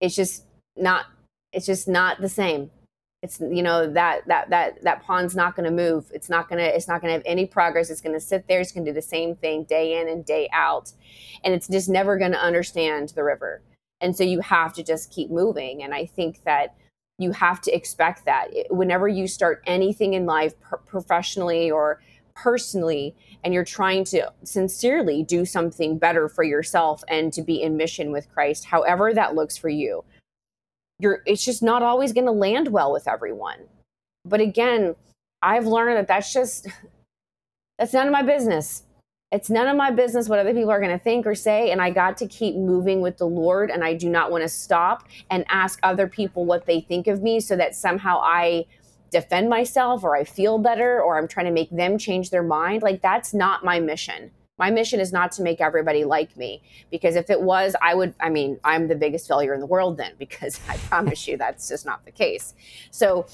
It's 0.00 0.14
just 0.14 0.44
not 0.76 1.06
it's 1.52 1.66
just 1.66 1.88
not 1.88 2.20
the 2.20 2.28
same 2.28 2.70
it's 3.22 3.38
you 3.40 3.62
know 3.62 3.86
that 3.86 4.26
that 4.28 4.48
that 4.48 4.82
that 4.82 5.02
pond's 5.02 5.36
not 5.36 5.54
going 5.54 5.64
to 5.64 5.70
move. 5.70 6.10
It's 6.14 6.30
not 6.30 6.48
going 6.48 6.58
to 6.58 6.74
it's 6.74 6.88
not 6.88 7.02
going 7.02 7.10
to 7.10 7.14
have 7.14 7.22
any 7.26 7.44
progress. 7.46 7.90
It's 7.90 8.00
going 8.00 8.14
to 8.14 8.20
sit 8.20 8.46
there. 8.48 8.60
It's 8.60 8.72
going 8.72 8.84
to 8.84 8.90
do 8.90 8.94
the 8.94 9.02
same 9.02 9.36
thing 9.36 9.64
day 9.64 10.00
in 10.00 10.08
and 10.08 10.24
day 10.24 10.48
out. 10.52 10.92
And 11.44 11.52
it's 11.52 11.68
just 11.68 11.88
never 11.88 12.16
going 12.16 12.32
to 12.32 12.42
understand 12.42 13.10
the 13.10 13.22
river. 13.22 13.62
And 14.00 14.16
so 14.16 14.24
you 14.24 14.40
have 14.40 14.72
to 14.74 14.82
just 14.82 15.12
keep 15.12 15.30
moving. 15.30 15.82
And 15.82 15.92
i 15.92 16.06
think 16.06 16.42
that 16.44 16.76
you 17.18 17.32
have 17.32 17.60
to 17.60 17.74
expect 17.76 18.24
that. 18.24 18.48
Whenever 18.70 19.06
you 19.06 19.26
start 19.26 19.62
anything 19.66 20.14
in 20.14 20.24
life 20.24 20.54
professionally 20.86 21.70
or 21.70 22.00
personally 22.34 23.14
and 23.44 23.52
you're 23.52 23.64
trying 23.64 24.04
to 24.04 24.32
sincerely 24.44 25.22
do 25.22 25.44
something 25.44 25.98
better 25.98 26.26
for 26.26 26.42
yourself 26.42 27.04
and 27.08 27.34
to 27.34 27.42
be 27.42 27.60
in 27.60 27.76
mission 27.76 28.12
with 28.12 28.30
Christ 28.32 28.64
however 28.64 29.12
that 29.12 29.34
looks 29.34 29.58
for 29.58 29.68
you 29.68 30.04
you're 31.00 31.22
it's 31.26 31.44
just 31.44 31.62
not 31.62 31.82
always 31.82 32.12
going 32.12 32.26
to 32.26 32.32
land 32.32 32.68
well 32.68 32.92
with 32.92 33.08
everyone. 33.08 33.58
But 34.24 34.40
again 34.40 34.94
i've 35.42 35.66
learned 35.66 35.96
that 35.96 36.06
that's 36.06 36.32
just 36.32 36.68
that's 37.78 37.92
none 37.92 38.06
of 38.06 38.12
my 38.12 38.22
business. 38.22 38.84
It's 39.32 39.48
none 39.48 39.68
of 39.68 39.76
my 39.76 39.92
business 39.92 40.28
what 40.28 40.40
other 40.40 40.52
people 40.52 40.70
are 40.70 40.80
going 40.80 40.96
to 40.96 41.02
think 41.02 41.24
or 41.24 41.36
say 41.36 41.70
and 41.70 41.80
i 41.80 41.88
got 41.88 42.16
to 42.16 42.26
keep 42.26 42.56
moving 42.56 43.00
with 43.00 43.16
the 43.16 43.26
lord 43.26 43.70
and 43.70 43.84
i 43.84 43.94
do 43.94 44.10
not 44.10 44.32
want 44.32 44.42
to 44.42 44.48
stop 44.48 45.08
and 45.30 45.44
ask 45.48 45.78
other 45.84 46.08
people 46.08 46.44
what 46.44 46.66
they 46.66 46.80
think 46.80 47.06
of 47.06 47.22
me 47.22 47.38
so 47.38 47.54
that 47.54 47.76
somehow 47.76 48.18
i 48.24 48.66
defend 49.12 49.48
myself 49.48 50.02
or 50.02 50.16
i 50.16 50.24
feel 50.24 50.58
better 50.58 51.00
or 51.00 51.16
i'm 51.16 51.28
trying 51.28 51.46
to 51.46 51.52
make 51.52 51.70
them 51.70 51.96
change 51.96 52.30
their 52.30 52.42
mind. 52.42 52.82
Like 52.82 53.02
that's 53.02 53.32
not 53.32 53.64
my 53.64 53.78
mission 53.78 54.32
my 54.60 54.70
mission 54.70 55.00
is 55.00 55.10
not 55.10 55.32
to 55.32 55.42
make 55.42 55.60
everybody 55.62 56.04
like 56.04 56.36
me 56.36 56.62
because 56.90 57.16
if 57.16 57.30
it 57.30 57.40
was, 57.40 57.74
I 57.80 57.94
would, 57.94 58.14
I 58.20 58.28
mean, 58.28 58.60
I'm 58.62 58.88
the 58.88 58.94
biggest 58.94 59.26
failure 59.26 59.54
in 59.54 59.60
the 59.60 59.66
world 59.66 59.96
then 59.96 60.12
because 60.18 60.60
I 60.68 60.76
promise 60.76 61.26
you 61.26 61.36
that's 61.36 61.68
just 61.68 61.86
not 61.86 62.04
the 62.04 62.12
case. 62.12 62.54
So 62.92 63.26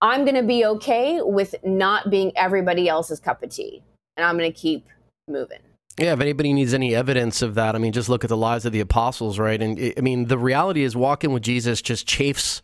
I'm 0.00 0.24
going 0.24 0.36
to 0.36 0.42
be 0.42 0.64
okay 0.64 1.20
with 1.20 1.54
not 1.62 2.10
being 2.10 2.32
everybody 2.34 2.88
else's 2.88 3.20
cup 3.20 3.42
of 3.42 3.50
tea 3.50 3.82
and 4.16 4.24
I'm 4.24 4.38
going 4.38 4.50
to 4.50 4.58
keep 4.58 4.88
moving. 5.28 5.60
Yeah, 5.98 6.14
if 6.14 6.20
anybody 6.20 6.54
needs 6.54 6.72
any 6.72 6.94
evidence 6.94 7.42
of 7.42 7.56
that, 7.56 7.74
I 7.74 7.78
mean, 7.78 7.92
just 7.92 8.08
look 8.08 8.24
at 8.24 8.30
the 8.30 8.36
lives 8.36 8.64
of 8.64 8.72
the 8.72 8.80
apostles, 8.80 9.38
right? 9.38 9.60
And 9.60 9.92
I 9.98 10.00
mean, 10.00 10.28
the 10.28 10.38
reality 10.38 10.82
is 10.82 10.96
walking 10.96 11.32
with 11.32 11.42
Jesus 11.42 11.82
just 11.82 12.06
chafes 12.06 12.62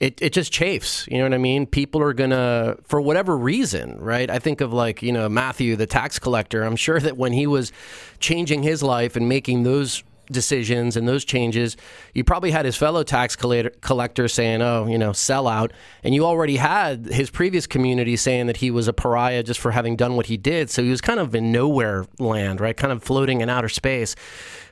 it, 0.00 0.20
it 0.20 0.32
just 0.32 0.52
chafes. 0.52 1.06
You 1.10 1.18
know 1.18 1.24
what 1.24 1.34
I 1.34 1.38
mean? 1.38 1.66
People 1.66 2.02
are 2.02 2.12
going 2.12 2.30
to, 2.30 2.78
for 2.84 3.00
whatever 3.00 3.36
reason, 3.36 3.98
right? 3.98 4.30
I 4.30 4.38
think 4.38 4.60
of 4.60 4.72
like, 4.72 5.02
you 5.02 5.12
know, 5.12 5.28
Matthew, 5.28 5.76
the 5.76 5.86
tax 5.86 6.18
collector. 6.18 6.62
I'm 6.62 6.76
sure 6.76 7.00
that 7.00 7.16
when 7.16 7.32
he 7.32 7.46
was 7.46 7.72
changing 8.20 8.62
his 8.62 8.82
life 8.82 9.16
and 9.16 9.28
making 9.28 9.62
those 9.62 10.02
decisions 10.30 10.96
and 10.96 11.06
those 11.06 11.24
changes, 11.24 11.76
you 12.12 12.24
probably 12.24 12.50
had 12.50 12.64
his 12.64 12.76
fellow 12.76 13.02
tax 13.04 13.36
collector 13.36 14.28
saying, 14.28 14.60
oh, 14.60 14.86
you 14.86 14.98
know, 14.98 15.12
sell 15.12 15.46
out. 15.46 15.72
And 16.02 16.14
you 16.14 16.24
already 16.26 16.56
had 16.56 17.06
his 17.06 17.30
previous 17.30 17.66
community 17.66 18.16
saying 18.16 18.48
that 18.48 18.56
he 18.56 18.70
was 18.70 18.88
a 18.88 18.92
pariah 18.92 19.42
just 19.42 19.60
for 19.60 19.70
having 19.70 19.96
done 19.96 20.16
what 20.16 20.26
he 20.26 20.36
did. 20.36 20.68
So 20.68 20.82
he 20.82 20.90
was 20.90 21.00
kind 21.00 21.20
of 21.20 21.34
in 21.34 21.52
nowhere 21.52 22.06
land, 22.18 22.60
right? 22.60 22.76
Kind 22.76 22.92
of 22.92 23.02
floating 23.02 23.40
in 23.40 23.48
outer 23.48 23.68
space. 23.68 24.16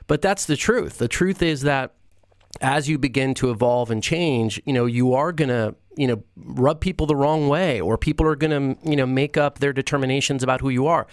But 0.07 0.21
that's 0.21 0.45
the 0.45 0.57
truth. 0.57 0.97
The 0.97 1.07
truth 1.07 1.41
is 1.41 1.61
that 1.61 1.95
as 2.61 2.89
you 2.89 2.97
begin 2.97 3.33
to 3.35 3.51
evolve 3.51 3.91
and 3.91 4.01
change, 4.01 4.61
you 4.65 4.73
know, 4.73 4.85
you 4.85 5.13
are 5.13 5.31
going 5.31 5.49
to, 5.49 5.75
you 5.97 6.07
know, 6.07 6.23
rub 6.35 6.81
people 6.81 7.07
the 7.07 7.15
wrong 7.15 7.47
way 7.47 7.79
or 7.79 7.97
people 7.97 8.25
are 8.27 8.35
going 8.35 8.75
to, 8.75 8.89
you 8.89 8.95
know, 8.95 9.05
make 9.05 9.37
up 9.37 9.59
their 9.59 9.73
determinations 9.73 10.43
about 10.43 10.61
who 10.61 10.69
you 10.69 10.87
are. 10.87 11.07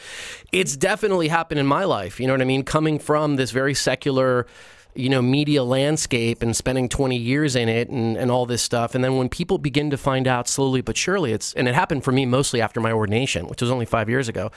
It's 0.53 0.77
definitely 0.77 1.29
happened 1.29 1.61
in 1.61 1.67
my 1.67 1.85
life. 1.85 2.21
You 2.21 2.27
know 2.27 2.33
what 2.33 2.43
I 2.43 2.47
mean? 2.47 2.65
Coming 2.65 2.99
from 2.99 3.37
this 3.37 3.51
very 3.51 3.75
secular, 3.75 4.47
you 4.95 5.09
know, 5.09 5.23
media 5.23 5.65
landscape 5.65 6.43
and 6.43 6.55
spending 6.55 6.89
20 6.89 7.17
years 7.17 7.57
in 7.57 7.69
it 7.69 7.89
and, 7.89 8.17
and 8.17 8.31
all 8.31 8.47
this 8.47 8.63
stuff. 8.63 8.95
And 8.95 9.03
then 9.03 9.17
when 9.17 9.29
people 9.29 9.59
begin 9.59 9.91
to 9.91 9.97
find 9.97 10.29
out 10.29 10.49
slowly 10.49 10.81
but 10.81 10.97
surely, 10.97 11.33
it's, 11.33 11.53
and 11.55 11.69
it 11.69 11.75
happened 11.75 12.05
for 12.05 12.13
me 12.13 12.27
mostly 12.27 12.61
after 12.61 12.81
my 12.81 12.93
ordination, 12.93 13.47
which 13.47 13.63
was 13.63 13.71
only 13.71 13.87
five 13.87 14.09
years 14.09 14.29
ago. 14.29 14.51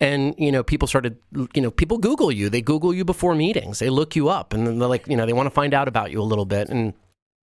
And, 0.00 0.34
you 0.38 0.50
know, 0.50 0.62
people 0.62 0.88
started, 0.88 1.18
you 1.54 1.60
know, 1.60 1.70
people 1.70 1.98
Google 1.98 2.32
you. 2.32 2.48
They 2.48 2.62
Google 2.62 2.94
you 2.94 3.04
before 3.04 3.34
meetings. 3.34 3.78
They 3.78 3.90
look 3.90 4.16
you 4.16 4.28
up 4.28 4.52
and 4.52 4.66
they're 4.66 4.88
like, 4.88 5.06
you 5.06 5.16
know, 5.16 5.26
they 5.26 5.32
want 5.32 5.46
to 5.46 5.54
find 5.54 5.74
out 5.74 5.88
about 5.88 6.10
you 6.10 6.20
a 6.20 6.24
little 6.24 6.46
bit. 6.46 6.68
And, 6.68 6.94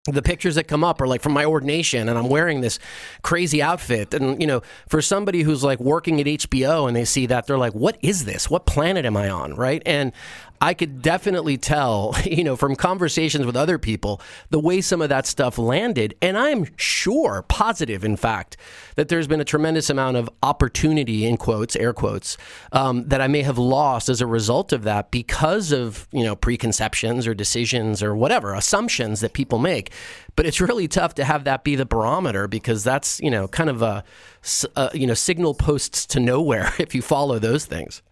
the 0.07 0.23
pictures 0.23 0.55
that 0.55 0.65
come 0.65 0.83
up 0.83 1.01
are 1.03 1.07
like 1.07 1.21
from 1.21 1.33
my 1.33 1.45
ordination 1.45 2.09
and 2.09 2.19
I'm 2.19 2.31
wearing 2.31 2.63
this 2.63 2.79
crazy 3.23 3.61
outfit 3.61 4.15
and 4.15 4.41
you 4.41 4.47
know 4.47 4.63
for 4.89 5.03
somebody 5.03 5.43
who's 5.43 5.63
like 5.63 5.79
working 5.79 6.21
at 6.21 6.27
HBO 6.27 6.89
and 6.89 6.97
they 6.97 7.05
see 7.05 7.27
that 7.27 7.47
they're 7.47 7.59
like 7.59 7.75
what 7.75 7.99
is 8.01 8.25
this 8.25 8.49
what 8.49 8.65
planet 8.65 9.05
am 9.05 9.15
I 9.15 9.29
on 9.29 9.55
right 9.55 9.83
and 9.85 10.13
I 10.63 10.75
could 10.75 11.01
definitely 11.01 11.57
tell, 11.57 12.15
you 12.25 12.45
know, 12.45 12.57
from 12.57 12.77
conversations 12.77 13.47
with 13.47 13.57
other 13.57 13.79
people, 13.79 14.21
the 14.51 14.61
way 14.61 14.81
some 14.81 15.01
of 15.01 15.09
that 15.09 15.27
stuff 15.27 15.57
landed. 15.57 16.15
And 16.21 16.37
I'm 16.37 16.67
sure, 16.77 17.45
positive, 17.49 18.05
in 18.05 18.17
fact, 18.17 18.57
that 18.97 19.09
there's 19.09 19.27
been 19.27 19.41
a 19.41 19.45
tremendous 19.45 19.89
amount 19.89 20.19
of 20.19 20.29
opportunity, 20.43 21.25
in 21.25 21.39
quotes, 21.39 21.77
air 21.77 21.93
quotes, 21.93 22.37
um, 22.73 23.09
that 23.09 23.21
I 23.21 23.29
may 23.29 23.43
have 23.43 23.59
lost 23.59 24.09
as 24.09 24.21
a 24.21 24.27
result 24.27 24.73
of 24.73 24.83
that 24.83 25.11
because 25.11 25.73
of, 25.73 26.07
you 26.13 26.25
know, 26.25 26.37
preconceptions 26.37 27.27
or 27.27 27.35
decisions 27.35 28.03
or 28.03 28.15
whatever, 28.15 28.53
assumptions 28.53 29.21
that 29.21 29.33
people 29.33 29.59
make. 29.59 29.91
But 30.37 30.47
it's 30.47 30.61
really 30.61 30.89
tough 30.89 31.15
to 31.15 31.25
have 31.25 31.45
that 31.45 31.65
be 31.65 31.75
the 31.75 31.87
barometer 31.87 32.47
because 32.49 32.85
that's, 32.85 33.19
you 33.21 33.31
know, 33.31 33.49
kind 33.49 33.71
of 33.71 33.81
a, 33.83 34.05
a 34.77 34.91
you 34.93 35.07
know, 35.07 35.15
signal 35.15 35.55
posts 35.55 36.05
to 36.07 36.21
nowhere 36.21 36.73
if 36.79 36.95
you 36.95 37.01
follow 37.01 37.39
those 37.39 37.65
things. 37.65 38.03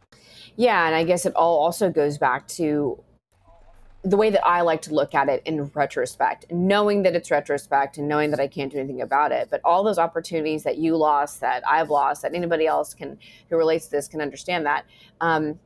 Yeah, 0.59 0.87
and 0.87 0.95
I 0.97 1.05
guess 1.05 1.25
it 1.25 1.37
all 1.37 1.61
also 1.61 1.89
goes 1.89 2.19
back 2.19 2.49
to 2.49 3.01
the 4.03 4.17
way 4.17 4.29
that 4.31 4.45
I 4.45 4.63
like 4.63 4.83
to 4.83 4.93
look 4.93 5.15
at 5.15 5.29
it 5.29 5.41
in 5.45 5.67
retrospect, 5.67 6.47
knowing 6.51 7.05
that 7.05 7.15
it's 7.15 7.31
retrospect 7.31 7.97
and 7.97 8.09
knowing 8.09 8.33
that 8.33 8.41
I 8.41 8.49
can't 8.49 8.73
do 8.73 8.79
anything 8.79 9.01
about 9.01 9.31
it. 9.31 9.49
But 9.53 9.61
all 9.65 9.85
those 9.85 9.99
opportunities 9.99 10.65
that 10.65 10.77
you 10.77 10.97
lost, 10.97 11.41
that 11.43 11.63
I've 11.65 11.91
lost, 11.91 12.23
that 12.23 12.35
anybody 12.35 12.67
else 12.67 12.93
can 12.93 13.19
who 13.49 13.57
relates 13.57 13.85
to 13.85 13.93
this 13.93 14.09
can 14.09 14.21
understand 14.21 14.67
that. 14.67 14.85
Um, 15.21 15.61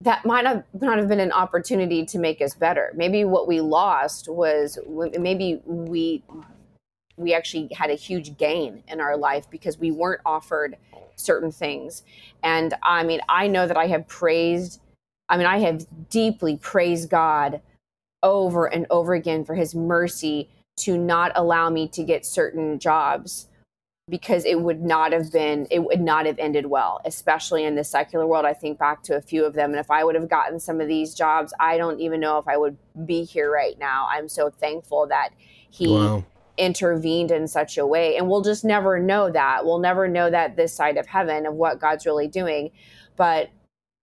that 0.00 0.24
might 0.24 0.46
have 0.46 0.64
not 0.80 0.96
have 0.96 1.08
been 1.08 1.20
an 1.20 1.32
opportunity 1.32 2.06
to 2.06 2.18
make 2.18 2.40
us 2.40 2.54
better. 2.54 2.92
Maybe 2.94 3.24
what 3.24 3.46
we 3.46 3.60
lost 3.60 4.30
was 4.30 4.78
maybe 4.86 5.60
we 5.66 6.22
we 7.18 7.34
actually 7.34 7.68
had 7.74 7.90
a 7.90 7.94
huge 7.94 8.38
gain 8.38 8.82
in 8.88 9.00
our 9.00 9.16
life 9.16 9.50
because 9.50 9.78
we 9.78 9.90
weren't 9.90 10.20
offered 10.24 10.76
certain 11.16 11.50
things. 11.50 12.02
And 12.42 12.74
I 12.82 13.02
mean, 13.02 13.20
I 13.28 13.48
know 13.48 13.66
that 13.66 13.76
I 13.76 13.86
have 13.88 14.06
praised, 14.06 14.80
I 15.28 15.36
mean, 15.36 15.46
I 15.46 15.58
have 15.58 15.86
deeply 16.10 16.56
praised 16.56 17.10
God 17.10 17.60
over 18.22 18.66
and 18.66 18.86
over 18.90 19.14
again 19.14 19.44
for 19.44 19.54
his 19.54 19.74
mercy 19.74 20.48
to 20.78 20.96
not 20.96 21.32
allow 21.34 21.70
me 21.70 21.88
to 21.88 22.04
get 22.04 22.26
certain 22.26 22.78
jobs 22.78 23.48
because 24.08 24.44
it 24.44 24.60
would 24.60 24.82
not 24.82 25.12
have 25.12 25.32
been 25.32 25.66
it 25.70 25.80
would 25.80 26.00
not 26.00 26.26
have 26.26 26.38
ended 26.38 26.66
well 26.66 27.00
especially 27.04 27.64
in 27.64 27.74
the 27.74 27.82
secular 27.82 28.26
world. 28.26 28.44
I 28.44 28.52
think 28.52 28.78
back 28.78 29.02
to 29.04 29.16
a 29.16 29.20
few 29.20 29.44
of 29.44 29.54
them. 29.54 29.70
And 29.70 29.80
if 29.80 29.90
i 29.90 30.04
would 30.04 30.14
have 30.14 30.28
gotten 30.28 30.60
some 30.60 30.80
of 30.80 30.86
these 30.86 31.12
jobs 31.12 31.52
i 31.58 31.76
don't 31.76 31.98
even 31.98 32.20
know 32.20 32.38
if 32.38 32.46
i 32.46 32.56
would 32.56 32.76
be 33.04 33.24
here 33.24 33.50
right 33.50 33.76
now. 33.78 34.06
I'm 34.08 34.28
so 34.28 34.48
thankful 34.48 35.08
that 35.08 35.30
he 35.70 35.88
wow 35.88 36.24
intervened 36.56 37.30
in 37.30 37.48
such 37.48 37.78
a 37.78 37.86
way. 37.86 38.16
And 38.16 38.28
we'll 38.28 38.42
just 38.42 38.64
never 38.64 38.98
know 38.98 39.30
that. 39.30 39.64
We'll 39.64 39.78
never 39.78 40.08
know 40.08 40.30
that 40.30 40.56
this 40.56 40.74
side 40.74 40.96
of 40.96 41.06
heaven 41.06 41.46
of 41.46 41.54
what 41.54 41.80
God's 41.80 42.06
really 42.06 42.28
doing. 42.28 42.70
But 43.16 43.50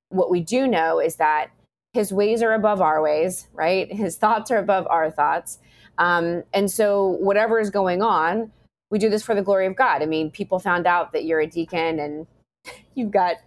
what 0.09 0.29
we 0.29 0.41
do 0.41 0.67
know 0.67 0.99
is 0.99 1.15
that 1.17 1.49
his 1.93 2.11
ways 2.11 2.41
are 2.41 2.53
above 2.53 2.81
our 2.81 3.01
ways, 3.01 3.47
right? 3.53 3.91
His 3.93 4.17
thoughts 4.17 4.51
are 4.51 4.57
above 4.57 4.87
our 4.89 5.11
thoughts. 5.11 5.59
Um, 5.99 6.43
and 6.53 6.71
so, 6.71 7.07
whatever 7.07 7.59
is 7.59 7.69
going 7.69 8.01
on, 8.01 8.51
we 8.89 8.97
do 8.97 9.09
this 9.09 9.23
for 9.23 9.35
the 9.35 9.43
glory 9.43 9.67
of 9.67 9.75
God. 9.75 10.01
I 10.01 10.07
mean, 10.07 10.31
people 10.31 10.57
found 10.59 10.87
out 10.87 11.13
that 11.13 11.25
you're 11.25 11.39
a 11.39 11.47
deacon 11.47 11.99
and 11.99 12.27
you've 12.95 13.11
got 13.11 13.37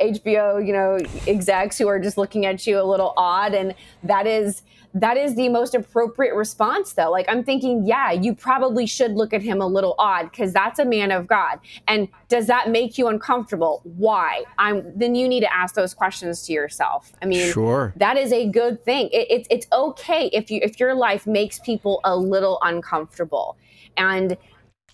HBO, 0.00 0.64
you 0.64 0.72
know, 0.72 0.98
execs 1.26 1.78
who 1.78 1.86
are 1.86 2.00
just 2.00 2.18
looking 2.18 2.46
at 2.46 2.66
you 2.66 2.80
a 2.80 2.82
little 2.82 3.12
odd. 3.16 3.54
And 3.54 3.74
that 4.02 4.26
is 4.26 4.62
that 4.94 5.16
is 5.16 5.36
the 5.36 5.48
most 5.48 5.74
appropriate 5.74 6.34
response 6.34 6.92
though. 6.94 7.10
Like 7.10 7.26
i'm 7.28 7.44
thinking 7.44 7.86
yeah 7.86 8.10
you 8.10 8.34
probably 8.34 8.86
should 8.86 9.12
look 9.12 9.32
at 9.32 9.42
him 9.42 9.60
a 9.60 9.66
little 9.66 9.94
odd 9.98 10.30
because 10.30 10.52
that's 10.52 10.78
a 10.78 10.84
man 10.84 11.10
of 11.10 11.26
god. 11.26 11.60
And 11.88 12.08
does 12.28 12.46
that 12.46 12.70
make 12.70 12.98
you 12.98 13.08
uncomfortable? 13.08 13.82
Why? 13.84 14.44
I'm 14.58 14.98
then 14.98 15.14
you 15.14 15.28
need 15.28 15.40
to 15.40 15.54
ask 15.54 15.74
those 15.74 15.94
questions 15.94 16.42
to 16.46 16.52
yourself. 16.52 17.12
I 17.22 17.26
mean 17.26 17.52
sure. 17.52 17.92
that 17.96 18.16
is 18.16 18.32
a 18.32 18.48
good 18.48 18.84
thing. 18.84 19.08
It, 19.12 19.30
it, 19.30 19.46
it's 19.50 19.66
okay 19.72 20.30
if 20.32 20.50
you 20.50 20.60
if 20.62 20.80
your 20.80 20.94
life 20.94 21.26
makes 21.26 21.58
people 21.58 22.00
a 22.04 22.16
little 22.16 22.58
uncomfortable. 22.62 23.56
And 23.96 24.36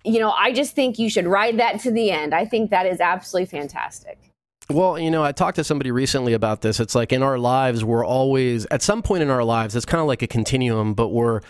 you 0.05 0.21
know 0.21 0.31
i 0.31 0.53
just 0.53 0.75
think 0.75 1.01
you 1.01 1.11
should 1.11 1.27
ride 1.27 1.59
that 1.59 1.81
to 1.81 1.91
the 1.91 2.11
end. 2.11 2.35
I 2.35 2.45
think 2.45 2.71
that 2.71 2.87
is 2.87 3.01
absolutely 3.01 3.47
fantastic 3.47 4.19
well, 4.69 4.99
you 4.99 5.11
know, 5.11 5.23
I 5.23 5.33
talked 5.33 5.57
to 5.57 5.65
somebody 5.65 5.91
recently 5.91 6.33
about 6.33 6.61
this. 6.61 6.81
It's 6.81 6.95
like 6.95 7.13
in 7.13 7.23
our 7.23 7.39
lives, 7.39 7.85
we're 7.85 8.05
always, 8.05 8.67
at 8.67 8.83
some 8.83 9.03
point 9.03 9.23
in 9.23 9.31
our 9.31 9.45
lives, 9.45 9.77
it's 9.77 9.87
kind 9.87 10.01
of 10.01 10.07
like 10.07 10.23
a 10.23 10.27
continuum, 10.27 10.95
but 10.95 11.09
we're, 11.09 11.41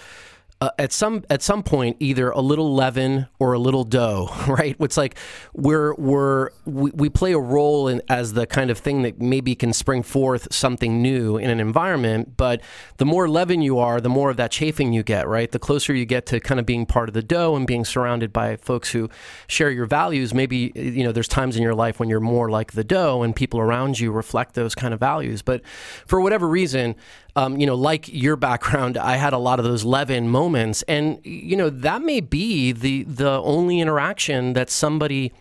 uh, 0.60 0.70
at 0.78 0.90
some 0.90 1.22
at 1.28 1.42
some 1.42 1.62
point 1.62 1.98
either 2.00 2.30
a 2.30 2.40
little 2.40 2.74
leaven 2.74 3.26
or 3.38 3.52
a 3.52 3.58
little 3.58 3.84
dough, 3.84 4.30
right? 4.48 4.74
It's 4.80 4.96
like 4.96 5.16
we're 5.52 5.94
we're 5.96 6.50
we, 6.64 6.90
we 6.92 7.08
play 7.10 7.32
a 7.32 7.38
role 7.38 7.88
in 7.88 8.00
as 8.08 8.32
the 8.32 8.46
kind 8.46 8.70
of 8.70 8.78
thing 8.78 9.02
that 9.02 9.20
maybe 9.20 9.54
can 9.54 9.74
spring 9.74 10.02
forth 10.02 10.52
something 10.54 11.02
new 11.02 11.36
in 11.36 11.50
an 11.50 11.60
environment. 11.60 12.38
But 12.38 12.62
the 12.96 13.04
more 13.04 13.28
leaven 13.28 13.60
you 13.60 13.78
are, 13.78 14.00
the 14.00 14.08
more 14.08 14.30
of 14.30 14.38
that 14.38 14.50
chafing 14.50 14.94
you 14.94 15.02
get, 15.02 15.28
right? 15.28 15.50
The 15.50 15.58
closer 15.58 15.94
you 15.94 16.06
get 16.06 16.24
to 16.26 16.40
kind 16.40 16.58
of 16.58 16.64
being 16.64 16.86
part 16.86 17.10
of 17.10 17.14
the 17.14 17.22
dough 17.22 17.54
and 17.54 17.66
being 17.66 17.84
surrounded 17.84 18.32
by 18.32 18.56
folks 18.56 18.90
who 18.90 19.10
share 19.48 19.70
your 19.70 19.86
values. 19.86 20.32
Maybe 20.32 20.72
you 20.74 21.04
know 21.04 21.12
there's 21.12 21.28
times 21.28 21.56
in 21.56 21.62
your 21.62 21.74
life 21.74 22.00
when 22.00 22.08
you're 22.08 22.20
more 22.20 22.50
like 22.50 22.72
the 22.72 22.84
dough 22.84 23.22
and 23.22 23.36
people 23.36 23.60
around 23.60 24.00
you 24.00 24.10
reflect 24.10 24.54
those 24.54 24.74
kind 24.74 24.94
of 24.94 25.00
values. 25.00 25.42
But 25.42 25.60
for 26.06 26.18
whatever 26.18 26.48
reason, 26.48 26.96
um, 27.36 27.58
you 27.58 27.66
know, 27.66 27.74
like 27.74 28.08
your 28.08 28.34
background, 28.34 28.96
I 28.96 29.16
had 29.16 29.34
a 29.34 29.38
lot 29.38 29.58
of 29.58 29.64
those 29.64 29.84
leaven 29.84 30.28
moments, 30.28 30.82
and 30.88 31.20
you 31.22 31.56
know 31.56 31.70
that 31.70 32.02
may 32.02 32.20
be 32.20 32.72
the 32.72 33.04
the 33.04 33.30
only 33.42 33.78
interaction 33.78 34.54
that 34.54 34.70
somebody 34.70 35.32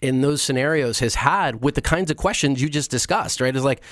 in 0.00 0.20
those 0.20 0.40
scenarios 0.40 1.00
has 1.00 1.16
had 1.16 1.62
with 1.62 1.74
the 1.74 1.82
kinds 1.82 2.10
of 2.10 2.16
questions 2.16 2.62
you 2.62 2.68
just 2.68 2.90
discussed. 2.90 3.40
Right? 3.40 3.54
Is 3.54 3.64
like. 3.64 3.82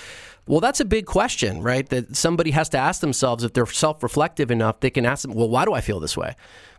Well, 0.48 0.60
that's 0.60 0.78
a 0.78 0.84
big 0.84 1.06
question, 1.06 1.60
right? 1.60 1.88
That 1.88 2.14
somebody 2.14 2.52
has 2.52 2.68
to 2.68 2.78
ask 2.78 3.00
themselves 3.00 3.42
if 3.42 3.52
they're 3.52 3.66
self-reflective 3.66 4.52
enough, 4.52 4.78
they 4.78 4.90
can 4.90 5.04
ask 5.04 5.22
them, 5.22 5.32
"Well, 5.32 5.48
why 5.48 5.64
do 5.64 5.72
I 5.72 5.80
feel 5.80 5.98
this 5.98 6.16
way?" 6.16 6.36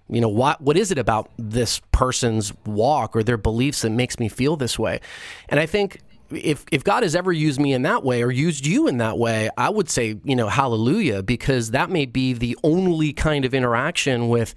You 0.10 0.22
know, 0.22 0.30
what 0.30 0.62
what 0.62 0.78
is 0.78 0.90
it 0.90 0.98
about 0.98 1.30
this 1.38 1.82
person's 1.92 2.54
walk 2.66 3.14
or 3.14 3.24
their 3.24 3.36
beliefs 3.36 3.82
that 3.82 3.90
makes 3.90 4.20
me 4.20 4.30
feel 4.30 4.56
this 4.56 4.80
way? 4.80 5.02
And 5.50 5.60
I 5.60 5.66
think 5.66 6.00
if 6.32 6.66
if 6.72 6.84
God 6.84 7.04
has 7.04 7.16
ever 7.16 7.32
used 7.32 7.60
me 7.60 7.74
in 7.74 7.84
that 7.84 8.04
way 8.04 8.24
or 8.24 8.32
used 8.32 8.66
you 8.66 8.88
in 8.88 8.98
that 8.98 9.18
way, 9.18 9.50
I 9.58 9.70
would 9.70 9.90
say, 9.90 10.20
you 10.24 10.36
know, 10.36 10.48
hallelujah, 10.48 11.24
because 11.24 11.72
that 11.72 11.90
may 11.90 12.06
be 12.06 12.34
the 12.34 12.58
only 12.64 13.14
kind 13.14 13.46
of 13.46 13.54
interaction 13.54 14.30
with, 14.30 14.54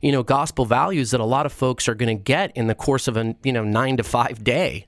you 0.00 0.12
know, 0.12 0.22
gospel 0.22 0.64
values 0.64 1.10
that 1.10 1.20
a 1.20 1.24
lot 1.24 1.46
of 1.46 1.52
folks 1.52 1.88
are 1.88 1.94
going 1.94 2.16
to 2.16 2.22
get 2.22 2.56
in 2.56 2.66
the 2.66 2.74
course 2.74 3.08
of 3.08 3.16
a, 3.16 3.34
you 3.42 3.52
know, 3.52 3.64
9 3.64 3.96
to 3.98 4.02
5 4.02 4.44
day. 4.44 4.86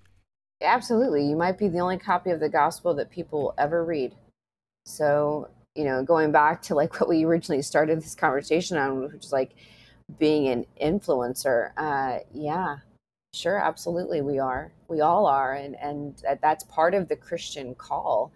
Absolutely. 0.62 1.26
You 1.26 1.36
might 1.36 1.58
be 1.58 1.68
the 1.68 1.80
only 1.80 1.98
copy 1.98 2.30
of 2.30 2.40
the 2.40 2.48
gospel 2.48 2.94
that 2.94 3.10
people 3.10 3.42
will 3.42 3.54
ever 3.58 3.84
read. 3.84 4.14
So, 4.86 5.48
you 5.74 5.84
know, 5.84 6.02
going 6.02 6.32
back 6.32 6.62
to 6.62 6.74
like 6.74 7.00
what 7.00 7.08
we 7.08 7.24
originally 7.24 7.62
started 7.62 8.00
this 8.00 8.14
conversation 8.14 8.76
on, 8.76 9.12
which 9.12 9.24
is 9.24 9.32
like 9.32 9.52
being 10.18 10.48
an 10.48 10.66
influencer. 10.80 11.70
Uh, 11.76 12.20
yeah, 12.32 12.78
Sure, 13.34 13.58
absolutely, 13.58 14.20
we 14.22 14.38
are. 14.38 14.70
We 14.86 15.00
all 15.00 15.26
are, 15.26 15.54
and 15.54 15.74
and 15.80 16.22
that's 16.40 16.62
part 16.64 16.94
of 16.94 17.08
the 17.08 17.16
Christian 17.16 17.74
call. 17.74 18.30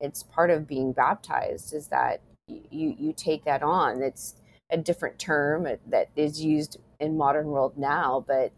It's 0.00 0.22
part 0.22 0.48
of 0.48 0.66
being 0.66 0.92
baptized. 0.92 1.74
Is 1.74 1.88
that 1.88 2.22
you 2.46 2.94
you 2.98 3.12
take 3.12 3.44
that 3.44 3.62
on? 3.62 4.00
It's 4.02 4.36
a 4.70 4.78
different 4.78 5.18
term 5.18 5.66
uh, 5.66 5.76
that 5.88 6.08
is 6.16 6.42
used 6.42 6.78
in 6.98 7.18
modern 7.18 7.48
world 7.48 7.76
now, 7.76 8.24
but 8.26 8.50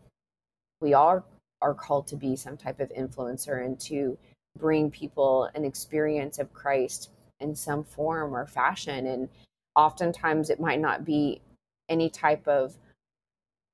we 0.80 0.94
all 0.94 1.24
are 1.60 1.74
called 1.74 2.06
to 2.08 2.16
be 2.16 2.36
some 2.36 2.56
type 2.56 2.78
of 2.78 2.92
influencer 2.96 3.64
and 3.64 3.78
to 3.80 4.16
bring 4.60 4.92
people 4.92 5.50
an 5.56 5.64
experience 5.64 6.38
of 6.38 6.52
Christ 6.52 7.10
in 7.40 7.56
some 7.56 7.82
form 7.82 8.36
or 8.36 8.46
fashion. 8.46 9.08
And 9.08 9.28
oftentimes, 9.74 10.50
it 10.50 10.60
might 10.60 10.80
not 10.80 11.04
be 11.04 11.40
any 11.88 12.08
type 12.10 12.46
of 12.46 12.76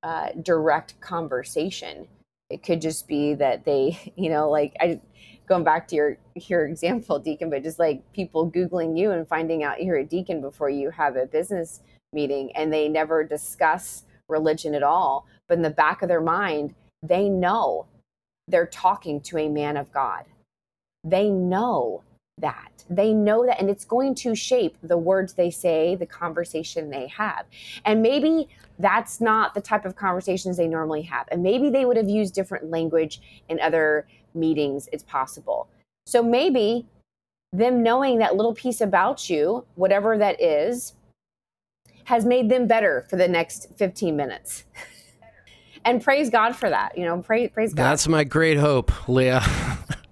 uh, 0.07 0.29
direct 0.41 1.01
conversation. 1.01 2.07
It 2.49 2.63
could 2.63 2.81
just 2.81 3.09
be 3.09 3.35
that 3.35 3.65
they, 3.65 4.13
you 4.17 4.31
know, 4.31 4.49
like 4.49 4.75
I 4.81 5.01
going 5.49 5.65
back 5.65 5.89
to 5.89 5.97
your 5.97 6.17
your 6.37 6.67
example, 6.67 7.19
Deacon, 7.19 7.51
but 7.51 7.65
just 7.65 7.81
like 7.81 8.01
people 8.13 8.49
googling 8.49 8.97
you 8.97 9.11
and 9.11 9.27
finding 9.27 9.65
out 9.65 9.83
you're 9.83 9.97
a 9.97 10.05
deacon 10.05 10.41
before 10.41 10.71
you 10.71 10.91
have 10.91 11.17
a 11.17 11.27
business 11.27 11.81
meeting, 12.13 12.55
and 12.55 12.73
they 12.73 12.89
never 12.89 13.25
discuss 13.25 14.05
religion 14.29 14.77
at 14.77 14.85
all. 14.85 15.27
But 15.49 15.57
in 15.57 15.63
the 15.63 15.71
back 15.71 16.03
of 16.03 16.09
their 16.09 16.21
mind, 16.21 16.75
they 17.03 17.29
know 17.29 17.87
they're 18.47 18.67
talking 18.67 19.21
to 19.23 19.39
a 19.39 19.49
man 19.49 19.77
of 19.77 19.93
God. 19.93 20.25
They 21.03 21.29
know 21.31 22.05
that. 22.41 22.85
They 22.91 23.15
know 23.15 23.47
that, 23.47 23.59
and 23.59 23.71
it's 23.71 23.85
going 23.85 24.15
to 24.17 24.35
shape 24.35 24.77
the 24.83 24.99
words 24.99 25.33
they 25.33 25.51
say, 25.51 25.95
the 25.95 26.07
conversation 26.07 26.91
they 26.91 27.07
have. 27.09 27.47
And 27.85 28.03
maybe 28.03 28.49
that's 28.79 29.21
not 29.21 29.55
the 29.55 29.61
type 29.61 29.87
of 29.87 29.97
conversations 29.97 30.59
they 30.59 30.69
normally 30.69 31.03
have. 31.03 31.27
And 31.33 31.43
maybe 31.43 31.71
they 31.71 31.87
would 31.87 31.97
have 31.97 32.09
used 32.09 32.35
different 32.35 32.71
language 32.71 33.21
in 33.49 33.59
other 33.61 34.07
meetings, 34.35 34.89
it's 34.93 35.03
possible. 35.05 35.69
So 36.05 36.23
maybe 36.23 36.87
them 37.53 37.83
knowing 37.83 38.19
that 38.19 38.37
little 38.37 38.55
piece 38.55 38.83
about 38.83 39.31
you, 39.31 39.65
whatever 39.77 40.19
that 40.19 40.41
is, 40.41 40.93
has 42.05 42.27
made 42.27 42.51
them 42.51 42.67
better 42.67 43.07
for 43.09 43.17
the 43.17 43.27
next 43.27 43.71
15 43.77 44.15
minutes. 44.15 44.65
and 45.87 46.05
praise 46.05 46.29
God 46.29 46.55
for 46.55 46.69
that. 46.69 46.99
You 46.99 47.07
know, 47.07 47.23
praise, 47.23 47.51
praise 47.51 47.73
God. 47.73 47.83
That's 47.83 48.07
my 48.07 48.25
great 48.25 48.59
hope, 48.59 49.09
Leah. 49.09 49.43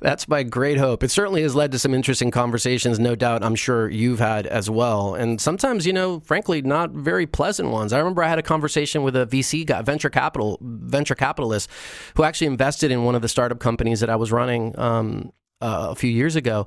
That's 0.00 0.28
my 0.28 0.42
great 0.42 0.78
hope. 0.78 1.02
It 1.02 1.10
certainly 1.10 1.42
has 1.42 1.54
led 1.54 1.72
to 1.72 1.78
some 1.78 1.94
interesting 1.94 2.30
conversations, 2.30 2.98
no 2.98 3.14
doubt. 3.14 3.42
I'm 3.42 3.54
sure 3.54 3.88
you've 3.88 4.18
had 4.18 4.46
as 4.46 4.68
well, 4.70 5.14
and 5.14 5.40
sometimes, 5.40 5.86
you 5.86 5.92
know, 5.92 6.20
frankly, 6.20 6.62
not 6.62 6.90
very 6.90 7.26
pleasant 7.26 7.70
ones. 7.70 7.92
I 7.92 7.98
remember 7.98 8.22
I 8.22 8.28
had 8.28 8.38
a 8.38 8.42
conversation 8.42 9.02
with 9.02 9.16
a 9.16 9.26
VC 9.26 9.66
guy, 9.66 9.82
venture 9.82 10.10
capital, 10.10 10.58
venture 10.60 11.14
capitalist, 11.14 11.70
who 12.16 12.24
actually 12.24 12.48
invested 12.48 12.90
in 12.90 13.04
one 13.04 13.14
of 13.14 13.22
the 13.22 13.28
startup 13.28 13.58
companies 13.58 14.00
that 14.00 14.10
I 14.10 14.16
was 14.16 14.32
running 14.32 14.78
um, 14.78 15.32
uh, 15.60 15.88
a 15.90 15.94
few 15.94 16.10
years 16.10 16.36
ago 16.36 16.66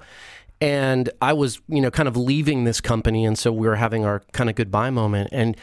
and 0.60 1.10
I 1.22 1.34
was, 1.34 1.62
you 1.68 1.82
know, 1.82 1.92
kind 1.92 2.08
of 2.08 2.18
leaving 2.18 2.64
this 2.64 2.82
company, 2.82 3.26
and 3.26 3.38
so 3.38 3.52
we 3.52 3.68
were 3.68 3.76
having 3.76 4.06
our 4.06 4.22
kind 4.32 4.50
of 4.50 4.56
goodbye 4.56 4.90
moment, 4.90 5.30
and. 5.32 5.58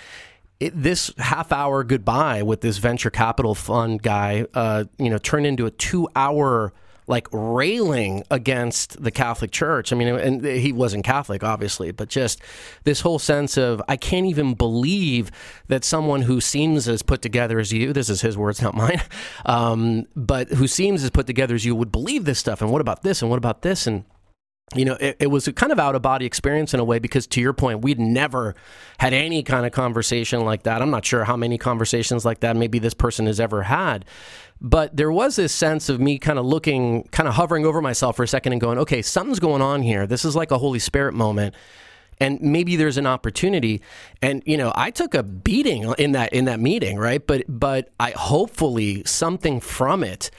It, 0.61 0.81
this 0.81 1.13
half 1.19 1.51
hour 1.51 1.83
goodbye 1.83 2.45
with 2.45 2.61
this 2.61 2.79
venture 2.79 3.11
capital 3.11 3.57
fund 3.57 4.01
guy, 4.01 4.47
uh, 4.55 4.85
you 4.99 5.11
know, 5.11 5.19
turned 5.19 5.47
into 5.47 5.67
a 5.67 5.71
two 5.73 6.09
hour 6.15 6.73
like 7.07 7.29
railing 7.33 8.25
against 8.31 9.03
the 9.03 9.11
Catholic 9.11 9.51
Church. 9.51 9.93
I 9.93 9.97
mean, 9.97 10.09
and 10.09 10.45
he 10.45 10.73
wasn't 10.73 11.05
Catholic, 11.05 11.45
obviously, 11.45 11.91
but 11.91 12.09
just 12.09 12.41
this 12.85 13.03
whole 13.03 13.19
sense 13.19 13.57
of 13.57 13.83
I 13.89 13.97
can't 13.97 14.27
even 14.27 14.55
believe 14.55 15.31
that 15.69 15.85
someone 15.85 16.23
who 16.23 16.41
seems 16.41 16.89
as 16.89 17.03
put 17.03 17.21
together 17.21 17.59
as 17.59 17.73
you, 17.73 17.93
this 17.93 18.09
is 18.09 18.23
his 18.23 18.39
words, 18.39 18.63
not 18.63 18.75
mine, 18.75 19.03
um, 19.45 20.07
but 20.17 20.49
who 20.49 20.67
seems 20.67 21.05
as 21.05 21.11
put 21.11 21.27
together 21.27 21.55
as 21.55 21.65
you 21.65 21.75
would 21.75 21.93
believe 21.93 22.25
this 22.25 22.39
stuff. 22.39 22.63
And 22.63 22.71
what 22.71 22.81
about 22.81 23.03
this? 23.03 23.21
And 23.21 23.31
what 23.31 23.39
about 23.39 23.63
this? 23.63 23.87
And 23.87 24.05
you 24.75 24.85
know, 24.85 24.97
it, 24.99 25.17
it, 25.21 25.27
was 25.29 25.47
a 25.47 25.53
kind 25.53 25.71
of 25.71 25.79
out 25.79 25.95
of 25.95 26.03
body 26.03 26.27
experience 26.27 26.73
in 26.75 26.81
a 26.81 26.85
way 26.85 26.99
because, 26.99 27.27
to 27.29 27.41
your 27.41 27.53
point, 27.53 27.83
we'd 27.83 28.01
never 28.01 28.55
had 28.99 29.13
any 29.13 29.43
kind 29.43 29.67
of 29.67 29.73
conversation 29.73 30.41
like 30.41 30.63
that. 30.63 30.81
I'm 30.81 30.91
not 30.91 31.05
sure 31.05 31.25
how 31.25 31.37
many 31.37 31.59
conversations 31.59 32.25
like 32.25 32.41
that 32.41 32.57
maybe 32.57 32.79
this 32.79 32.95
person 32.95 33.27
has 33.27 33.39
ever 33.39 33.65
had. 33.65 34.05
But 34.61 34.97
there 34.97 35.13
was 35.13 35.37
this 35.37 35.53
sense 35.53 35.89
of 35.89 36.01
me 36.01 36.19
kind 36.19 36.39
of 36.39 36.47
looking, 36.47 37.05
kind 37.13 37.29
of 37.29 37.35
hovering 37.35 37.67
over 37.67 37.83
myself 37.83 38.17
for 38.17 38.23
a 38.23 38.29
second 38.29 38.53
and 38.53 38.61
going, 38.61 38.79
okay, 38.79 39.03
something's 39.03 39.41
going 39.41 39.63
on 39.63 39.83
here. 39.83 40.07
This 40.07 40.25
is 40.25 40.35
like 40.35 40.51
a 40.51 40.59
Holy 40.59 40.79
Spirit 40.79 41.15
moment. 41.15 41.55
And 42.21 42.41
maybe 42.41 42.77
there's 42.77 42.97
an 42.97 43.07
opportunity. 43.07 43.83
And, 44.23 44.43
you 44.47 44.57
know, 44.57 44.73
I 44.75 44.91
took 44.91 45.15
a 45.15 45.23
beating 45.23 45.93
in 45.99 46.13
that 46.13 46.33
in 46.33 46.45
that 46.45 46.61
meeting, 46.61 46.97
right? 46.97 47.25
But 47.27 47.45
but 47.49 47.91
I 47.99 48.13
hopefully 48.13 49.03
something 49.05 49.61
from 49.61 50.05
it 50.05 50.31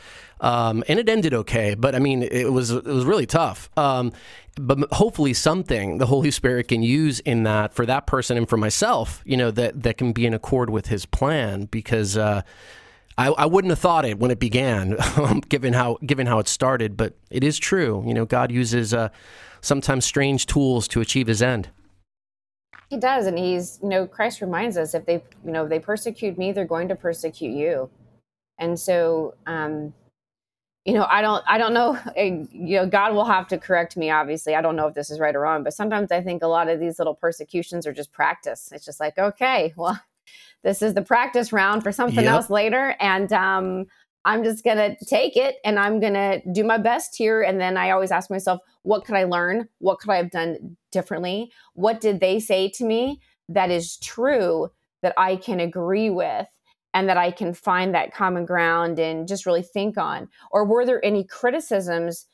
um, 0.41 0.83
and 0.87 0.99
it 0.99 1.09
ended 1.09 1.33
okay. 1.33 1.75
But 1.75 1.95
I 1.95 1.99
mean, 1.99 2.23
it 2.23 2.51
was 2.51 2.71
it 2.71 2.85
was 2.85 3.05
really 3.05 3.25
tough. 3.25 3.69
Um, 3.77 4.11
but 4.55 4.79
hopefully, 4.93 5.33
something 5.33 5.97
the 5.97 6.05
Holy 6.05 6.31
Spirit 6.31 6.67
can 6.67 6.81
use 6.81 7.19
in 7.21 7.43
that 7.43 7.73
for 7.73 7.85
that 7.85 8.07
person 8.07 8.37
and 8.37 8.47
for 8.47 8.57
myself, 8.57 9.21
you 9.25 9.37
know, 9.37 9.51
that 9.51 9.83
that 9.83 9.97
can 9.97 10.13
be 10.13 10.25
in 10.25 10.33
accord 10.33 10.69
with 10.69 10.87
His 10.87 11.05
plan 11.05 11.65
because. 11.65 12.17
Uh, 12.17 12.41
I, 13.17 13.27
I, 13.27 13.45
wouldn't 13.45 13.71
have 13.71 13.79
thought 13.79 14.03
it 14.05 14.19
when 14.19 14.29
it 14.29 14.39
began, 14.39 14.97
given 15.49 15.73
how 15.73 15.97
given 16.05 16.27
how 16.27 16.39
it 16.39 16.47
started. 16.47 16.97
But 16.97 17.13
it 17.29 17.43
is 17.43 17.57
true, 17.57 18.03
you 18.05 18.13
know. 18.13 18.25
God 18.25 18.51
uses 18.51 18.93
uh, 18.93 19.09
sometimes 19.61 20.05
strange 20.05 20.45
tools 20.45 20.87
to 20.89 21.01
achieve 21.01 21.27
His 21.27 21.41
end. 21.41 21.69
He 22.89 22.97
does, 22.97 23.25
and 23.25 23.37
He's 23.37 23.79
you 23.81 23.89
know 23.89 24.05
Christ 24.05 24.41
reminds 24.41 24.77
us 24.77 24.93
if 24.93 25.05
they 25.05 25.23
you 25.45 25.51
know 25.51 25.63
if 25.63 25.69
they 25.69 25.79
persecute 25.79 26.37
me, 26.37 26.51
they're 26.51 26.65
going 26.65 26.89
to 26.89 26.95
persecute 26.95 27.55
you, 27.55 27.89
and 28.59 28.77
so 28.77 29.35
um, 29.45 29.93
you 30.85 30.93
know, 30.93 31.07
I 31.09 31.21
don't, 31.21 31.43
I 31.47 31.57
don't 31.57 31.73
know. 31.73 31.99
You 32.15 32.77
know, 32.77 32.87
God 32.87 33.13
will 33.13 33.25
have 33.25 33.47
to 33.49 33.57
correct 33.57 33.97
me. 33.97 34.09
Obviously, 34.09 34.55
I 34.55 34.61
don't 34.61 34.75
know 34.75 34.87
if 34.87 34.93
this 34.93 35.09
is 35.09 35.19
right 35.19 35.35
or 35.35 35.41
wrong, 35.41 35.63
but 35.63 35.73
sometimes 35.73 36.11
I 36.11 36.21
think 36.21 36.43
a 36.43 36.47
lot 36.47 36.69
of 36.69 36.79
these 36.79 36.97
little 36.99 37.13
persecutions 37.13 37.85
are 37.85 37.93
just 37.93 38.11
practice. 38.11 38.71
It's 38.71 38.85
just 38.85 38.99
like, 38.99 39.17
okay, 39.17 39.73
well, 39.77 39.99
this 40.65 40.81
is 40.81 40.93
the 40.93 41.01
practice 41.01 41.53
round 41.53 41.83
for 41.83 41.93
something 41.93 42.25
yep. 42.25 42.33
else 42.33 42.49
later, 42.49 42.95
and 42.99 43.31
um, 43.31 43.85
I'm 44.25 44.43
just 44.43 44.65
gonna 44.65 44.95
take 45.07 45.37
it 45.37 45.57
and 45.63 45.79
I'm 45.79 45.99
gonna 45.99 46.41
do 46.51 46.63
my 46.63 46.79
best 46.79 47.15
here. 47.15 47.43
And 47.43 47.61
then 47.61 47.77
I 47.77 47.91
always 47.91 48.11
ask 48.11 48.29
myself, 48.29 48.59
what 48.81 49.05
could 49.05 49.15
I 49.15 49.23
learn? 49.23 49.69
What 49.77 49.99
could 49.99 50.09
I 50.09 50.17
have 50.17 50.31
done 50.31 50.75
differently? 50.91 51.51
What 51.73 52.01
did 52.01 52.19
they 52.19 52.39
say 52.39 52.69
to 52.75 52.83
me 52.83 53.21
that 53.47 53.69
is 53.69 53.97
true 53.97 54.69
that 55.03 55.13
I 55.17 55.37
can 55.37 55.61
agree 55.61 56.09
with? 56.09 56.47
and 56.95 57.09
that 57.09 57.17
I 57.17 57.29
can 57.29 57.53
find 57.53 57.93
that 57.93 58.13
common 58.13 58.45
ground 58.45 58.99
and 58.99 59.27
just 59.27 59.45
really 59.45 59.61
think 59.61 59.97
on? 59.97 60.29
Or 60.49 60.63
were 60.63 60.85
there 60.85 61.03
any 61.03 61.25
criticisms 61.25 62.25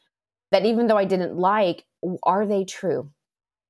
that 0.52 0.66
even 0.66 0.86
though 0.86 1.00
I 1.00 1.06
didn't 1.06 1.36
like, 1.36 1.84
are 2.22 2.46
they 2.46 2.64
true? 2.64 3.10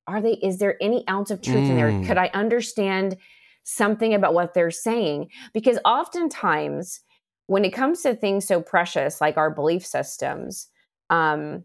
Are 0.06 0.22
they, 0.22 0.34
is 0.34 0.58
there 0.58 0.76
any 0.82 1.08
ounce 1.10 1.32
of 1.32 1.42
truth 1.42 1.64
mm. 1.64 1.70
in 1.70 1.76
there? 1.78 1.92
Mm. 1.92 2.06
Could 2.06 2.18
I 2.18 2.30
understand 2.34 3.16
something 3.64 4.14
about 4.14 4.34
what 4.34 4.54
they're 4.54 4.72
saying? 4.72 5.30
Because 5.54 5.80
oftentimes, 5.86 7.02
when 7.48 7.66
it 7.66 7.72
comes 7.72 8.02
to 8.02 8.16
things 8.16 8.48
so 8.48 8.62
precious 8.62 9.20
like 9.20 9.38
our 9.38 9.50
belief 9.50 9.86
systems, 9.86 10.68
um, 11.10 11.64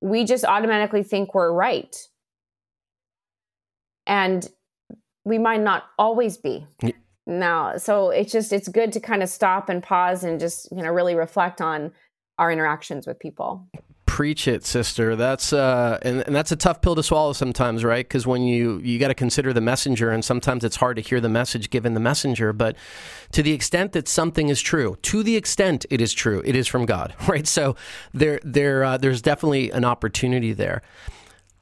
we 0.00 0.24
just 0.24 0.44
automatically 0.44 1.02
think 1.02 1.34
we're 1.34 1.52
right. 1.52 1.96
And 4.06 4.48
we 5.24 5.38
might 5.38 5.60
not 5.60 5.84
always 5.98 6.36
be 6.36 6.66
now 7.26 7.76
so 7.76 8.10
it's 8.10 8.32
just 8.32 8.52
it's 8.52 8.68
good 8.68 8.92
to 8.92 9.00
kind 9.00 9.22
of 9.22 9.28
stop 9.28 9.68
and 9.68 9.82
pause 9.82 10.24
and 10.24 10.40
just 10.40 10.70
you 10.72 10.82
know 10.82 10.90
really 10.90 11.14
reflect 11.14 11.60
on 11.60 11.92
our 12.38 12.50
interactions 12.50 13.06
with 13.06 13.18
people 13.18 13.68
preach 14.20 14.46
it 14.46 14.66
sister. 14.66 15.16
That's 15.16 15.50
uh 15.50 15.98
and, 16.02 16.20
and 16.26 16.36
that's 16.36 16.52
a 16.52 16.56
tough 16.56 16.82
pill 16.82 16.94
to 16.94 17.02
swallow 17.02 17.32
sometimes 17.32 17.82
right? 17.84 18.06
Because 18.06 18.26
when 18.26 18.42
you 18.42 18.78
you 18.84 18.98
got 18.98 19.08
to 19.08 19.14
consider 19.14 19.54
the 19.54 19.62
messenger 19.62 20.10
and 20.10 20.22
sometimes 20.22 20.62
it's 20.62 20.76
hard 20.76 20.96
to 20.96 21.02
hear 21.02 21.22
the 21.22 21.30
message 21.30 21.70
given 21.70 21.94
the 21.94 22.00
messenger 22.00 22.52
but 22.52 22.76
to 23.32 23.42
the 23.42 23.52
extent 23.52 23.92
that 23.92 24.08
something 24.08 24.50
is 24.50 24.60
true 24.60 24.98
to 25.00 25.22
the 25.22 25.36
extent 25.36 25.86
it 25.88 26.02
is 26.02 26.12
true 26.12 26.42
it 26.44 26.54
is 26.54 26.68
from 26.68 26.84
god 26.84 27.14
right? 27.28 27.46
So 27.46 27.76
there 28.12 28.40
there 28.44 28.84
uh, 28.84 28.98
there's 28.98 29.22
definitely 29.22 29.70
an 29.70 29.86
opportunity 29.86 30.52
there. 30.52 30.82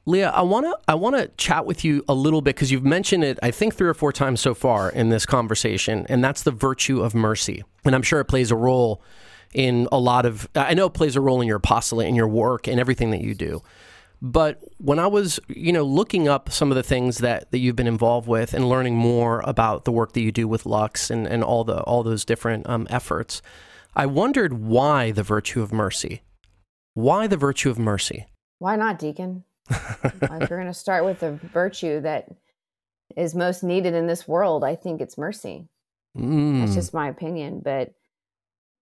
Leah, 0.04 0.30
I 0.30 0.42
want 0.42 0.66
to 0.66 0.76
I 0.88 0.96
want 0.96 1.14
to 1.14 1.28
chat 1.36 1.64
with 1.64 1.84
you 1.84 2.04
a 2.08 2.14
little 2.14 2.40
bit 2.40 2.56
because 2.56 2.72
you've 2.72 2.84
mentioned 2.84 3.22
it 3.22 3.38
I 3.40 3.52
think 3.52 3.76
three 3.76 3.88
or 3.88 3.94
four 3.94 4.12
times 4.12 4.40
so 4.40 4.52
far 4.52 4.90
in 4.90 5.10
this 5.10 5.26
conversation 5.26 6.06
and 6.08 6.24
that's 6.24 6.42
the 6.42 6.50
virtue 6.50 7.02
of 7.02 7.14
mercy. 7.14 7.62
And 7.84 7.94
I'm 7.94 8.02
sure 8.02 8.18
it 8.18 8.24
plays 8.24 8.50
a 8.50 8.56
role 8.56 9.00
in 9.54 9.88
a 9.90 9.98
lot 9.98 10.26
of 10.26 10.48
I 10.54 10.74
know 10.74 10.86
it 10.86 10.94
plays 10.94 11.16
a 11.16 11.20
role 11.20 11.40
in 11.40 11.48
your 11.48 11.56
apostolate 11.56 12.08
in 12.08 12.14
your 12.14 12.28
work 12.28 12.66
and 12.66 12.78
everything 12.78 13.10
that 13.10 13.20
you 13.20 13.34
do. 13.34 13.62
But 14.20 14.60
when 14.78 14.98
I 14.98 15.06
was, 15.06 15.38
you 15.48 15.72
know, 15.72 15.84
looking 15.84 16.26
up 16.26 16.50
some 16.50 16.72
of 16.72 16.76
the 16.76 16.82
things 16.82 17.18
that, 17.18 17.52
that 17.52 17.58
you've 17.58 17.76
been 17.76 17.86
involved 17.86 18.26
with 18.26 18.52
and 18.52 18.68
learning 18.68 18.96
more 18.96 19.40
about 19.44 19.84
the 19.84 19.92
work 19.92 20.12
that 20.12 20.22
you 20.22 20.32
do 20.32 20.48
with 20.48 20.66
Lux 20.66 21.08
and, 21.08 21.26
and 21.26 21.44
all 21.44 21.62
the 21.62 21.80
all 21.82 22.02
those 22.02 22.24
different 22.24 22.68
um, 22.68 22.86
efforts, 22.90 23.42
I 23.94 24.06
wondered 24.06 24.54
why 24.54 25.12
the 25.12 25.22
virtue 25.22 25.62
of 25.62 25.72
mercy. 25.72 26.22
Why 26.94 27.28
the 27.28 27.36
virtue 27.36 27.70
of 27.70 27.78
mercy? 27.78 28.26
Why 28.58 28.74
not, 28.74 28.98
Deacon? 28.98 29.44
if 29.70 30.20
we're 30.22 30.48
going 30.48 30.66
to 30.66 30.74
start 30.74 31.04
with 31.04 31.20
the 31.20 31.32
virtue 31.32 32.00
that 32.00 32.28
is 33.16 33.34
most 33.34 33.62
needed 33.62 33.94
in 33.94 34.06
this 34.06 34.26
world, 34.26 34.64
I 34.64 34.74
think 34.74 35.00
it's 35.00 35.16
mercy. 35.16 35.68
Mm. 36.16 36.60
That's 36.60 36.74
just 36.74 36.94
my 36.94 37.08
opinion, 37.08 37.60
but 37.64 37.92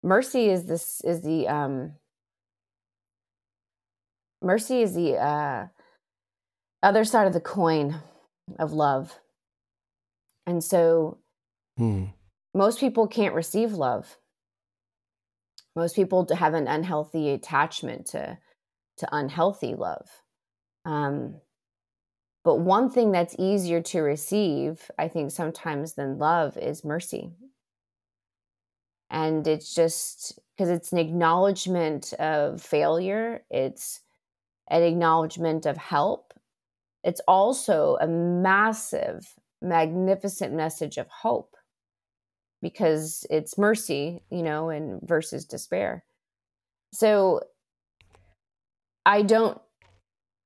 mercy 0.07 0.49
is 0.49 0.65
this 0.65 1.01
is 1.03 1.21
the 1.23 1.49
um 1.49 1.93
mercy 4.41 4.81
is 4.81 4.95
the 4.95 5.17
uh 5.17 5.67
other 6.83 7.05
side 7.05 7.27
of 7.27 7.33
the 7.33 7.41
coin 7.41 7.97
of 8.59 8.73
love. 8.73 9.19
And 10.47 10.63
so 10.63 11.19
mm. 11.79 12.13
most 12.55 12.79
people 12.79 13.09
can't 13.09 13.35
receive 13.35 13.73
love. 13.73 14.19
Most 15.75 15.97
people 15.97 16.27
have 16.33 16.55
an 16.55 16.69
unhealthy 16.69 17.31
attachment 17.31 18.07
to 18.07 18.39
to 18.99 19.09
unhealthy 19.13 19.75
love. 19.75 20.09
Um, 20.85 21.41
but 22.45 22.61
one 22.61 22.89
thing 22.91 23.11
that's 23.11 23.35
easier 23.39 23.83
to 23.83 24.01
receive, 24.01 24.89
I 24.97 25.09
think, 25.09 25.33
sometimes 25.33 25.95
than 25.95 26.19
love 26.19 26.57
is 26.57 26.85
mercy. 26.85 27.33
And 29.11 29.47
it's 29.47 29.75
just 29.75 30.39
because 30.57 30.71
it's 30.71 30.93
an 30.93 30.99
acknowledgement 30.99 32.13
of 32.15 32.61
failure, 32.63 33.43
it's 33.51 34.01
an 34.69 34.83
acknowledgement 34.83 35.67
of 35.67 35.77
help. 35.77 36.35
It's 37.05 37.21
also 37.29 37.97
a 38.01 38.07
massive, 38.09 39.35
magnificent 39.63 40.53
message 40.55 40.99
of 40.99 41.07
hope 41.09 41.57
because 42.63 43.25
it's 43.31 43.59
mercy, 43.59 44.23
you 44.31 44.43
know, 44.43 44.71
and 44.71 45.01
versus 45.03 45.45
despair. 45.45 46.05
So 46.93 47.43
I 49.05 49.23
don't 49.23 49.61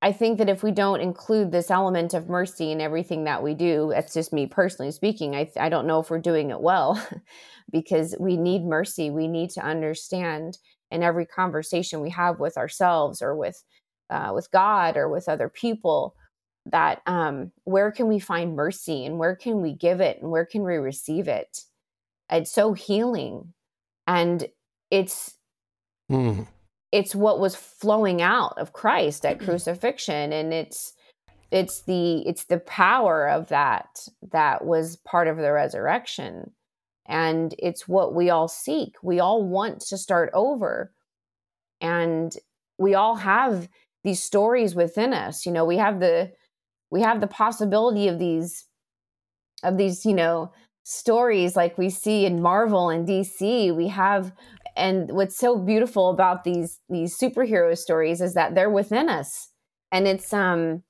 I 0.03 0.13
think 0.13 0.39
that 0.39 0.49
if 0.49 0.63
we 0.63 0.71
don't 0.71 1.01
include 1.01 1.53
this 1.53 1.71
element 1.71 2.15
of 2.15 2.29
mercy 2.29 2.73
in 2.73 2.81
everything 2.81 3.25
that 3.25 3.43
we 3.43 3.53
do, 3.53 3.91
that's 3.93 4.15
just 4.15 4.33
me 4.33 4.47
personally 4.47 4.93
speaking. 4.93 5.37
I, 5.37 5.51
I 5.59 5.69
don't 5.69 5.87
know 5.87 6.01
if 6.01 6.09
we're 6.09 6.19
doing 6.19 6.51
it 6.51 6.61
well 6.61 7.03
because 7.71 8.15
we 8.19 8.39
need 8.39 8.65
mercy. 8.65 9.11
We 9.11 9.29
need 9.29 9.51
to 9.51 9.65
understand 9.65 10.59
in 10.91 11.03
every 11.03 11.27
conversation 11.27 12.01
we 12.01 12.11
have 12.11 12.41
with 12.41 12.57
ourselves 12.57 13.21
or 13.21 13.37
with 13.37 13.63
uh, 14.09 14.33
with 14.35 14.51
God 14.51 14.97
or 14.97 15.09
with 15.09 15.29
other 15.29 15.49
people 15.49 16.17
that 16.67 17.01
um, 17.07 17.53
where 17.63 17.93
can 17.93 18.09
we 18.09 18.19
find 18.19 18.57
mercy 18.57 19.05
and 19.05 19.19
where 19.19 19.37
can 19.37 19.63
we 19.63 19.73
give 19.73 20.01
it 20.01 20.21
and 20.21 20.31
where 20.31 20.45
can 20.45 20.65
we 20.65 20.77
receive 20.77 21.29
it? 21.29 21.61
It's 22.31 22.51
so 22.51 22.73
healing, 22.73 23.53
and 24.07 24.49
it's. 24.91 25.35
Mm 26.11 26.47
it's 26.93 27.15
what 27.15 27.41
was 27.41 27.55
flowing 27.55 28.21
out 28.21 28.55
of 28.59 28.73
Christ 28.73 29.25
at 29.25 29.39
mm-hmm. 29.39 29.47
crucifixion 29.47 30.33
and 30.33 30.53
it's 30.53 30.95
it's 31.51 31.83
the 31.83 32.27
it's 32.29 32.45
the 32.45 32.59
power 32.59 33.29
of 33.29 33.49
that 33.49 34.07
that 34.31 34.65
was 34.65 34.97
part 34.97 35.29
of 35.29 35.37
the 35.37 35.53
resurrection. 35.53 36.53
And 37.07 37.55
it's 37.59 37.89
what 37.89 38.15
we 38.15 38.31
all 38.31 38.47
seek. 38.47 38.95
We 39.03 39.19
all 39.19 39.43
want 39.43 39.81
to 39.81 39.99
start 39.99 40.31
over. 40.33 40.93
And 41.81 42.33
we 42.79 42.95
all 42.95 43.17
have 43.17 43.69
these 44.05 44.23
stories 44.23 44.77
within 44.77 45.13
us. 45.13 45.45
You 45.45 45.53
know 45.53 45.65
we 45.65 45.77
have 45.79 46.01
the 46.01 46.33
we 46.91 47.03
have 47.03 47.21
the 47.21 47.27
possibility 47.27 48.09
of 48.09 48.19
these 48.19 48.67
of 49.65 49.77
these 49.77 50.07
you 50.07 50.15
know 50.15 50.53
stories 50.85 51.57
like 51.57 51.77
we 51.77 51.91
see 51.91 52.27
in 52.27 52.41
Marvel 52.41 52.91
and 52.91 53.07
DC 53.07 53.75
we 53.75 53.89
have 53.89 54.33
and 54.77 55.11
what's 55.13 55.37
so 55.37 55.57
beautiful 55.59 56.11
about 56.11 56.45
these 56.45 56.79
these 56.89 57.17
superhero 57.17 57.77
stories 57.77 58.21
is 58.21 58.35
that 58.35 58.55
they're 58.55 58.71
within 58.71 59.09
us. 59.09 59.51
And 59.93 60.07
it's 60.07 60.33
um 60.33 60.83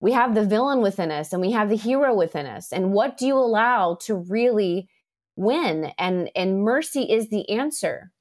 we 0.00 0.12
have 0.12 0.34
the 0.34 0.44
villain 0.44 0.80
within 0.80 1.10
us 1.10 1.32
and 1.32 1.40
we 1.40 1.52
have 1.52 1.68
the 1.68 1.76
hero 1.76 2.14
within 2.14 2.46
us. 2.46 2.72
And 2.72 2.92
what 2.92 3.16
do 3.16 3.26
you 3.26 3.36
allow 3.38 3.96
to 4.02 4.14
really 4.16 4.88
win? 5.36 5.92
And 5.98 6.30
and 6.34 6.62
mercy 6.62 7.10
is 7.10 7.28
the 7.30 7.48
answer. 7.50 8.12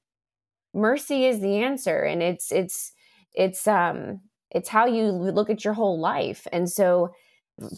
Mercy 0.74 1.26
is 1.26 1.42
the 1.42 1.58
answer. 1.58 2.04
And 2.04 2.22
it's 2.22 2.52
it's 2.52 2.94
it's 3.34 3.68
um 3.68 4.22
it's 4.52 4.70
how 4.70 4.86
you 4.86 5.06
look 5.06 5.50
at 5.50 5.64
your 5.64 5.74
whole 5.74 6.00
life. 6.00 6.48
And 6.52 6.70
so 6.70 7.14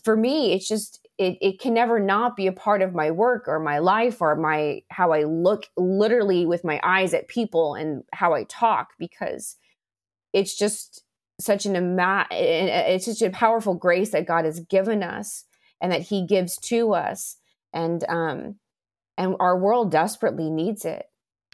for 0.04 0.16
me 0.16 0.54
it's 0.54 0.68
just 0.68 1.03
it, 1.18 1.38
it 1.42 1.60
can 1.60 1.76
never 1.76 2.00
not 2.00 2.36
be 2.36 2.48
a 2.48 2.52
part 2.52 2.82
of 2.82 2.96
my 2.96 3.12
work 3.12 3.48
or 3.48 3.60
my 3.60 3.80
life 3.80 4.22
or 4.22 4.36
my 4.36 4.82
how 4.90 5.12
i 5.12 5.24
look 5.24 5.68
literally 5.78 6.46
with 6.46 6.64
my 6.64 6.80
eyes 6.84 7.14
at 7.14 7.28
people 7.28 7.76
and 7.76 8.04
how 8.14 8.34
i 8.34 8.44
talk 8.46 8.90
because 8.98 9.58
it's 10.34 10.58
just 10.58 11.04
such 11.40 11.66
an 11.66 11.98
it's 12.32 13.06
such 13.06 13.22
a 13.22 13.30
powerful 13.30 13.76
grace 13.76 14.12
that 14.12 14.26
god 14.26 14.46
has 14.46 14.60
given 14.62 15.04
us 15.04 15.46
and 15.84 15.92
that 15.92 16.02
he 16.02 16.26
gives 16.26 16.58
to 16.58 16.94
us. 16.94 17.36
And 17.74 18.04
um 18.10 18.56
and 19.16 19.36
our 19.40 19.60
world 19.60 19.92
desperately 19.92 20.50
needs 20.50 20.86
it. 20.86 21.06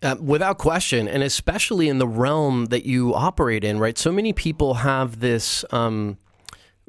Uh, 0.01 0.15
without 0.21 0.57
question, 0.57 1.09
and 1.09 1.23
especially 1.23 1.89
in 1.89 1.97
the 1.97 2.07
realm 2.07 2.67
that 2.67 2.85
you 2.85 3.13
operate 3.13 3.65
in, 3.65 3.79
right? 3.79 3.97
So 3.97 4.13
many 4.13 4.31
people 4.31 4.75
have 4.75 5.19
this 5.19 5.65
um, 5.71 6.17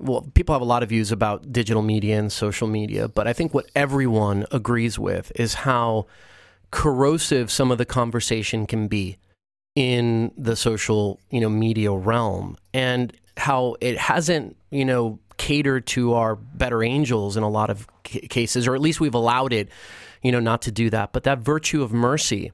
well, 0.01 0.27
people 0.35 0.55
have 0.55 0.63
a 0.63 0.67
lot 0.67 0.83
of 0.83 0.89
views 0.89 1.13
about 1.13 1.53
digital 1.53 1.83
media 1.83 2.19
and 2.19 2.33
social 2.33 2.67
media, 2.67 3.09
but 3.09 3.29
I 3.29 3.33
think 3.33 3.53
what 3.53 3.71
everyone 3.75 4.47
agrees 4.51 4.99
with 4.99 5.31
is 5.35 5.55
how 5.55 6.07
corrosive 6.71 7.51
some 7.51 7.71
of 7.71 7.79
the 7.79 7.85
conversation 7.85 8.67
can 8.67 8.89
be 8.89 9.19
in 9.77 10.33
the 10.37 10.57
social, 10.57 11.21
you 11.31 11.41
know, 11.41 11.49
media 11.49 11.93
realm 11.93 12.57
and 12.73 13.13
how 13.37 13.77
it 13.81 13.99
hasn't, 13.99 14.57
you 14.71 14.85
know, 14.85 15.19
catered 15.37 15.87
to 15.87 16.15
our 16.15 16.37
better 16.37 16.83
angels 16.83 17.37
in 17.37 17.43
a 17.43 17.49
lot 17.49 17.71
of 17.71 17.87
cases 18.05 18.67
or 18.67 18.75
at 18.75 18.81
least 18.81 19.01
we've 19.01 19.15
allowed 19.15 19.53
it, 19.53 19.69
you 20.23 20.33
know, 20.33 20.41
not 20.41 20.63
to 20.63 20.73
do 20.73 20.91
that. 20.91 21.13
But 21.13 21.25
that 21.25 21.39
virtue 21.39 21.83
of 21.83 21.93
mercy 21.93 22.53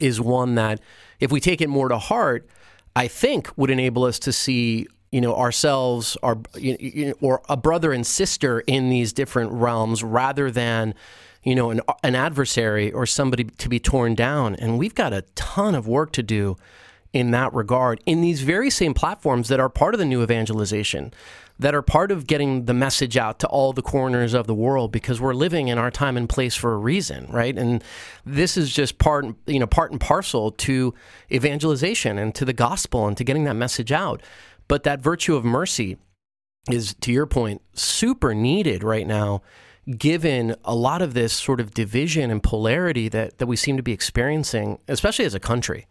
is 0.00 0.20
one 0.20 0.54
that, 0.56 0.80
if 1.20 1.30
we 1.30 1.40
take 1.40 1.60
it 1.60 1.68
more 1.68 1.88
to 1.88 1.98
heart, 1.98 2.48
I 2.96 3.08
think 3.08 3.56
would 3.56 3.70
enable 3.70 4.04
us 4.04 4.18
to 4.20 4.32
see 4.32 4.86
you 5.12 5.20
know 5.20 5.36
ourselves 5.36 6.16
our 6.22 6.38
you 6.56 7.06
know, 7.06 7.14
or 7.20 7.42
a 7.48 7.56
brother 7.56 7.92
and 7.92 8.04
sister 8.04 8.60
in 8.60 8.88
these 8.88 9.12
different 9.12 9.52
realms 9.52 10.02
rather 10.02 10.50
than 10.50 10.94
you 11.44 11.54
know 11.54 11.70
an, 11.70 11.80
an 12.02 12.16
adversary 12.16 12.90
or 12.90 13.06
somebody 13.06 13.44
to 13.44 13.68
be 13.68 13.78
torn 13.78 14.14
down 14.16 14.56
and 14.56 14.78
we've 14.78 14.94
got 14.94 15.12
a 15.12 15.22
ton 15.36 15.74
of 15.74 15.86
work 15.86 16.10
to 16.12 16.22
do 16.22 16.56
in 17.12 17.30
that 17.30 17.52
regard 17.52 18.00
in 18.06 18.22
these 18.22 18.40
very 18.40 18.70
same 18.70 18.94
platforms 18.94 19.48
that 19.48 19.60
are 19.60 19.68
part 19.68 19.94
of 19.94 19.98
the 19.98 20.06
new 20.06 20.22
evangelization 20.22 21.12
that 21.58 21.74
are 21.74 21.82
part 21.82 22.10
of 22.10 22.26
getting 22.26 22.64
the 22.64 22.74
message 22.74 23.16
out 23.16 23.38
to 23.38 23.46
all 23.46 23.72
the 23.72 23.82
corners 23.82 24.34
of 24.34 24.46
the 24.46 24.54
world 24.54 24.90
because 24.90 25.20
we're 25.20 25.34
living 25.34 25.68
in 25.68 25.78
our 25.78 25.90
time 25.90 26.16
and 26.16 26.28
place 26.28 26.54
for 26.54 26.74
a 26.74 26.76
reason, 26.76 27.26
right? 27.30 27.56
And 27.56 27.84
this 28.26 28.56
is 28.56 28.72
just 28.72 28.98
part, 28.98 29.26
you 29.46 29.58
know, 29.58 29.66
part 29.66 29.92
and 29.92 30.00
parcel 30.00 30.50
to 30.52 30.94
evangelization 31.30 32.18
and 32.18 32.34
to 32.34 32.44
the 32.44 32.52
gospel 32.52 33.06
and 33.06 33.16
to 33.16 33.24
getting 33.24 33.44
that 33.44 33.54
message 33.54 33.92
out. 33.92 34.22
But 34.72 34.84
that 34.84 35.02
virtue 35.02 35.36
of 35.36 35.44
mercy 35.44 35.98
is, 36.70 36.94
to 37.02 37.12
your 37.12 37.26
point, 37.26 37.60
super 37.74 38.34
needed 38.34 38.82
right 38.82 39.06
now, 39.06 39.42
given 39.98 40.56
a 40.64 40.74
lot 40.74 41.02
of 41.02 41.12
this 41.12 41.34
sort 41.34 41.60
of 41.60 41.74
division 41.74 42.30
and 42.30 42.42
polarity 42.42 43.10
that, 43.10 43.36
that 43.36 43.46
we 43.46 43.54
seem 43.54 43.76
to 43.76 43.82
be 43.82 43.92
experiencing, 43.92 44.78
especially 44.88 45.26
as 45.26 45.34
a 45.34 45.40
country. 45.40 45.88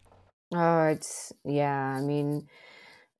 Oh, 0.51 0.85
it's, 0.85 1.31
yeah. 1.45 1.95
I 1.95 2.01
mean, 2.01 2.47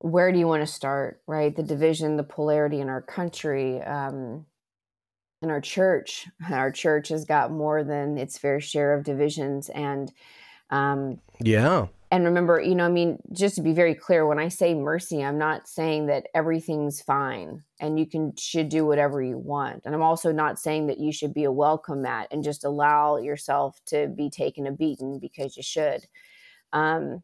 where 0.00 0.32
do 0.32 0.38
you 0.40 0.48
want 0.48 0.66
to 0.66 0.66
start 0.66 1.22
right 1.28 1.54
the 1.54 1.62
division 1.62 2.16
the 2.16 2.24
polarity 2.24 2.80
in 2.80 2.88
our 2.88 3.00
country 3.00 3.80
um, 3.82 4.44
in 5.42 5.50
our 5.50 5.60
church 5.60 6.26
our 6.50 6.72
church 6.72 7.10
has 7.10 7.24
got 7.24 7.52
more 7.52 7.84
than 7.84 8.18
its 8.18 8.36
fair 8.36 8.58
share 8.58 8.94
of 8.94 9.04
divisions 9.04 9.68
and 9.68 10.10
um, 10.72 11.20
yeah. 11.40 11.86
and 12.10 12.24
remember 12.24 12.60
you 12.60 12.74
know 12.74 12.86
i 12.86 12.88
mean 12.88 13.18
just 13.32 13.54
to 13.54 13.62
be 13.62 13.72
very 13.72 13.94
clear 13.94 14.26
when 14.26 14.38
i 14.38 14.48
say 14.48 14.74
mercy 14.74 15.22
i'm 15.22 15.38
not 15.38 15.68
saying 15.68 16.06
that 16.06 16.26
everything's 16.34 17.00
fine 17.00 17.62
and 17.82 17.98
you 17.98 18.06
can 18.06 18.32
should 18.38 18.68
do 18.68 18.86
whatever 18.86 19.20
you 19.20 19.36
want. 19.36 19.82
And 19.84 19.94
i'm 19.94 20.02
also 20.02 20.32
not 20.32 20.58
saying 20.58 20.86
that 20.86 21.00
you 21.00 21.12
should 21.12 21.34
be 21.34 21.44
a 21.44 21.52
welcome 21.52 22.02
mat 22.02 22.28
and 22.30 22.44
just 22.44 22.64
allow 22.64 23.16
yourself 23.16 23.80
to 23.86 24.06
be 24.08 24.30
taken 24.30 24.66
a 24.66 24.72
beating 24.72 25.18
because 25.18 25.56
you 25.56 25.64
should. 25.64 26.06
Um, 26.72 27.22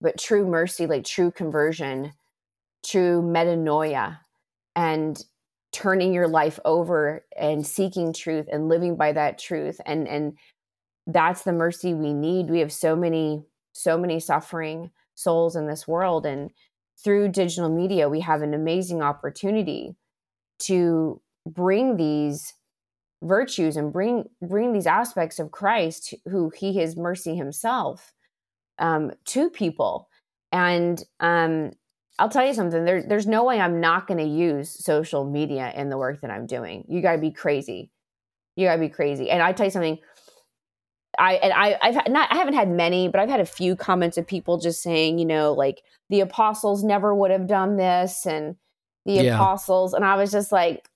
but 0.00 0.18
true 0.18 0.46
mercy, 0.46 0.86
like 0.86 1.04
true 1.04 1.30
conversion, 1.30 2.12
true 2.84 3.22
metanoia, 3.22 4.18
and 4.74 5.24
turning 5.72 6.12
your 6.12 6.28
life 6.28 6.58
over 6.64 7.24
and 7.38 7.66
seeking 7.66 8.12
truth 8.12 8.46
and 8.50 8.68
living 8.68 8.96
by 8.96 9.12
that 9.12 9.38
truth 9.38 9.80
and 9.86 10.08
and 10.08 10.36
that's 11.06 11.42
the 11.42 11.52
mercy 11.52 11.94
we 11.94 12.12
need 12.12 12.50
we 12.50 12.60
have 12.60 12.72
so 12.72 12.96
many 12.96 13.44
so 13.72 13.96
many 13.96 14.18
suffering 14.18 14.90
souls 15.14 15.56
in 15.56 15.66
this 15.66 15.86
world 15.86 16.26
and 16.26 16.50
through 17.02 17.28
digital 17.28 17.68
media 17.68 18.08
we 18.08 18.20
have 18.20 18.42
an 18.42 18.54
amazing 18.54 19.02
opportunity 19.02 19.94
to 20.58 21.20
bring 21.46 21.96
these 21.96 22.54
virtues 23.22 23.76
and 23.76 23.92
bring 23.92 24.24
bring 24.42 24.72
these 24.72 24.86
aspects 24.86 25.38
of 25.38 25.50
Christ 25.50 26.14
who 26.28 26.50
he 26.50 26.80
is 26.80 26.96
mercy 26.96 27.36
himself 27.36 28.14
um, 28.78 29.12
to 29.26 29.50
people. 29.50 30.08
And 30.52 31.02
um, 31.20 31.72
I'll 32.18 32.28
tell 32.28 32.46
you 32.46 32.54
something. 32.54 32.84
There, 32.84 33.02
there's 33.02 33.26
no 33.26 33.44
way 33.44 33.60
I'm 33.60 33.80
not 33.80 34.06
going 34.06 34.18
to 34.18 34.24
use 34.24 34.70
social 34.70 35.24
media 35.24 35.72
in 35.74 35.90
the 35.90 35.98
work 35.98 36.20
that 36.20 36.30
I'm 36.30 36.46
doing. 36.46 36.84
You 36.88 37.02
got 37.02 37.12
to 37.12 37.18
be 37.18 37.30
crazy. 37.30 37.90
You 38.54 38.66
got 38.66 38.74
to 38.74 38.80
be 38.80 38.88
crazy. 38.88 39.30
And 39.30 39.42
I 39.42 39.52
tell 39.52 39.66
you 39.66 39.70
something. 39.70 39.98
I 41.18 41.34
and 41.34 41.52
I 41.52 41.78
I've 41.82 42.08
not 42.08 42.32
I 42.32 42.36
haven't 42.36 42.54
had 42.54 42.70
many, 42.70 43.08
but 43.08 43.20
I've 43.20 43.28
had 43.28 43.40
a 43.40 43.46
few 43.46 43.76
comments 43.76 44.16
of 44.16 44.26
people 44.26 44.58
just 44.58 44.82
saying, 44.82 45.18
you 45.18 45.24
know, 45.26 45.52
like 45.52 45.82
the 46.10 46.20
apostles 46.20 46.84
never 46.84 47.14
would 47.14 47.30
have 47.30 47.46
done 47.46 47.76
this, 47.76 48.26
and 48.26 48.56
the 49.04 49.14
yeah. 49.14 49.34
apostles, 49.34 49.94
and 49.94 50.04
I 50.04 50.16
was 50.16 50.32
just 50.32 50.52
like, 50.52 50.88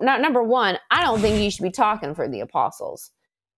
not 0.00 0.20
number 0.20 0.42
one, 0.42 0.78
I 0.90 1.02
don't 1.02 1.20
think 1.20 1.42
you 1.42 1.50
should 1.50 1.62
be 1.62 1.70
talking 1.70 2.14
for 2.14 2.28
the 2.28 2.40
apostles. 2.40 3.10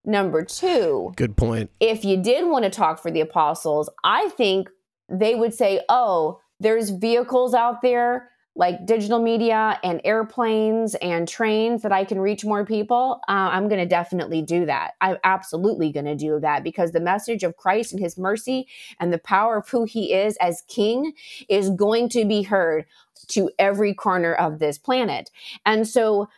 Number 0.05 0.45
two, 0.45 1.13
good 1.17 1.37
point. 1.37 1.71
If 1.81 2.05
you 2.05 2.17
did 2.17 2.47
want 2.47 2.65
to 2.65 2.71
talk 2.71 3.03
for 3.03 3.11
the 3.11 3.21
apostles, 3.21 3.91
I 4.05 4.29
think 4.31 4.71
they 5.09 5.35
would 5.35 5.53
say, 5.53 5.83
oh, 5.89 6.41
there's 6.61 6.91
vehicles 6.91 7.55
out 7.55 7.83
there 7.83 8.31
like 8.59 8.85
digital 8.85 9.21
media 9.21 9.79
and 9.85 10.01
airplanes 10.05 10.97
and 10.97 11.29
trains 11.29 11.81
that 11.83 11.93
I 11.93 12.05
can 12.05 12.19
reach 12.19 12.45
more 12.45 12.67
people, 12.67 13.21
uh, 13.29 13.51
I'm 13.53 13.69
going 13.69 13.81
to 13.81 13.87
definitely 13.87 14.43
do 14.43 14.67
that. 14.67 14.95
I'm 15.01 15.17
absolutely 15.23 15.93
going 15.93 16.07
to 16.07 16.17
do 16.17 16.41
that 16.41 16.65
because 16.65 16.91
the 16.91 17.01
message 17.01 17.45
of 17.45 17.57
Christ 17.57 17.93
and 17.93 18.03
his 18.03 18.19
mercy 18.19 18.67
and 18.99 19.13
the 19.13 19.19
power 19.19 19.59
of 19.59 19.69
who 19.69 19.85
he 19.85 20.13
is 20.13 20.37
as 20.39 20.65
king 20.67 21.13
is 21.49 21.71
going 21.71 22.09
to 22.11 22.25
be 22.25 22.43
heard 22.43 22.85
to 23.29 23.49
every 23.61 23.95
corner 23.95 24.35
of 24.35 24.59
this 24.59 24.77
planet. 24.77 25.31
And 25.65 25.87
so, 25.87 26.29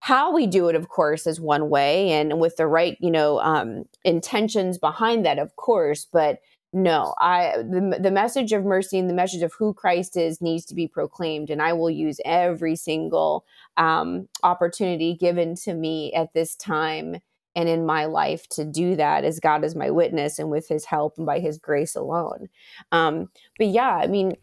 how 0.00 0.32
we 0.32 0.46
do 0.46 0.68
it 0.68 0.76
of 0.76 0.88
course 0.88 1.26
is 1.26 1.40
one 1.40 1.68
way 1.68 2.10
and 2.10 2.38
with 2.38 2.54
the 2.54 2.68
right 2.68 2.96
you 3.00 3.10
know 3.10 3.40
um, 3.40 3.84
intentions 4.04 4.78
behind 4.78 5.26
that 5.26 5.40
of 5.40 5.56
course 5.56 6.06
but 6.12 6.38
no 6.72 7.14
i 7.18 7.54
the, 7.56 7.98
the 8.00 8.10
message 8.10 8.52
of 8.52 8.64
mercy 8.64 8.98
and 8.98 9.08
the 9.08 9.14
message 9.14 9.42
of 9.42 9.52
who 9.58 9.72
christ 9.72 10.16
is 10.16 10.40
needs 10.40 10.64
to 10.64 10.74
be 10.74 10.86
proclaimed 10.86 11.50
and 11.50 11.62
i 11.62 11.72
will 11.72 11.90
use 11.90 12.20
every 12.24 12.76
single 12.76 13.44
um, 13.76 14.28
opportunity 14.42 15.14
given 15.14 15.54
to 15.54 15.74
me 15.74 16.12
at 16.12 16.32
this 16.34 16.54
time 16.54 17.16
and 17.56 17.68
in 17.68 17.86
my 17.86 18.04
life 18.04 18.46
to 18.48 18.64
do 18.64 18.96
that 18.96 19.24
as 19.24 19.40
god 19.40 19.64
is 19.64 19.74
my 19.74 19.90
witness 19.90 20.38
and 20.38 20.50
with 20.50 20.68
his 20.68 20.84
help 20.84 21.14
and 21.16 21.26
by 21.26 21.38
his 21.38 21.58
grace 21.58 21.94
alone 21.96 22.48
um, 22.92 23.28
but 23.56 23.68
yeah 23.68 23.96
i 23.96 24.06
mean 24.06 24.34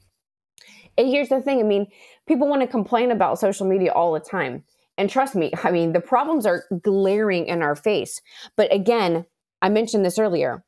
and 0.97 1.07
here's 1.07 1.29
the 1.29 1.41
thing 1.41 1.59
i 1.59 1.63
mean 1.63 1.85
people 2.27 2.47
want 2.47 2.61
to 2.61 2.67
complain 2.67 3.11
about 3.11 3.39
social 3.39 3.67
media 3.67 3.91
all 3.91 4.13
the 4.13 4.19
time 4.19 4.63
and 4.97 5.09
trust 5.09 5.35
me, 5.35 5.51
I 5.63 5.71
mean, 5.71 5.93
the 5.93 6.01
problems 6.01 6.45
are 6.45 6.63
glaring 6.81 7.47
in 7.47 7.61
our 7.61 7.75
face. 7.75 8.21
But 8.55 8.73
again, 8.73 9.25
I 9.61 9.69
mentioned 9.69 10.05
this 10.05 10.19
earlier. 10.19 10.63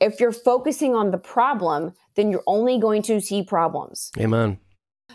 If 0.00 0.20
you're 0.20 0.32
focusing 0.32 0.94
on 0.94 1.10
the 1.10 1.18
problem, 1.18 1.92
then 2.14 2.30
you're 2.30 2.44
only 2.46 2.78
going 2.78 3.02
to 3.02 3.20
see 3.20 3.42
problems. 3.42 4.10
Amen. 4.18 4.58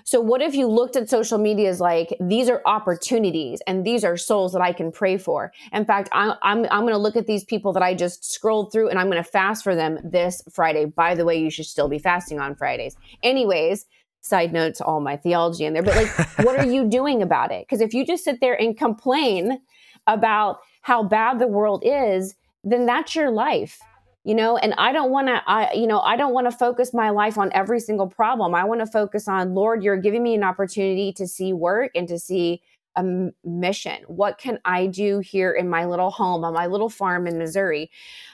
So, 0.06 0.20
what 0.20 0.42
if 0.42 0.54
you 0.56 0.68
looked 0.68 0.96
at 0.96 1.10
social 1.10 1.38
media 1.38 1.70
as 1.70 1.80
like, 1.80 2.16
these 2.20 2.50
are 2.50 2.62
opportunities 2.66 3.62
and 3.68 3.86
these 3.86 4.04
are 4.04 4.18
souls 4.18 4.52
that 4.54 4.62
I 4.62 4.74
can 4.74 4.92
pray 4.92 5.18
for? 5.18 5.54
In 5.72 5.86
fact, 5.86 6.10
I, 6.12 6.36
I'm, 6.42 6.66
I'm 6.72 6.82
going 6.82 6.94
to 6.94 6.98
look 6.98 7.16
at 7.16 7.28
these 7.28 7.44
people 7.46 7.72
that 7.74 7.84
I 7.84 7.94
just 7.94 8.30
scrolled 8.30 8.72
through 8.72 8.90
and 8.90 9.00
I'm 9.00 9.10
going 9.10 9.24
to 9.24 9.30
fast 9.30 9.64
for 9.64 9.76
them 9.76 10.00
this 10.04 10.42
Friday. 10.52 10.86
By 10.86 11.16
the 11.16 11.24
way, 11.24 11.40
you 11.40 11.50
should 11.50 11.68
still 11.68 11.88
be 11.88 12.00
fasting 12.00 12.40
on 12.40 12.56
Fridays. 12.56 12.98
Anyways, 13.22 13.86
side 14.20 14.52
note 14.52 14.76
to 14.76 14.84
all 14.84 15.00
my 15.00 15.16
theology 15.16 15.66
in 15.66 15.74
there, 15.74 15.84
but 15.84 15.96
like, 15.96 16.28
what 16.46 16.60
are 16.60 16.66
you 16.66 16.90
doing 16.90 17.22
about 17.22 17.52
it? 17.52 17.66
Because 17.66 17.80
if 17.80 17.94
you 17.94 18.06
just 18.06 18.26
sit 18.26 18.42
there 18.42 18.60
and 18.60 18.78
complain 18.78 19.62
about 20.08 20.58
how 20.82 21.04
bad 21.04 21.40
the 21.40 21.48
world 21.48 21.84
is, 21.86 22.36
then 22.64 22.86
that's 22.86 23.16
your 23.16 23.32
life 23.32 23.80
you 24.24 24.34
know 24.34 24.58
and 24.58 24.74
i 24.78 24.92
don't 24.92 25.12
want 25.12 25.28
to 25.28 25.42
i 25.48 25.72
you 25.74 25.88
know 25.88 26.00
i 26.02 26.16
don't 26.16 26.34
want 26.34 26.50
to 26.50 26.58
focus 26.58 26.94
my 26.94 27.10
life 27.10 27.38
on 27.38 27.52
every 27.54 27.80
single 27.80 28.08
problem 28.08 28.56
i 28.56 28.64
want 28.64 28.80
to 28.80 28.88
focus 28.88 29.28
on 29.28 29.54
lord 29.54 29.84
you're 29.84 29.98
giving 29.98 30.24
me 30.24 30.34
an 30.34 30.44
opportunity 30.44 31.12
to 31.12 31.28
see 31.28 31.54
work 31.54 31.92
and 31.96 32.08
to 32.08 32.18
see 32.18 32.62
a 32.96 33.04
mission. 33.44 34.04
What 34.08 34.38
can 34.38 34.60
I 34.66 34.88
do 34.88 35.20
here 35.20 35.52
in 35.52 35.70
my 35.70 35.86
little 35.86 36.12
home 36.12 36.44
on 36.44 36.54
my 36.54 36.68
little 36.68 36.90
farm 36.90 37.28
in 37.28 37.38
Missouri? 37.38 37.90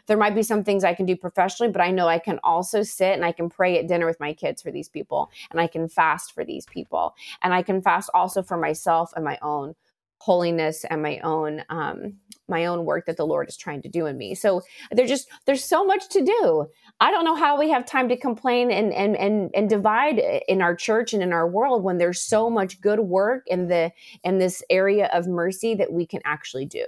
There 0.07 0.17
might 0.17 0.35
be 0.35 0.43
some 0.43 0.63
things 0.63 0.83
I 0.83 0.93
can 0.93 1.05
do 1.05 1.15
professionally, 1.15 1.71
but 1.71 1.81
I 1.81 1.91
know 1.91 2.07
I 2.07 2.19
can 2.19 2.39
also 2.43 2.83
sit 2.83 3.13
and 3.13 3.23
I 3.23 3.31
can 3.31 3.49
pray 3.49 3.79
at 3.79 3.87
dinner 3.87 4.05
with 4.05 4.19
my 4.19 4.33
kids 4.33 4.61
for 4.61 4.71
these 4.71 4.89
people, 4.89 5.31
and 5.51 5.59
I 5.59 5.67
can 5.67 5.87
fast 5.87 6.33
for 6.33 6.43
these 6.43 6.65
people, 6.65 7.15
and 7.41 7.53
I 7.53 7.61
can 7.61 7.81
fast 7.81 8.09
also 8.13 8.43
for 8.43 8.57
myself 8.57 9.13
and 9.15 9.23
my 9.23 9.37
own 9.41 9.75
holiness 10.19 10.85
and 10.89 11.01
my 11.01 11.19
own 11.19 11.63
um, 11.69 12.13
my 12.47 12.65
own 12.65 12.83
work 12.83 13.05
that 13.05 13.17
the 13.17 13.25
Lord 13.25 13.47
is 13.47 13.55
trying 13.55 13.81
to 13.83 13.89
do 13.89 14.05
in 14.07 14.17
me. 14.17 14.35
So 14.35 14.61
there's 14.91 15.09
just 15.09 15.29
there's 15.45 15.63
so 15.63 15.85
much 15.85 16.09
to 16.09 16.23
do. 16.23 16.67
I 16.99 17.11
don't 17.11 17.25
know 17.25 17.35
how 17.35 17.57
we 17.57 17.69
have 17.69 17.85
time 17.85 18.09
to 18.09 18.17
complain 18.17 18.71
and 18.71 18.93
and 18.93 19.15
and 19.15 19.51
and 19.53 19.69
divide 19.69 20.19
in 20.47 20.61
our 20.61 20.75
church 20.75 21.13
and 21.13 21.23
in 21.23 21.31
our 21.31 21.47
world 21.47 21.83
when 21.83 21.97
there's 21.97 22.19
so 22.19 22.49
much 22.49 22.81
good 22.81 22.99
work 22.99 23.43
in 23.47 23.67
the 23.67 23.91
in 24.23 24.39
this 24.39 24.63
area 24.69 25.09
of 25.13 25.27
mercy 25.27 25.75
that 25.75 25.93
we 25.93 26.05
can 26.05 26.21
actually 26.25 26.65
do. 26.65 26.85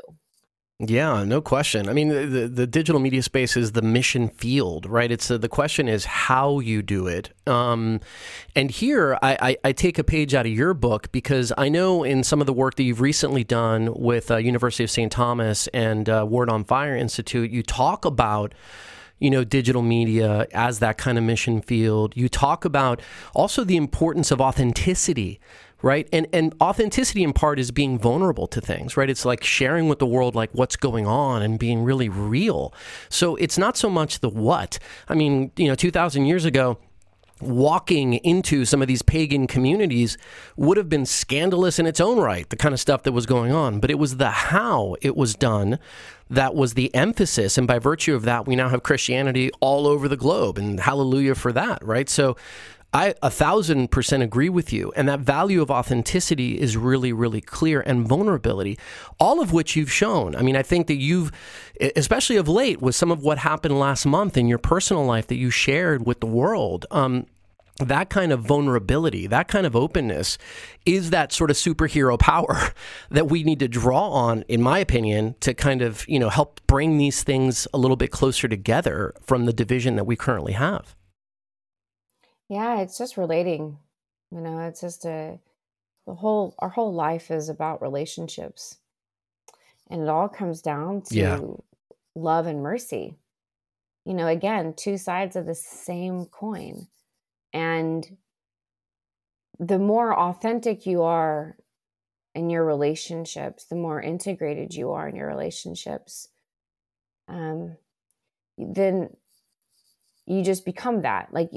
Yeah, 0.84 1.24
no 1.24 1.42
question. 1.42 1.88
I 1.88 1.94
mean, 1.94 2.08
the, 2.10 2.48
the 2.48 2.66
digital 2.66 3.00
media 3.00 3.22
space 3.22 3.56
is 3.56 3.74
the 3.74 3.84
mission 3.84 4.30
field, 4.30 4.88
right? 4.88 5.12
It's 5.12 5.30
uh, 5.30 5.38
the 5.38 5.48
question 5.48 5.88
is 5.88 6.06
how 6.06 6.58
you 6.58 6.82
do 6.82 7.06
it. 7.06 7.30
Um, 7.46 8.00
and 8.56 8.72
here, 8.72 9.16
I, 9.22 9.38
I, 9.42 9.58
I, 9.64 9.72
take 9.74 10.00
a 10.00 10.04
page 10.04 10.34
out 10.34 10.48
of 10.48 10.52
your 10.52 10.74
book 10.74 11.12
because 11.12 11.54
I 11.56 11.70
know 11.70 12.04
in 12.04 12.24
some 12.24 12.42
of 12.42 12.48
the 12.48 12.54
work 12.54 12.76
that 12.76 12.84
you've 12.84 13.02
recently 13.02 13.44
done 13.44 13.94
with 13.94 14.32
uh, 14.32 14.38
University 14.38 14.84
of 14.84 14.90
St. 14.90 15.12
Thomas 15.12 15.68
and 15.68 16.10
uh, 16.10 16.26
Word 16.28 16.50
on 16.50 16.64
Fire 16.64 16.96
Institute, 16.96 17.52
you 17.52 17.62
talk 17.62 18.04
about 18.04 18.56
you 19.20 19.30
know, 19.30 19.44
digital 19.44 19.84
media 19.84 20.48
as 20.52 20.80
that 20.80 20.98
kind 20.98 21.16
of 21.16 21.24
mission 21.24 21.62
field. 21.62 22.18
You 22.18 22.28
talk 22.28 22.66
about 22.66 23.04
also 23.36 23.64
the 23.64 23.78
importance 23.78 24.32
of 24.32 24.42
authenticity 24.42 25.40
right? 25.82 26.08
And 26.12 26.28
and 26.34 26.54
authenticity 26.62 27.24
in 27.24 27.34
part 27.34 27.60
is 27.60 27.72
being 27.72 27.98
vulnerable 27.98 28.48
to 28.48 28.62
things, 28.62 28.98
right? 28.98 29.10
It's 29.10 29.26
like 29.26 29.44
sharing 29.44 29.88
with 29.88 30.00
the 30.00 30.06
world 30.06 30.36
like 30.36 30.50
what's 30.54 30.76
going 30.76 31.08
on 31.08 31.42
and 31.42 31.58
being 31.60 31.84
really 31.84 32.10
real. 32.10 32.74
So 33.10 33.36
it's 33.38 33.58
not 33.58 33.78
so 33.78 33.90
much 33.90 34.20
the 34.20 34.30
what. 34.30 34.80
I 35.08 35.16
mean, 35.16 35.52
you 35.58 35.68
know, 35.68 35.76
2000 35.76 36.26
years 36.26 36.46
ago, 36.46 36.78
walking 37.42 38.14
into 38.16 38.66
some 38.66 38.82
of 38.82 38.88
these 38.88 39.02
pagan 39.02 39.48
communities 39.48 40.18
would 40.56 40.78
have 40.78 40.90
been 40.90 41.06
scandalous 41.06 41.80
in 41.80 41.88
its 41.88 42.00
own 42.00 42.20
right, 42.20 42.50
the 42.50 42.56
kind 42.56 42.74
of 42.74 42.80
stuff 42.80 43.04
that 43.04 43.12
was 43.12 43.26
going 43.26 43.52
on. 43.52 43.80
But 43.80 43.90
it 43.90 43.98
was 43.98 44.18
the 44.18 44.30
how 44.30 44.96
it 45.02 45.16
was 45.16 45.34
done 45.34 45.80
that 46.30 46.56
was 46.56 46.76
the 46.76 46.94
emphasis. 46.96 47.58
And 47.58 47.68
by 47.68 47.80
virtue 47.80 48.16
of 48.16 48.24
that, 48.24 48.48
we 48.48 48.56
now 48.56 48.70
have 48.70 48.84
Christianity 48.84 49.52
all 49.60 49.86
over 49.86 50.08
the 50.08 50.18
globe. 50.18 50.58
And 50.58 50.80
hallelujah 50.80 51.36
for 51.36 51.52
that, 51.52 51.84
right? 51.84 52.10
So 52.10 52.38
I 52.94 53.16
a 53.22 53.30
thousand 53.30 53.90
percent 53.90 54.22
agree 54.22 54.50
with 54.50 54.74
you. 54.74 54.92
And 54.96 55.08
that 55.08 55.22
value 55.22 55.62
of 55.62 55.72
authenticity 55.72 56.60
is 56.60 56.76
really, 56.76 57.14
really 57.14 57.42
clear 57.42 57.82
and 57.82 58.08
vulnerability, 58.08 58.78
all 59.20 59.42
of 59.42 59.54
which 59.54 59.76
you've 59.76 59.92
shown. 59.92 60.36
I 60.36 60.42
mean, 60.42 60.56
I 60.56 60.64
think 60.64 60.88
that 60.88 60.98
you've, 60.98 61.32
especially 61.96 62.36
of 62.36 62.48
late, 62.48 62.82
with 62.82 62.96
some 62.96 63.12
of 63.12 63.24
what 63.24 63.40
happened 63.40 63.80
last 63.80 64.06
month 64.06 64.36
in 64.36 64.48
your 64.48 64.58
personal 64.58 65.06
life 65.06 65.28
that 65.28 65.38
you 65.38 65.50
shared 65.50 66.06
with 66.06 66.20
the 66.20 66.28
world. 66.28 66.86
Um, 66.92 67.28
that 67.78 68.10
kind 68.10 68.32
of 68.32 68.42
vulnerability, 68.42 69.26
that 69.28 69.48
kind 69.48 69.66
of 69.66 69.76
openness 69.76 70.38
is 70.86 71.10
that 71.10 71.32
sort 71.32 71.50
of 71.50 71.58
superhero 71.58 72.20
power 72.20 72.74
that 73.10 73.28
we 73.28 73.44
need 73.44 73.60
to 73.60 73.68
draw 73.68 74.10
on, 74.10 74.44
in 74.44 74.62
my 74.62 74.78
opinion, 74.78 75.36
to 75.40 75.54
kind 75.54 75.82
of, 75.82 76.08
you 76.08 76.20
know, 76.20 76.30
help 76.30 76.60
bring 76.68 76.98
these 76.98 77.24
things 77.24 77.68
a 77.74 77.78
little 77.78 77.98
bit 77.98 78.12
closer 78.12 78.48
together 78.48 79.16
from 79.22 79.46
the 79.46 79.54
division 79.54 79.96
that 79.96 80.04
we 80.04 80.16
currently 80.16 80.54
have. 80.54 80.96
Yeah, 82.52 82.82
it's 82.82 82.98
just 82.98 83.16
relating. 83.16 83.78
You 84.30 84.42
know, 84.42 84.60
it's 84.60 84.82
just 84.82 85.06
a 85.06 85.40
the 86.06 86.16
whole 86.16 86.54
our 86.60 86.68
whole 86.68 86.94
life 86.94 87.32
is 87.32 87.48
about 87.48 87.82
relationships. 87.82 88.76
And 89.90 90.02
it 90.02 90.10
all 90.10 90.28
comes 90.28 90.62
down 90.62 91.04
to 91.04 91.16
yeah. 91.16 91.40
love 92.14 92.48
and 92.48 92.62
mercy. 92.62 93.16
You 94.06 94.14
know, 94.14 94.28
again, 94.28 94.74
two 94.76 94.98
sides 94.98 95.38
of 95.38 95.46
the 95.46 95.56
same 95.56 96.26
coin. 96.26 96.88
And 97.54 98.18
the 99.58 99.80
more 99.80 100.14
authentic 100.14 100.86
you 100.86 101.04
are 101.04 101.56
in 102.36 102.50
your 102.50 102.66
relationships, 102.66 103.64
the 103.64 103.78
more 103.78 104.02
integrated 104.02 104.74
you 104.74 104.92
are 104.92 105.08
in 105.08 105.16
your 105.16 105.28
relationships, 105.28 106.28
um, 107.30 107.78
then 108.58 109.16
you 110.26 110.44
just 110.44 110.66
become 110.66 111.04
that. 111.04 111.34
Like 111.34 111.52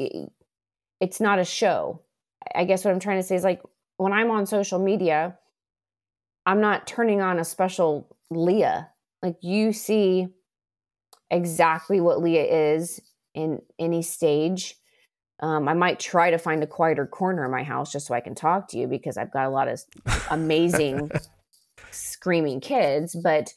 it's 1.01 1.21
not 1.21 1.39
a 1.39 1.45
show. 1.45 2.03
I 2.55 2.65
guess 2.65 2.85
what 2.85 2.93
I'm 2.93 3.01
trying 3.01 3.19
to 3.19 3.27
say 3.27 3.37
is 3.37 3.45
like 3.45 3.63
when 3.97 4.13
I'm 4.13 4.31
on 4.31 4.47
social 4.47 4.79
media, 4.79 5.39
I'm 6.47 6.61
not 6.61 6.87
turning 6.87 7.21
on 7.21 7.39
a 7.39 7.45
special 7.45 8.17
Leah. 8.31 8.91
Like 9.23 9.37
you 9.43 9.73
see 9.73 10.29
exactly 11.31 12.01
what 12.01 12.23
Leah 12.23 12.75
is 12.75 13.01
in 13.35 13.63
any 13.79 14.03
stage. 14.03 14.77
Um, 15.41 15.69
I 15.69 15.75
might 15.75 15.99
try 15.99 16.31
to 16.31 16.39
find 16.39 16.63
a 16.63 16.67
quieter 16.67 17.07
corner 17.07 17.45
in 17.45 17.51
my 17.51 17.65
house 17.65 17.93
just 17.93 18.07
so 18.07 18.15
I 18.15 18.21
can 18.21 18.35
talk 18.35 18.69
to 18.69 18.79
you 18.79 18.87
because 18.87 19.17
I've 19.17 19.33
got 19.33 19.47
a 19.47 19.51
lot 19.51 19.69
of 19.69 19.81
amazing 20.31 21.11
screaming 21.91 22.61
kids. 22.61 23.17
But 23.21 23.53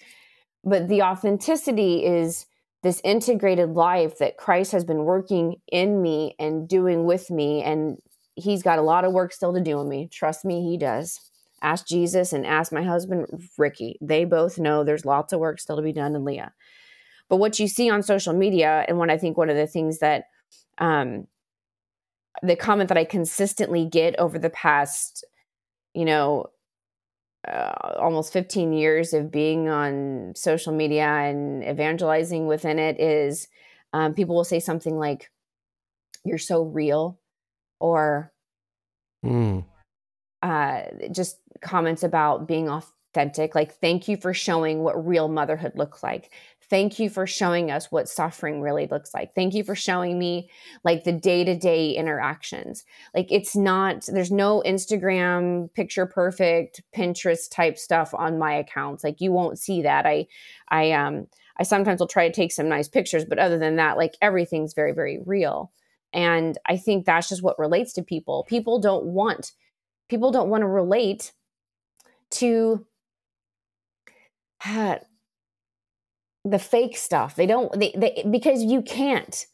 but 0.64 0.88
the 0.88 1.04
authenticity 1.04 2.06
is 2.06 2.46
this 2.88 3.02
integrated 3.04 3.72
life 3.72 4.18
that 4.20 4.38
Christ 4.38 4.72
has 4.72 4.86
been 4.86 5.04
working 5.04 5.58
in 5.70 6.02
me 6.02 6.38
and 6.40 6.70
doing 6.70 7.04
with 7.04 7.30
me. 7.30 7.62
And 7.62 7.98
he's 8.36 8.64
got 8.64 8.80
a 8.80 8.82
lot 8.82 9.04
of 9.04 9.12
work 9.12 9.34
still 9.34 9.54
to 9.54 9.60
do 9.60 9.82
in 9.82 9.90
me. 9.90 10.08
Trust 10.10 10.46
me, 10.46 10.64
he 10.64 10.78
does. 10.78 11.20
Ask 11.62 11.86
Jesus 11.86 12.32
and 12.32 12.46
ask 12.46 12.72
my 12.72 12.84
husband, 12.84 13.26
Ricky. 13.58 13.98
They 14.00 14.24
both 14.24 14.58
know 14.58 14.86
there's 14.86 15.04
lots 15.04 15.34
of 15.34 15.42
work 15.42 15.60
still 15.60 15.76
to 15.76 15.82
be 15.82 15.92
done 15.92 16.16
in 16.16 16.24
Leah. 16.24 16.54
But 17.28 17.38
what 17.38 17.60
you 17.60 17.68
see 17.68 17.90
on 17.90 18.04
social 18.04 18.32
media, 18.32 18.86
and 18.88 18.98
what 18.98 19.10
I 19.10 19.18
think 19.18 19.36
one 19.36 19.50
of 19.50 19.58
the 19.58 19.68
things 19.68 20.00
that, 20.00 20.24
um, 20.78 21.28
the 22.42 22.56
comment 22.56 22.88
that 22.88 22.98
I 22.98 23.04
consistently 23.04 23.84
get 23.84 24.18
over 24.18 24.40
the 24.40 24.50
past, 24.50 25.26
you 25.94 26.06
know, 26.06 26.46
uh, 27.48 27.96
almost 28.00 28.34
15 28.34 28.74
years 28.74 29.14
of 29.14 29.32
being 29.32 29.70
on 29.70 30.34
social 30.36 30.74
media 30.74 31.08
and 31.08 31.64
evangelizing 31.64 32.48
within 32.48 32.80
it 32.80 33.00
is 33.00 33.48
um, 33.94 34.14
people 34.14 34.36
will 34.36 34.44
say 34.44 34.60
something 34.60 34.98
like, 34.98 35.32
You're 36.24 36.38
so 36.38 36.64
real, 36.64 37.20
or 37.80 38.32
mm. 39.26 39.64
uh, 40.42 40.82
just 41.12 41.38
comments 41.62 42.04
about 42.04 42.48
being 42.48 42.70
authentic. 43.18 43.56
Like, 43.56 43.74
thank 43.74 44.08
you 44.08 44.18
for 44.18 44.34
showing 44.34 44.84
what 44.84 45.08
real 45.08 45.28
motherhood 45.28 45.74
looks 45.76 46.04
like. 46.04 46.32
Thank 46.70 47.00
you 47.00 47.10
for 47.10 47.26
showing 47.26 47.72
us 47.72 47.92
what 47.92 48.10
suffering 48.10 48.62
really 48.62 48.88
looks 48.88 49.14
like. 49.14 49.34
Thank 49.34 49.54
you 49.54 49.64
for 49.64 49.74
showing 49.74 50.20
me 50.20 50.50
like 50.84 51.04
the 51.04 51.14
day 51.14 51.46
to 51.46 51.56
day 51.58 51.92
interactions. 51.92 52.84
Like 53.16 53.28
it's 53.32 53.56
not, 53.56 54.06
there's 54.08 54.32
no 54.32 54.62
Instagram 54.66 55.74
picture 55.74 56.06
perfect, 56.06 56.82
Pinterest 56.96 57.50
type 57.50 57.78
stuff 57.78 58.14
on 58.14 58.38
my 58.38 58.54
accounts. 58.54 59.04
Like 59.04 59.22
you 59.22 59.32
won't 59.32 59.58
see 59.58 59.82
that. 59.84 60.06
I, 60.06 60.28
I, 60.70 60.92
um, 60.92 61.28
I 61.58 61.64
sometimes 61.64 62.02
will 62.02 62.08
try 62.08 62.28
to 62.28 62.34
take 62.34 62.52
some 62.52 62.68
nice 62.68 62.90
pictures, 62.90 63.24
but 63.24 63.40
other 63.40 63.58
than 63.58 63.78
that, 63.78 63.98
like 63.98 64.16
everything's 64.22 64.74
very, 64.74 64.92
very 64.92 65.20
real. 65.26 65.72
And 66.14 66.58
I 66.66 66.78
think 66.78 67.06
that's 67.06 67.30
just 67.30 67.44
what 67.44 67.58
relates 67.58 67.94
to 67.94 68.04
people. 68.04 68.46
People 68.48 68.80
don't 68.80 69.06
want, 69.06 69.54
people 70.10 70.32
don't 70.32 70.50
want 70.50 70.62
to 70.62 70.68
relate 70.68 71.32
to, 72.32 72.86
the 74.66 76.60
fake 76.60 76.98
stuff. 76.98 77.36
They 77.36 77.46
don't 77.46 77.72
they, 77.80 77.94
they 77.96 78.26
because 78.30 78.64
you 78.64 78.82
can't. 78.82 79.46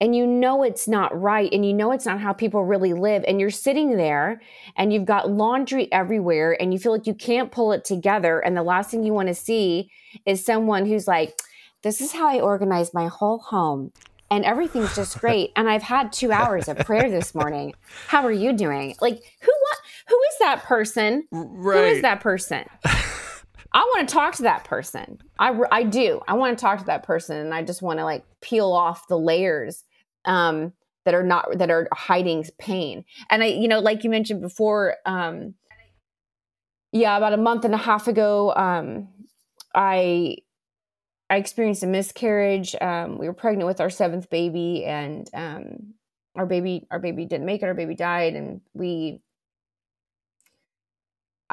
And 0.00 0.14
you 0.14 0.26
know 0.26 0.64
it's 0.64 0.88
not 0.88 1.18
right 1.18 1.50
and 1.52 1.64
you 1.64 1.72
know 1.72 1.92
it's 1.92 2.04
not 2.04 2.20
how 2.20 2.32
people 2.32 2.64
really 2.64 2.92
live 2.92 3.24
and 3.26 3.40
you're 3.40 3.48
sitting 3.48 3.96
there 3.96 4.42
and 4.76 4.92
you've 4.92 5.04
got 5.04 5.30
laundry 5.30 5.90
everywhere 5.92 6.60
and 6.60 6.72
you 6.72 6.80
feel 6.80 6.92
like 6.92 7.06
you 7.06 7.14
can't 7.14 7.52
pull 7.52 7.72
it 7.72 7.84
together 7.84 8.40
and 8.40 8.56
the 8.56 8.62
last 8.62 8.90
thing 8.90 9.04
you 9.04 9.14
want 9.14 9.28
to 9.28 9.34
see 9.34 9.90
is 10.26 10.44
someone 10.44 10.84
who's 10.84 11.06
like 11.06 11.40
this 11.82 12.00
is 12.00 12.12
how 12.12 12.28
I 12.28 12.40
organize 12.40 12.92
my 12.92 13.06
whole 13.06 13.38
home 13.38 13.92
and 14.30 14.44
everything's 14.44 14.94
just 14.96 15.18
great 15.20 15.52
and 15.54 15.70
I've 15.70 15.82
had 15.82 16.12
2 16.12 16.32
hours 16.32 16.68
of 16.68 16.76
prayer 16.78 17.08
this 17.08 17.34
morning. 17.34 17.72
How 18.08 18.26
are 18.26 18.32
you 18.32 18.52
doing? 18.52 18.96
Like 19.00 19.22
who 19.40 19.52
what 19.60 19.78
who 20.08 20.16
is 20.16 20.38
that 20.40 20.64
person? 20.64 21.26
Right. 21.30 21.78
Who 21.78 21.84
is 21.84 22.02
that 22.02 22.20
person? 22.20 22.64
I 23.74 23.80
want 23.80 24.08
to 24.08 24.14
talk 24.14 24.36
to 24.36 24.44
that 24.44 24.62
person. 24.64 25.18
I, 25.36 25.52
I 25.72 25.82
do. 25.82 26.20
I 26.28 26.34
want 26.34 26.56
to 26.56 26.62
talk 26.62 26.78
to 26.78 26.84
that 26.84 27.02
person, 27.02 27.36
and 27.36 27.52
I 27.52 27.64
just 27.64 27.82
want 27.82 27.98
to 27.98 28.04
like 28.04 28.24
peel 28.40 28.70
off 28.70 29.08
the 29.08 29.18
layers 29.18 29.82
um, 30.24 30.72
that 31.04 31.12
are 31.12 31.24
not 31.24 31.58
that 31.58 31.70
are 31.70 31.88
hiding 31.92 32.44
pain. 32.58 33.04
And 33.30 33.42
I, 33.42 33.46
you 33.46 33.66
know, 33.66 33.80
like 33.80 34.04
you 34.04 34.10
mentioned 34.10 34.40
before, 34.40 34.96
um, 35.04 35.54
yeah, 36.92 37.16
about 37.16 37.32
a 37.32 37.36
month 37.36 37.64
and 37.64 37.74
a 37.74 37.78
half 37.78 38.06
ago, 38.06 38.54
um, 38.54 39.08
I 39.74 40.36
I 41.28 41.36
experienced 41.36 41.82
a 41.82 41.88
miscarriage. 41.88 42.76
Um, 42.80 43.18
we 43.18 43.26
were 43.26 43.34
pregnant 43.34 43.66
with 43.66 43.80
our 43.80 43.90
seventh 43.90 44.30
baby, 44.30 44.84
and 44.84 45.28
um, 45.34 45.94
our 46.36 46.46
baby 46.46 46.86
our 46.92 47.00
baby 47.00 47.24
didn't 47.24 47.46
make 47.46 47.62
it. 47.62 47.66
Our 47.66 47.74
baby 47.74 47.96
died, 47.96 48.36
and 48.36 48.60
we 48.72 49.20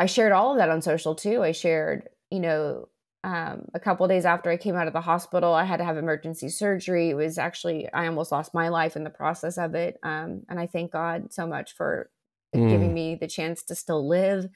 I 0.02 0.08
shared 0.08 0.32
all 0.32 0.54
of 0.54 0.58
that 0.58 0.70
on 0.70 0.82
social 0.82 1.14
too. 1.14 1.43
I 1.43 1.52
shared, 1.52 2.10
you 2.32 2.39
know, 2.39 2.88
um, 3.24 3.66
a 3.76 3.80
couple 3.80 4.08
days 4.08 4.26
after 4.26 4.49
I 4.49 4.58
came 4.58 4.76
out 4.76 4.88
of 4.88 4.93
the 4.93 5.02
hospital, 5.02 5.54
I 5.54 5.64
had 5.64 5.78
to 5.78 5.84
have 5.84 5.95
emergency 5.95 6.49
surgery. 6.49 7.12
It 7.12 7.14
was 7.14 7.38
actually, 7.38 7.88
I 7.93 8.08
almost 8.08 8.32
lost 8.32 8.56
my 8.56 8.70
life 8.70 8.95
in 8.95 9.04
the 9.04 9.12
process 9.12 9.60
of 9.60 9.76
it. 9.76 9.99
Um, 10.02 10.41
and 10.49 10.60
I 10.60 10.66
thank 10.66 10.91
God 10.91 11.32
so 11.32 11.45
much 11.45 11.76
for 11.76 12.10
mm. 12.56 12.68
giving 12.68 12.95
me 12.95 13.14
the 13.14 13.28
chance 13.28 13.62
to 13.66 13.76
still 13.76 14.08
live. 14.08 14.49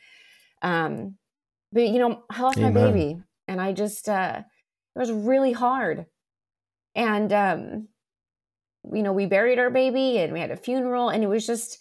Um, 0.64 1.18
but, 1.72 1.90
you 1.90 2.00
know, 2.00 2.24
I 2.32 2.42
lost 2.42 2.58
Amen. 2.58 2.74
my 2.74 2.82
baby 2.82 3.22
and 3.48 3.62
I 3.62 3.72
just, 3.72 4.10
uh, 4.10 4.42
it 4.96 5.00
was 5.00 5.12
really 5.12 5.52
hard. 5.52 6.08
And, 6.96 7.32
um, 7.32 7.88
you 8.92 9.04
know, 9.04 9.14
we 9.14 9.28
buried 9.28 9.60
our 9.60 9.70
baby 9.70 10.18
and 10.18 10.34
we 10.34 10.40
had 10.40 10.50
a 10.50 10.58
funeral 10.58 11.10
and 11.10 11.24
it 11.24 11.28
was 11.28 11.46
just, 11.46 11.78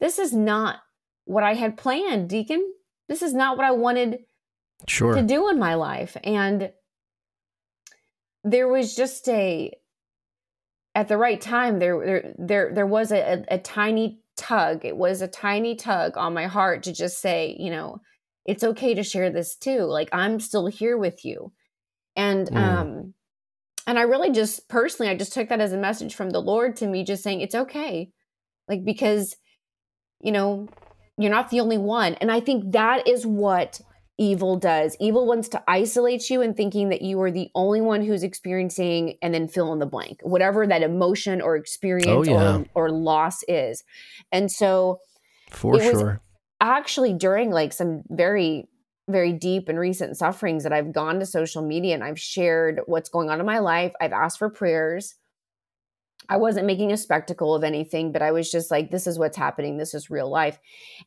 this 0.00 0.18
is 0.18 0.32
not 0.32 0.80
what 1.26 1.44
I 1.44 1.54
had 1.54 1.76
planned, 1.76 2.28
Deacon 2.28 2.74
this 3.08 3.22
is 3.22 3.34
not 3.34 3.56
what 3.56 3.66
I 3.66 3.72
wanted 3.72 4.20
sure. 4.88 5.14
to 5.14 5.22
do 5.22 5.48
in 5.48 5.58
my 5.58 5.74
life. 5.74 6.16
And 6.24 6.70
there 8.42 8.68
was 8.68 8.94
just 8.94 9.28
a 9.28 9.72
at 10.94 11.08
the 11.08 11.16
right 11.16 11.40
time 11.40 11.78
there 11.78 11.98
there 12.04 12.34
there, 12.38 12.72
there 12.74 12.86
was 12.86 13.10
a, 13.12 13.18
a, 13.18 13.54
a 13.54 13.58
tiny 13.58 14.20
tug. 14.36 14.84
It 14.84 14.96
was 14.96 15.22
a 15.22 15.28
tiny 15.28 15.76
tug 15.76 16.16
on 16.16 16.34
my 16.34 16.46
heart 16.46 16.82
to 16.84 16.92
just 16.92 17.20
say, 17.20 17.56
you 17.58 17.70
know, 17.70 18.00
it's 18.44 18.64
okay 18.64 18.94
to 18.94 19.02
share 19.02 19.30
this 19.30 19.56
too. 19.56 19.80
Like 19.80 20.08
I'm 20.12 20.40
still 20.40 20.66
here 20.66 20.96
with 20.96 21.24
you. 21.24 21.52
And 22.16 22.48
mm. 22.48 22.56
um 22.56 23.14
and 23.86 23.98
I 23.98 24.02
really 24.02 24.30
just 24.30 24.68
personally 24.68 25.10
I 25.10 25.16
just 25.16 25.32
took 25.32 25.48
that 25.48 25.60
as 25.60 25.72
a 25.72 25.78
message 25.78 26.14
from 26.14 26.30
the 26.30 26.40
Lord 26.40 26.76
to 26.76 26.86
me 26.86 27.04
just 27.04 27.22
saying 27.22 27.40
it's 27.40 27.54
okay. 27.54 28.10
Like 28.68 28.84
because 28.84 29.36
you 30.20 30.32
know, 30.32 30.68
you're 31.18 31.30
not 31.30 31.50
the 31.50 31.60
only 31.60 31.78
one. 31.78 32.14
And 32.14 32.30
I 32.30 32.40
think 32.40 32.72
that 32.72 33.06
is 33.06 33.26
what 33.26 33.80
evil 34.18 34.56
does. 34.56 34.96
Evil 35.00 35.26
wants 35.26 35.48
to 35.48 35.62
isolate 35.66 36.30
you 36.30 36.40
and 36.40 36.56
thinking 36.56 36.88
that 36.90 37.02
you 37.02 37.20
are 37.20 37.30
the 37.30 37.50
only 37.54 37.80
one 37.80 38.02
who's 38.04 38.22
experiencing 38.22 39.16
and 39.22 39.34
then 39.34 39.48
fill 39.48 39.72
in 39.72 39.78
the 39.78 39.86
blank, 39.86 40.20
whatever 40.22 40.66
that 40.66 40.82
emotion 40.82 41.40
or 41.40 41.56
experience 41.56 42.06
oh, 42.08 42.22
yeah. 42.24 42.62
or, 42.74 42.86
or 42.86 42.90
loss 42.90 43.42
is. 43.48 43.82
And 44.30 44.50
so 44.50 45.00
for 45.50 45.80
sure. 45.80 46.20
Actually, 46.60 47.12
during 47.12 47.50
like 47.50 47.72
some 47.72 48.02
very 48.08 48.68
very 49.08 49.32
deep 49.32 49.68
and 49.68 49.78
recent 49.78 50.16
sufferings 50.16 50.62
that 50.62 50.72
I've 50.72 50.92
gone 50.92 51.20
to 51.20 51.26
social 51.26 51.60
media 51.60 51.94
and 51.94 52.02
I've 52.02 52.18
shared 52.18 52.80
what's 52.86 53.10
going 53.10 53.28
on 53.28 53.38
in 53.38 53.44
my 53.44 53.58
life. 53.58 53.92
I've 54.00 54.12
asked 54.12 54.38
for 54.38 54.48
prayers. 54.48 55.14
I 56.28 56.36
wasn't 56.36 56.66
making 56.66 56.92
a 56.92 56.96
spectacle 56.96 57.54
of 57.54 57.64
anything, 57.64 58.12
but 58.12 58.22
I 58.22 58.32
was 58.32 58.50
just 58.50 58.70
like, 58.70 58.90
this 58.90 59.06
is 59.06 59.18
what's 59.18 59.36
happening. 59.36 59.76
This 59.76 59.94
is 59.94 60.10
real 60.10 60.30
life. 60.30 60.58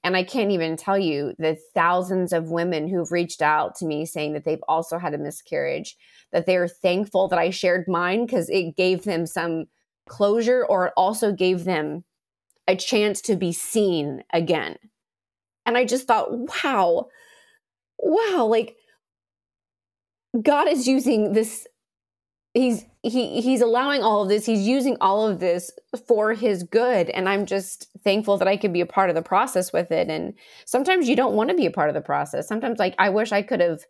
And 0.03 0.15
I 0.15 0.23
can't 0.23 0.51
even 0.51 0.77
tell 0.77 0.97
you 0.97 1.33
the 1.39 1.57
thousands 1.73 2.33
of 2.33 2.51
women 2.51 2.87
who've 2.87 3.11
reached 3.11 3.41
out 3.41 3.75
to 3.75 3.85
me 3.85 4.05
saying 4.05 4.33
that 4.33 4.45
they've 4.45 4.63
also 4.67 4.97
had 4.97 5.13
a 5.13 5.17
miscarriage, 5.17 5.95
that 6.31 6.45
they're 6.45 6.67
thankful 6.67 7.27
that 7.29 7.39
I 7.39 7.49
shared 7.49 7.87
mine 7.87 8.25
because 8.25 8.49
it 8.49 8.75
gave 8.75 9.03
them 9.03 9.25
some 9.25 9.65
closure 10.07 10.65
or 10.65 10.87
it 10.87 10.93
also 10.95 11.31
gave 11.31 11.63
them 11.63 12.03
a 12.67 12.75
chance 12.75 13.21
to 13.21 13.35
be 13.35 13.51
seen 13.51 14.23
again. 14.33 14.77
And 15.65 15.77
I 15.77 15.85
just 15.85 16.07
thought, 16.07 16.29
wow, 16.31 17.07
wow, 17.97 18.45
like 18.45 18.75
God 20.41 20.67
is 20.67 20.87
using 20.87 21.33
this 21.33 21.67
he's 22.53 22.85
he 23.09 23.41
he's 23.41 23.61
allowing 23.61 24.01
all 24.01 24.23
of 24.23 24.29
this. 24.29 24.45
He's 24.45 24.67
using 24.67 24.97
all 25.01 25.27
of 25.27 25.39
this 25.39 25.71
for 26.07 26.33
his 26.33 26.63
good. 26.63 27.09
And 27.09 27.27
i'm 27.27 27.45
just 27.45 27.87
thankful 28.03 28.37
that 28.37 28.47
i 28.47 28.57
could 28.57 28.73
be 28.73 28.81
a 28.81 28.85
part 28.85 29.09
of 29.09 29.15
the 29.15 29.21
process 29.21 29.73
with 29.73 29.91
it. 29.91 30.09
And 30.09 30.33
sometimes 30.65 31.07
you 31.07 31.15
don't 31.15 31.35
want 31.35 31.49
to 31.49 31.55
be 31.55 31.65
a 31.65 31.71
part 31.71 31.89
of 31.89 31.95
the 31.95 32.01
process. 32.01 32.47
Sometimes 32.47 32.79
like 32.79 32.95
i 32.97 33.09
wish 33.09 33.31
i 33.31 33.41
could 33.41 33.59
have 33.61 33.81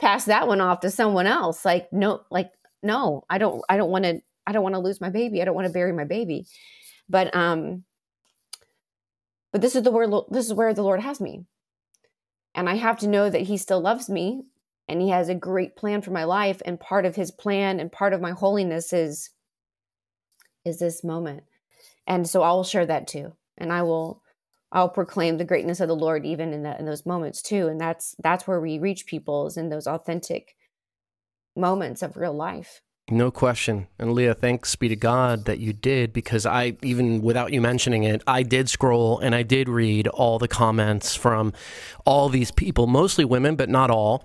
passed 0.00 0.26
that 0.26 0.48
one 0.48 0.60
off 0.60 0.80
to 0.80 0.90
someone 0.90 1.26
else. 1.26 1.64
Like 1.64 1.92
no 1.92 2.22
like 2.30 2.50
no 2.82 3.24
i 3.30 3.38
don't 3.38 3.62
i 3.68 3.76
don't 3.76 3.90
want 3.90 4.04
to 4.04 4.20
i 4.46 4.52
don't 4.52 4.62
want 4.62 4.74
to 4.74 4.80
lose 4.80 5.00
my 5.00 5.10
baby. 5.10 5.42
I 5.42 5.44
don't 5.44 5.54
want 5.54 5.66
to 5.66 5.72
bury 5.72 5.92
my 5.92 6.04
baby. 6.04 6.46
But 7.08 7.34
um 7.36 7.84
but 9.52 9.60
this 9.60 9.76
is 9.76 9.82
the 9.82 9.90
word 9.90 10.10
this 10.30 10.46
is 10.46 10.54
where 10.54 10.74
the 10.74 10.82
lord 10.82 11.00
has 11.00 11.20
me. 11.20 11.44
And 12.54 12.68
i 12.68 12.76
have 12.76 12.98
to 13.00 13.08
know 13.08 13.30
that 13.30 13.42
he 13.42 13.56
still 13.56 13.80
loves 13.80 14.08
me 14.08 14.44
and 14.88 15.00
he 15.00 15.10
has 15.10 15.28
a 15.28 15.34
great 15.34 15.76
plan 15.76 16.02
for 16.02 16.10
my 16.10 16.24
life 16.24 16.60
and 16.64 16.78
part 16.80 17.04
of 17.04 17.16
his 17.16 17.30
plan 17.30 17.80
and 17.80 17.90
part 17.90 18.12
of 18.12 18.20
my 18.20 18.32
holiness 18.32 18.92
is 18.92 19.30
is 20.64 20.78
this 20.78 21.02
moment. 21.02 21.44
And 22.06 22.28
so 22.28 22.42
i 22.42 22.50
will 22.50 22.64
share 22.64 22.86
that 22.86 23.06
too 23.06 23.32
and 23.56 23.72
i 23.72 23.82
will 23.82 24.22
i'll 24.72 24.88
proclaim 24.88 25.38
the 25.38 25.44
greatness 25.44 25.80
of 25.80 25.88
the 25.88 25.94
lord 25.94 26.26
even 26.26 26.52
in 26.52 26.62
that 26.64 26.80
in 26.80 26.86
those 26.86 27.06
moments 27.06 27.42
too 27.42 27.68
and 27.68 27.80
that's 27.80 28.16
that's 28.18 28.46
where 28.46 28.60
we 28.60 28.78
reach 28.78 29.06
people 29.06 29.46
is 29.46 29.56
in 29.56 29.68
those 29.68 29.86
authentic 29.86 30.56
moments 31.56 32.02
of 32.02 32.16
real 32.16 32.32
life. 32.32 32.80
No 33.10 33.30
question. 33.30 33.88
And 33.98 34.14
Leah, 34.14 34.34
thanks 34.34 34.74
be 34.76 34.88
to 34.88 34.96
God 34.96 35.44
that 35.44 35.58
you 35.58 35.72
did 35.72 36.12
because 36.12 36.46
I, 36.46 36.76
even 36.82 37.20
without 37.20 37.52
you 37.52 37.60
mentioning 37.60 38.04
it, 38.04 38.22
I 38.26 38.42
did 38.42 38.70
scroll 38.70 39.18
and 39.18 39.34
I 39.34 39.42
did 39.42 39.68
read 39.68 40.06
all 40.08 40.38
the 40.38 40.48
comments 40.48 41.14
from 41.14 41.52
all 42.06 42.28
these 42.28 42.50
people, 42.50 42.86
mostly 42.86 43.24
women, 43.24 43.56
but 43.56 43.68
not 43.68 43.90
all, 43.90 44.24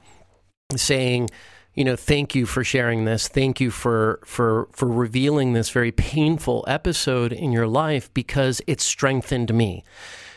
saying, 0.76 1.30
you 1.76 1.86
know, 1.86 1.95
thank 1.95 2.36
you 2.36 2.45
for 2.45 2.63
sharing 2.63 3.05
this. 3.05 3.28
Thank 3.30 3.61
you 3.61 3.72
for 3.72 4.20
for 4.26 4.68
for 4.74 4.88
revealing 4.88 5.53
this 5.53 5.70
very 5.70 5.91
painful 5.91 6.65
episode 6.68 7.32
in 7.32 7.53
your 7.53 7.68
life 7.68 8.13
because 8.13 8.61
it 8.68 8.82
strengthened 8.82 9.53
me. 9.53 9.84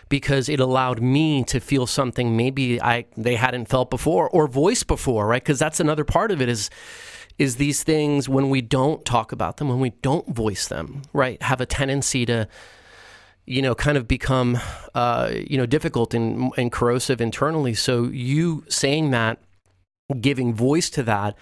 Because 0.09 0.49
it 0.49 0.59
allowed 0.59 1.01
me 1.01 1.45
to 1.45 1.61
feel 1.61 1.87
something 1.87 2.37
maybe 2.37 2.81
I 2.81 3.07
they 3.17 3.37
hadn't 3.37 3.67
felt 3.67 3.91
before 3.91 4.29
or 4.29 4.47
voiced 4.47 4.87
before, 4.87 5.27
right? 5.27 5.43
Because 5.43 5.59
that's 5.59 5.81
another 5.81 6.05
part 6.05 6.31
of 6.31 6.41
it 6.41 6.49
is 6.49 6.71
is 7.39 7.57
these 7.57 7.83
things 7.83 8.29
when 8.29 8.51
we 8.51 8.61
don't 8.61 9.05
talk 9.05 9.33
about 9.33 9.57
them, 9.57 9.69
when 9.69 9.81
we 9.81 9.91
don't 10.03 10.29
voice 10.29 10.69
them, 10.69 11.03
right, 11.13 11.41
have 11.43 11.61
a 11.61 11.67
tendency 11.67 12.25
to 12.27 12.47
you 13.47 13.63
know, 13.63 13.75
kind 13.75 13.97
of 13.97 14.07
become, 14.07 14.61
uh, 14.95 15.33
you 15.33 15.57
know, 15.57 15.67
difficult 15.67 16.15
and, 16.15 16.53
and 16.57 16.71
corrosive 16.71 17.21
internally. 17.21 17.75
So 17.75 18.05
you 18.05 18.65
saying 18.69 19.11
that 19.11 19.41
giving 20.15 20.55
voice 20.55 20.91
to 20.91 21.03
that, 21.05 21.37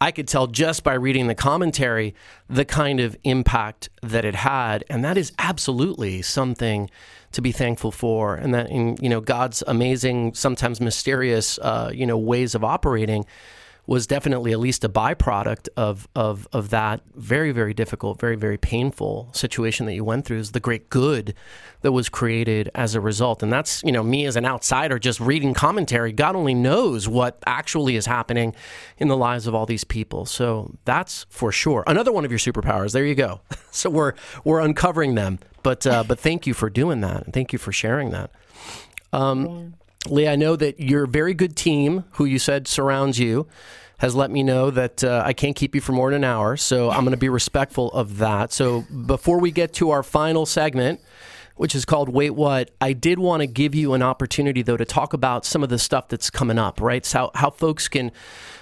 I 0.00 0.10
could 0.10 0.26
tell 0.26 0.48
just 0.48 0.82
by 0.82 0.94
reading 0.94 1.28
the 1.28 1.34
commentary 1.34 2.14
the 2.48 2.64
kind 2.64 2.98
of 2.98 3.16
impact 3.22 3.88
that 4.02 4.24
it 4.24 4.34
had. 4.34 4.84
And 4.90 5.04
that 5.04 5.16
is 5.16 5.32
absolutely 5.38 6.22
something 6.22 6.90
to 7.30 7.40
be 7.40 7.52
thankful 7.52 7.92
for. 7.92 8.34
And 8.34 8.52
that 8.52 8.68
in, 8.68 8.96
you 9.00 9.08
know, 9.08 9.20
God's 9.20 9.62
amazing, 9.66 10.34
sometimes 10.34 10.80
mysterious, 10.80 11.56
uh, 11.58 11.92
you 11.94 12.04
know, 12.04 12.18
ways 12.18 12.56
of 12.56 12.64
operating 12.64 13.24
was 13.86 14.06
definitely 14.06 14.52
at 14.52 14.60
least 14.60 14.84
a 14.84 14.88
byproduct 14.88 15.68
of 15.76 16.08
of 16.14 16.46
of 16.52 16.70
that 16.70 17.00
very 17.14 17.50
very 17.52 17.74
difficult, 17.74 18.20
very 18.20 18.36
very 18.36 18.56
painful 18.56 19.28
situation 19.32 19.86
that 19.86 19.94
you 19.94 20.04
went 20.04 20.24
through. 20.24 20.38
Is 20.38 20.52
the 20.52 20.60
great 20.60 20.88
good 20.88 21.34
that 21.80 21.92
was 21.92 22.08
created 22.08 22.70
as 22.74 22.94
a 22.94 23.00
result, 23.00 23.42
and 23.42 23.52
that's 23.52 23.82
you 23.82 23.92
know 23.92 24.02
me 24.02 24.24
as 24.24 24.36
an 24.36 24.44
outsider 24.44 24.98
just 24.98 25.18
reading 25.20 25.52
commentary. 25.52 26.12
God 26.12 26.36
only 26.36 26.54
knows 26.54 27.08
what 27.08 27.42
actually 27.44 27.96
is 27.96 28.06
happening 28.06 28.54
in 28.98 29.08
the 29.08 29.16
lives 29.16 29.46
of 29.46 29.54
all 29.54 29.66
these 29.66 29.84
people. 29.84 30.26
So 30.26 30.76
that's 30.84 31.26
for 31.28 31.50
sure 31.50 31.82
another 31.86 32.12
one 32.12 32.24
of 32.24 32.30
your 32.30 32.38
superpowers. 32.38 32.92
There 32.92 33.04
you 33.04 33.16
go. 33.16 33.40
so 33.72 33.90
we're 33.90 34.14
we're 34.44 34.60
uncovering 34.60 35.16
them, 35.16 35.40
but 35.62 35.86
uh, 35.86 36.04
but 36.04 36.20
thank 36.20 36.46
you 36.46 36.54
for 36.54 36.70
doing 36.70 37.00
that, 37.00 37.24
and 37.24 37.34
thank 37.34 37.52
you 37.52 37.58
for 37.58 37.72
sharing 37.72 38.10
that. 38.10 38.30
Um, 39.12 39.74
Lee, 40.08 40.26
I 40.26 40.36
know 40.36 40.56
that 40.56 40.80
your 40.80 41.06
very 41.06 41.34
good 41.34 41.56
team, 41.56 42.04
who 42.12 42.24
you 42.24 42.38
said 42.38 42.66
surrounds 42.66 43.18
you, 43.18 43.46
has 43.98 44.16
let 44.16 44.32
me 44.32 44.42
know 44.42 44.68
that 44.70 45.04
uh, 45.04 45.22
I 45.24 45.32
can't 45.32 45.54
keep 45.54 45.76
you 45.76 45.80
for 45.80 45.92
more 45.92 46.10
than 46.10 46.24
an 46.24 46.30
hour. 46.30 46.56
So 46.56 46.90
I'm 46.90 47.00
going 47.00 47.12
to 47.12 47.16
be 47.16 47.28
respectful 47.28 47.92
of 47.92 48.18
that. 48.18 48.52
So 48.52 48.82
before 49.06 49.38
we 49.38 49.52
get 49.52 49.72
to 49.74 49.90
our 49.90 50.02
final 50.02 50.44
segment, 50.44 51.00
which 51.54 51.76
is 51.76 51.84
called 51.84 52.08
Wait 52.08 52.30
What, 52.30 52.72
I 52.80 52.94
did 52.94 53.20
want 53.20 53.42
to 53.42 53.46
give 53.46 53.76
you 53.76 53.94
an 53.94 54.02
opportunity, 54.02 54.62
though, 54.62 54.76
to 54.76 54.84
talk 54.84 55.12
about 55.12 55.44
some 55.44 55.62
of 55.62 55.68
the 55.68 55.78
stuff 55.78 56.08
that's 56.08 56.30
coming 56.30 56.58
up, 56.58 56.80
right? 56.80 57.06
So 57.06 57.18
how, 57.18 57.30
how 57.34 57.50
folks 57.50 57.86
can 57.86 58.10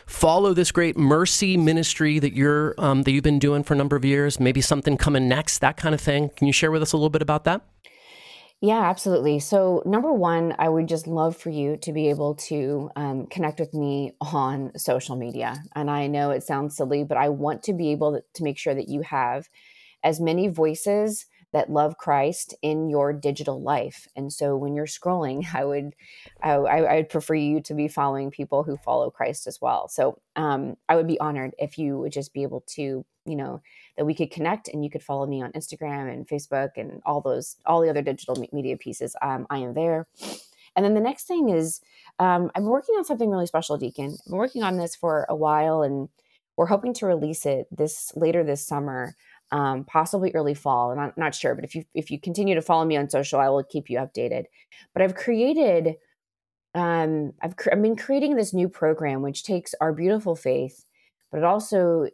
follow 0.07 0.53
this 0.53 0.71
great 0.73 0.99
mercy 0.99 1.57
ministry 1.57 2.19
that 2.19 2.35
you're 2.35 2.75
um, 2.77 3.05
that 3.05 3.13
you've 3.13 3.25
been 3.25 3.39
doing 3.39 3.63
for 3.63 3.73
a 3.73 3.77
number 3.77 3.97
of 3.97 4.05
years, 4.05 4.41
maybe 4.41 4.61
something 4.61 4.99
coming 4.99 5.29
next, 5.29 5.61
that 5.61 5.79
kind 5.79 5.95
of 5.95 6.01
thing. 6.01 6.31
Can 6.37 6.49
you 6.49 6.53
share 6.53 6.71
with 6.71 6.83
us 6.83 6.93
a 6.93 6.97
little 6.97 7.11
bit 7.11 7.23
about 7.23 7.45
that? 7.45 7.63
Yeah, 8.63 8.81
absolutely. 8.83 9.39
So, 9.39 9.83
number 9.87 10.13
one, 10.13 10.55
I 10.59 10.69
would 10.69 10.87
just 10.87 11.07
love 11.07 11.35
for 11.35 11.49
you 11.49 11.79
to 11.79 11.93
be 11.93 12.11
able 12.11 12.35
to 12.51 12.91
um, 12.95 13.27
connect 13.27 13.59
with 13.59 13.73
me 13.73 14.13
on 14.21 14.73
social 14.77 15.17
media. 15.17 15.63
And 15.75 15.91
I 15.91 16.07
know 16.09 16.31
it 16.31 16.43
sounds 16.43 16.77
silly, 16.77 17.05
but 17.05 17.17
I 17.17 17.31
want 17.31 17.63
to 17.65 17.73
be 17.73 17.91
able 17.93 18.21
to 18.35 18.43
make 18.45 18.59
sure 18.59 18.75
that 18.75 18.89
you 18.89 19.01
have 19.03 19.49
as 20.05 20.21
many 20.21 20.49
voices 20.49 21.27
that 21.53 21.71
love 21.71 21.99
Christ 21.99 22.55
in 22.63 22.89
your 22.89 23.13
digital 23.13 23.63
life. 23.63 24.09
And 24.17 24.33
so 24.33 24.57
when 24.57 24.75
you're 24.75 24.87
scrolling, 24.87 25.45
I 25.55 25.65
would 25.67 25.95
I, 26.43 26.53
I 26.55 26.97
would 26.97 27.09
prefer 27.09 27.35
you 27.35 27.61
to 27.63 27.75
be 27.75 27.89
following 27.89 28.31
people 28.31 28.63
who 28.65 28.77
follow 28.79 29.11
Christ 29.11 29.47
as 29.47 29.61
well. 29.61 29.89
So 29.89 30.19
um, 30.37 30.77
I 30.89 30.97
would 30.97 31.07
be 31.07 31.21
honored 31.21 31.55
if 31.59 31.79
you 31.79 31.99
would 31.99 32.13
just 32.13 32.33
be 32.33 32.43
able 32.43 32.63
to, 32.77 33.05
you 33.27 33.37
know, 33.37 33.61
that 33.97 34.05
we 34.05 34.15
could 34.15 34.31
connect 34.31 34.69
and 34.69 34.85
you 34.85 34.91
could 34.91 35.03
follow 35.03 35.27
me 35.27 35.43
on 35.43 35.53
Instagram 35.53 36.13
and 36.13 36.29
Facebook 36.29 36.71
and 36.77 37.03
all 37.05 37.21
those 37.21 37.57
all 37.67 37.81
the 37.81 37.91
other 37.91 38.03
digital 38.03 38.37
media 38.53 38.77
pieces. 38.77 39.17
Um, 39.23 39.47
I 39.51 39.59
am 39.59 39.75
there. 39.75 40.07
And 40.77 40.85
then 40.85 40.95
the 40.95 41.01
next 41.01 41.25
thing 41.27 41.49
is 41.49 41.81
um, 42.19 42.51
I'm 42.55 42.65
working 42.65 42.95
on 42.97 43.05
something 43.05 43.31
really 43.31 43.47
special, 43.47 43.77
Deacon. 43.77 44.17
I'm 44.27 44.37
working 44.37 44.63
on 44.63 44.77
this 44.77 44.95
for 44.95 45.27
a 45.29 45.35
while 45.35 45.83
and 45.83 46.09
we're 46.57 46.67
hoping 46.67 46.95
to 46.95 47.07
release 47.07 47.47
it 47.47 47.67
this 47.71 48.13
later 48.15 48.45
this 48.45 48.67
summer 48.67 49.15
um, 49.53 49.85
possibly 49.85 50.33
early 50.35 50.55
fall. 50.55 50.91
And 50.93 51.01
I'm 51.01 51.13
not 51.17 51.35
sure, 51.35 51.55
but 51.55 51.65
if 51.65 51.75
you 51.75 51.85
if 51.95 52.11
you 52.11 52.21
continue 52.21 52.55
to 52.55 52.63
follow 52.63 52.85
me 52.85 52.97
on 52.97 53.11
social, 53.11 53.41
I 53.41 53.49
will 53.49 53.65
keep 53.65 53.91
you 53.91 53.99
updated. 53.99 54.45
But 54.93 55.03
I've 55.03 55.15
created, 55.15 55.97
um, 56.75 57.33
I've 57.43 57.55
I've 57.73 57.83
been 57.83 57.97
creating 57.97 58.37
this 58.37 58.55
new 58.55 58.69
program 58.69 59.23
which 59.23 59.43
takes 59.43 59.75
our 59.81 59.93
beautiful 59.93 60.37
faith, 60.37 60.85
but 61.33 61.39
it 61.39 61.45
also 61.45 62.09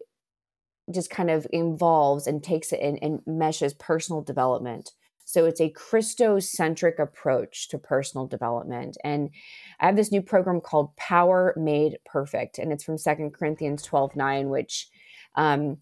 just 0.93 1.11
kind 1.11 1.31
of 1.31 1.47
involves 1.53 2.27
and 2.27 2.43
takes 2.43 2.73
it 2.73 2.81
in, 2.81 2.97
and 2.99 3.21
meshes 3.27 3.75
personal 3.75 4.23
development. 4.23 4.93
So 5.25 5.45
it's 5.45 5.61
a 5.61 5.73
Christocentric 5.73 7.01
approach 7.01 7.69
to 7.69 7.79
personal 7.79 8.29
development. 8.29 8.97
And 9.03 9.31
I 9.81 9.87
have 9.87 9.97
this 9.97 10.13
new 10.13 10.23
program 10.23 10.61
called 10.61 10.95
Power 10.97 11.53
Made 11.57 11.99
Perfect, 12.07 12.59
and 12.59 12.73
it's 12.73 12.85
from 12.85 12.97
Second 12.97 13.35
Corinthians 13.35 13.83
12 13.83 14.15
9, 14.15 14.49
which 14.49 14.89
um, 15.35 15.79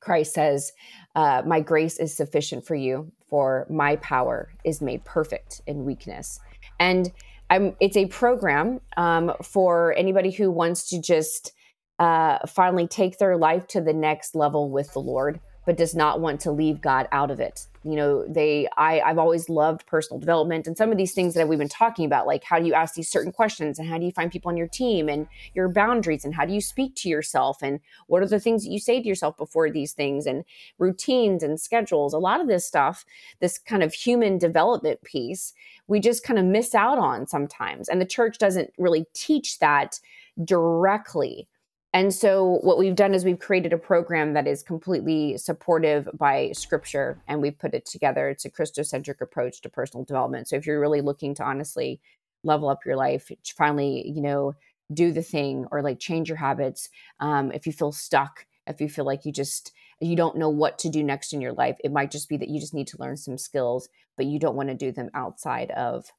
Christ 0.00 0.32
says, 0.32 0.72
uh, 1.14 1.42
My 1.44 1.60
grace 1.60 1.98
is 1.98 2.16
sufficient 2.16 2.66
for 2.66 2.74
you, 2.74 3.12
for 3.28 3.66
my 3.68 3.96
power 3.96 4.50
is 4.64 4.80
made 4.80 5.04
perfect 5.04 5.60
in 5.66 5.84
weakness. 5.84 6.40
And 6.80 7.12
I'm, 7.50 7.76
it's 7.80 7.96
a 7.96 8.06
program 8.06 8.80
um, 8.96 9.32
for 9.42 9.94
anybody 9.96 10.30
who 10.30 10.50
wants 10.50 10.88
to 10.90 11.00
just 11.00 11.52
uh, 11.98 12.38
finally 12.46 12.86
take 12.86 13.18
their 13.18 13.36
life 13.36 13.66
to 13.68 13.80
the 13.80 13.92
next 13.92 14.34
level 14.34 14.70
with 14.70 14.92
the 14.92 15.00
Lord, 15.00 15.40
but 15.66 15.76
does 15.76 15.94
not 15.94 16.20
want 16.20 16.40
to 16.40 16.50
leave 16.50 16.80
God 16.80 17.08
out 17.12 17.30
of 17.30 17.40
it. 17.40 17.66
You 17.84 17.96
know, 17.96 18.24
they 18.26 18.68
I 18.76 19.00
I've 19.00 19.18
always 19.18 19.48
loved 19.48 19.86
personal 19.86 20.20
development 20.20 20.66
and 20.66 20.76
some 20.76 20.90
of 20.92 20.96
these 20.96 21.12
things 21.12 21.34
that 21.34 21.48
we've 21.48 21.58
been 21.58 21.68
talking 21.68 22.04
about 22.04 22.26
like 22.26 22.44
how 22.44 22.58
do 22.58 22.66
you 22.66 22.74
ask 22.74 22.94
these 22.94 23.10
certain 23.10 23.32
questions 23.32 23.78
and 23.78 23.88
how 23.88 23.98
do 23.98 24.04
you 24.04 24.12
find 24.12 24.30
people 24.30 24.48
on 24.48 24.56
your 24.56 24.68
team 24.68 25.08
and 25.08 25.26
your 25.54 25.68
boundaries 25.68 26.24
and 26.24 26.34
how 26.34 26.44
do 26.44 26.52
you 26.52 26.60
speak 26.60 26.94
to 26.96 27.08
yourself 27.08 27.58
and 27.62 27.80
what 28.06 28.22
are 28.22 28.26
the 28.26 28.40
things 28.40 28.64
that 28.64 28.70
you 28.70 28.78
say 28.78 29.00
to 29.00 29.08
yourself 29.08 29.36
before 29.36 29.70
these 29.70 29.92
things 29.92 30.26
and 30.26 30.44
routines 30.78 31.42
and 31.42 31.60
schedules. 31.60 32.14
A 32.14 32.18
lot 32.18 32.40
of 32.40 32.46
this 32.46 32.66
stuff, 32.66 33.04
this 33.40 33.58
kind 33.58 33.82
of 33.82 33.92
human 33.92 34.38
development 34.38 35.02
piece, 35.02 35.52
we 35.86 35.98
just 36.00 36.24
kind 36.24 36.38
of 36.38 36.44
miss 36.44 36.74
out 36.74 36.98
on 36.98 37.26
sometimes 37.26 37.88
and 37.88 38.00
the 38.00 38.06
church 38.06 38.38
doesn't 38.38 38.72
really 38.78 39.06
teach 39.12 39.58
that 39.58 40.00
directly 40.44 41.48
and 41.94 42.12
so, 42.12 42.58
what 42.62 42.78
we've 42.78 42.94
done 42.94 43.14
is 43.14 43.24
we've 43.24 43.38
created 43.38 43.72
a 43.72 43.78
program 43.78 44.34
that 44.34 44.46
is 44.46 44.62
completely 44.62 45.38
supportive 45.38 46.06
by 46.12 46.52
scripture 46.52 47.22
and 47.26 47.40
we've 47.40 47.58
put 47.58 47.72
it 47.72 47.86
together. 47.86 48.28
It's 48.28 48.44
a 48.44 48.50
Christocentric 48.50 49.22
approach 49.22 49.62
to 49.62 49.70
personal 49.70 50.04
development. 50.04 50.48
So, 50.48 50.56
if 50.56 50.66
you're 50.66 50.80
really 50.80 51.00
looking 51.00 51.34
to 51.36 51.44
honestly 51.44 52.00
level 52.44 52.68
up 52.68 52.84
your 52.84 52.96
life, 52.96 53.30
finally, 53.56 54.06
you 54.06 54.20
know, 54.20 54.54
do 54.92 55.12
the 55.12 55.22
thing 55.22 55.66
or 55.70 55.82
like 55.82 55.98
change 55.98 56.28
your 56.28 56.36
habits, 56.36 56.90
um, 57.20 57.52
if 57.52 57.66
you 57.66 57.72
feel 57.72 57.92
stuck, 57.92 58.46
if 58.66 58.80
you 58.82 58.88
feel 58.88 59.06
like 59.06 59.24
you 59.24 59.32
just, 59.32 59.72
you 60.00 60.14
don't 60.14 60.36
know 60.36 60.50
what 60.50 60.78
to 60.80 60.90
do 60.90 61.02
next 61.02 61.32
in 61.32 61.40
your 61.40 61.54
life, 61.54 61.76
it 61.82 61.92
might 61.92 62.10
just 62.10 62.28
be 62.28 62.36
that 62.36 62.50
you 62.50 62.60
just 62.60 62.74
need 62.74 62.86
to 62.88 63.00
learn 63.00 63.16
some 63.16 63.38
skills, 63.38 63.88
but 64.16 64.26
you 64.26 64.38
don't 64.38 64.56
want 64.56 64.68
to 64.68 64.74
do 64.74 64.92
them 64.92 65.10
outside 65.14 65.70
of 65.70 66.12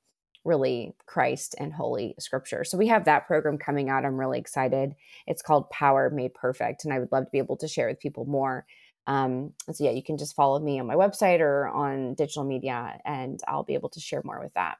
really 0.45 0.95
Christ 1.05 1.55
and 1.59 1.73
Holy 1.73 2.15
Scripture. 2.19 2.63
So 2.63 2.77
we 2.77 2.87
have 2.87 3.05
that 3.05 3.27
program 3.27 3.57
coming 3.57 3.89
out. 3.89 4.05
I'm 4.05 4.19
really 4.19 4.39
excited. 4.39 4.95
It's 5.27 5.41
called 5.41 5.69
Power 5.69 6.09
Made 6.09 6.33
Perfect, 6.33 6.85
and 6.85 6.93
I 6.93 6.99
would 6.99 7.11
love 7.11 7.25
to 7.25 7.31
be 7.31 7.37
able 7.37 7.57
to 7.57 7.67
share 7.67 7.87
with 7.87 7.99
people 7.99 8.25
more. 8.25 8.65
Um, 9.07 9.53
so 9.71 9.83
yeah, 9.83 9.91
you 9.91 10.03
can 10.03 10.17
just 10.17 10.35
follow 10.35 10.59
me 10.59 10.79
on 10.79 10.85
my 10.85 10.95
website 10.95 11.39
or 11.39 11.67
on 11.67 12.13
digital 12.13 12.43
media, 12.43 12.99
and 13.05 13.39
I'll 13.47 13.63
be 13.63 13.73
able 13.73 13.89
to 13.89 13.99
share 13.99 14.21
more 14.23 14.39
with 14.39 14.53
that. 14.53 14.77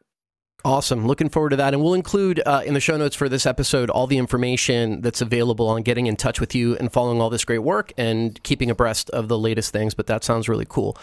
Awesome. 0.65 1.07
Looking 1.07 1.29
forward 1.29 1.51
to 1.51 1.55
that. 1.55 1.73
And 1.73 1.81
we'll 1.81 1.93
include 1.93 2.41
uh, 2.45 2.63
in 2.65 2.73
the 2.73 2.81
show 2.81 2.97
notes 2.97 3.15
for 3.15 3.29
this 3.29 3.45
episode 3.45 3.89
all 3.89 4.07
the 4.07 4.17
information 4.17 4.99
that's 4.99 5.21
available 5.21 5.69
on 5.69 5.83
getting 5.83 6.07
in 6.07 6.17
touch 6.17 6.41
with 6.41 6.53
you 6.53 6.75
and 6.75 6.91
following 6.91 7.21
all 7.21 7.29
this 7.29 7.45
great 7.45 7.59
work 7.59 7.93
and 7.97 8.41
keeping 8.43 8.69
abreast 8.69 9.09
of 9.11 9.29
the 9.29 9.37
latest 9.37 9.71
things. 9.71 9.93
But 9.93 10.07
that 10.07 10.25
sounds 10.25 10.49
really 10.49 10.65
cool. 10.67 10.97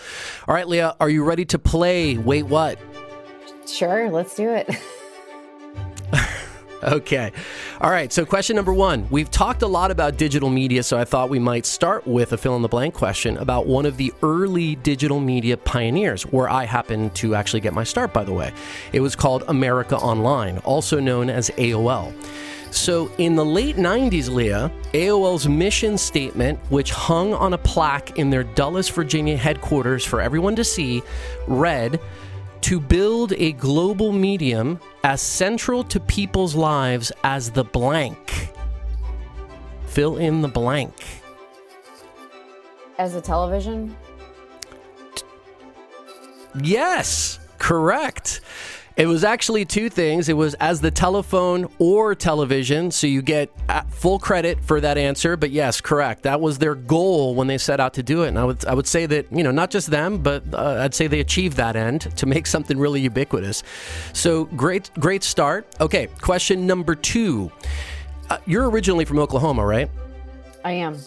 All 0.46 0.54
right, 0.54 0.68
Leah, 0.68 0.94
are 1.00 1.08
you 1.08 1.24
ready 1.24 1.46
to 1.46 1.58
play 1.58 2.18
Wait 2.18 2.42
What? 2.42 2.78
Sure, 3.66 4.10
let's 4.10 4.34
do 4.34 4.50
it. 4.50 4.70
okay. 6.82 7.32
All 7.80 7.90
right. 7.90 8.12
So, 8.12 8.24
question 8.24 8.56
number 8.56 8.72
one 8.72 9.08
We've 9.10 9.30
talked 9.30 9.62
a 9.62 9.66
lot 9.66 9.90
about 9.90 10.16
digital 10.16 10.48
media, 10.48 10.82
so 10.82 10.98
I 10.98 11.04
thought 11.04 11.28
we 11.28 11.38
might 11.38 11.66
start 11.66 12.06
with 12.06 12.32
a 12.32 12.36
fill 12.36 12.56
in 12.56 12.62
the 12.62 12.68
blank 12.68 12.94
question 12.94 13.36
about 13.38 13.66
one 13.66 13.86
of 13.86 13.96
the 13.96 14.12
early 14.22 14.76
digital 14.76 15.20
media 15.20 15.56
pioneers, 15.56 16.22
where 16.24 16.48
I 16.48 16.64
happened 16.64 17.14
to 17.16 17.34
actually 17.34 17.60
get 17.60 17.74
my 17.74 17.84
start, 17.84 18.12
by 18.12 18.24
the 18.24 18.32
way. 18.32 18.52
It 18.92 19.00
was 19.00 19.16
called 19.16 19.44
America 19.48 19.96
Online, 19.96 20.58
also 20.58 21.00
known 21.00 21.28
as 21.28 21.50
AOL. 21.50 22.12
So, 22.70 23.10
in 23.18 23.36
the 23.36 23.44
late 23.44 23.76
90s, 23.76 24.28
Leah, 24.28 24.70
AOL's 24.92 25.48
mission 25.48 25.96
statement, 25.96 26.58
which 26.68 26.90
hung 26.90 27.32
on 27.32 27.54
a 27.54 27.58
plaque 27.58 28.18
in 28.18 28.28
their 28.28 28.44
Dulles, 28.44 28.88
Virginia 28.88 29.36
headquarters 29.36 30.04
for 30.04 30.20
everyone 30.20 30.56
to 30.56 30.64
see, 30.64 31.02
read, 31.46 31.98
to 32.66 32.80
build 32.80 33.32
a 33.34 33.52
global 33.52 34.10
medium 34.10 34.80
as 35.04 35.22
central 35.22 35.84
to 35.84 36.00
people's 36.00 36.56
lives 36.56 37.12
as 37.22 37.48
the 37.52 37.62
blank. 37.62 38.50
Fill 39.86 40.16
in 40.16 40.42
the 40.42 40.48
blank. 40.48 40.92
As 42.98 43.14
a 43.14 43.20
television? 43.20 43.96
Yes, 46.60 47.38
correct. 47.58 48.40
It 48.96 49.06
was 49.06 49.24
actually 49.24 49.66
two 49.66 49.90
things. 49.90 50.30
It 50.30 50.38
was 50.38 50.54
as 50.54 50.80
the 50.80 50.90
telephone 50.90 51.68
or 51.78 52.14
television, 52.14 52.90
so 52.90 53.06
you 53.06 53.20
get 53.20 53.50
uh, 53.68 53.82
full 53.90 54.18
credit 54.18 54.58
for 54.64 54.80
that 54.80 54.96
answer. 54.96 55.36
But 55.36 55.50
yes, 55.50 55.82
correct. 55.82 56.22
That 56.22 56.40
was 56.40 56.56
their 56.56 56.74
goal 56.74 57.34
when 57.34 57.46
they 57.46 57.58
set 57.58 57.78
out 57.78 57.92
to 57.94 58.02
do 58.02 58.22
it. 58.22 58.28
And 58.28 58.38
I 58.38 58.44
would 58.44 58.64
I 58.64 58.72
would 58.72 58.86
say 58.86 59.04
that 59.04 59.30
you 59.30 59.42
know 59.42 59.50
not 59.50 59.70
just 59.70 59.90
them, 59.90 60.18
but 60.18 60.42
uh, 60.54 60.80
I'd 60.80 60.94
say 60.94 61.08
they 61.08 61.20
achieved 61.20 61.58
that 61.58 61.76
end 61.76 62.16
to 62.16 62.24
make 62.24 62.46
something 62.46 62.78
really 62.78 63.02
ubiquitous. 63.02 63.62
So 64.14 64.44
great, 64.44 64.90
great 64.98 65.22
start. 65.22 65.66
Okay, 65.78 66.06
question 66.22 66.66
number 66.66 66.94
two. 66.94 67.52
Uh, 68.30 68.38
you're 68.46 68.70
originally 68.70 69.04
from 69.04 69.18
Oklahoma, 69.18 69.64
right? 69.64 69.90
I 70.64 70.72
am. 70.72 70.98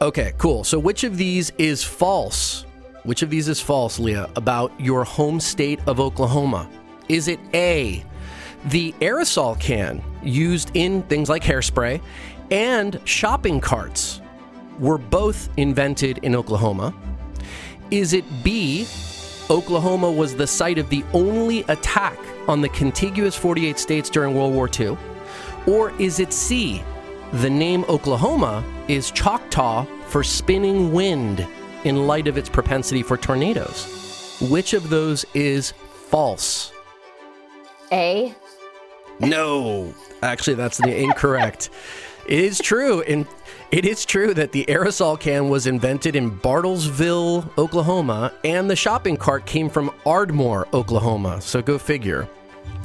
Okay, 0.00 0.32
cool. 0.36 0.64
So 0.64 0.80
which 0.80 1.04
of 1.04 1.16
these 1.16 1.52
is 1.58 1.84
false? 1.84 2.65
Which 3.06 3.22
of 3.22 3.30
these 3.30 3.46
is 3.46 3.60
false, 3.60 4.00
Leah, 4.00 4.28
about 4.34 4.72
your 4.80 5.04
home 5.04 5.38
state 5.38 5.78
of 5.86 6.00
Oklahoma? 6.00 6.68
Is 7.08 7.28
it 7.28 7.38
A, 7.54 8.04
the 8.64 8.92
aerosol 9.00 9.58
can 9.60 10.02
used 10.24 10.72
in 10.74 11.02
things 11.04 11.28
like 11.28 11.44
hairspray 11.44 12.00
and 12.50 13.00
shopping 13.04 13.60
carts 13.60 14.20
were 14.80 14.98
both 14.98 15.48
invented 15.56 16.18
in 16.24 16.34
Oklahoma? 16.34 16.92
Is 17.92 18.12
it 18.12 18.24
B, 18.42 18.88
Oklahoma 19.50 20.10
was 20.10 20.34
the 20.34 20.46
site 20.46 20.78
of 20.78 20.90
the 20.90 21.04
only 21.12 21.60
attack 21.68 22.18
on 22.48 22.60
the 22.60 22.68
contiguous 22.70 23.36
48 23.36 23.78
states 23.78 24.10
during 24.10 24.34
World 24.34 24.52
War 24.52 24.68
II? 24.68 24.98
Or 25.68 25.92
is 26.00 26.18
it 26.18 26.32
C, 26.32 26.82
the 27.34 27.50
name 27.50 27.84
Oklahoma 27.88 28.64
is 28.88 29.12
Choctaw 29.12 29.86
for 30.08 30.24
spinning 30.24 30.92
wind? 30.92 31.46
In 31.86 32.06
light 32.06 32.26
of 32.26 32.36
its 32.36 32.48
propensity 32.48 33.02
for 33.02 33.16
tornadoes. 33.16 34.38
Which 34.50 34.74
of 34.74 34.90
those 34.90 35.24
is 35.34 35.72
false? 36.10 36.72
A. 37.92 38.34
No, 39.20 39.94
actually, 40.22 40.54
that's 40.54 40.78
the 40.78 40.94
incorrect. 40.94 41.70
It 42.26 42.40
is 42.40 42.58
true, 42.58 43.02
and 43.02 43.26
it 43.70 43.84
is 43.84 44.04
true 44.04 44.34
that 44.34 44.52
the 44.52 44.64
aerosol 44.66 45.18
can 45.18 45.48
was 45.48 45.66
invented 45.66 46.16
in 46.16 46.30
Bartlesville, 46.38 47.48
Oklahoma, 47.56 48.32
and 48.44 48.68
the 48.68 48.76
shopping 48.76 49.16
cart 49.16 49.46
came 49.46 49.70
from 49.70 49.92
Ardmore, 50.04 50.66
Oklahoma. 50.74 51.40
So 51.40 51.62
go 51.62 51.78
figure. 51.78 52.28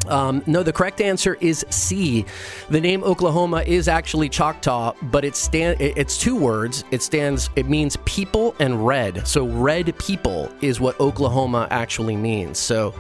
Um, 0.08 0.44
no, 0.48 0.64
the 0.64 0.74
correct 0.74 1.00
answer 1.00 1.38
is 1.42 1.66
C. 1.70 2.26
The 2.70 2.82
name 2.82 3.04
Oklahoma 3.04 3.64
is 3.66 3.88
actually 3.88 4.30
Choctaw, 4.30 4.94
but 5.04 5.24
it 5.24 5.36
stand 5.36 5.80
it's 5.80 6.18
two 6.18 6.36
words. 6.36 6.84
It 6.92 7.02
stands 7.02 7.50
it 7.56 7.70
means 7.70 7.98
people 8.06 8.56
and 8.60 8.86
red. 8.86 9.28
So 9.28 9.46
red 9.46 9.98
people 10.00 10.52
is 10.62 10.80
what 10.80 11.00
Oklahoma 11.00 11.68
actually 11.70 12.16
means. 12.16 12.58
So 12.58 12.94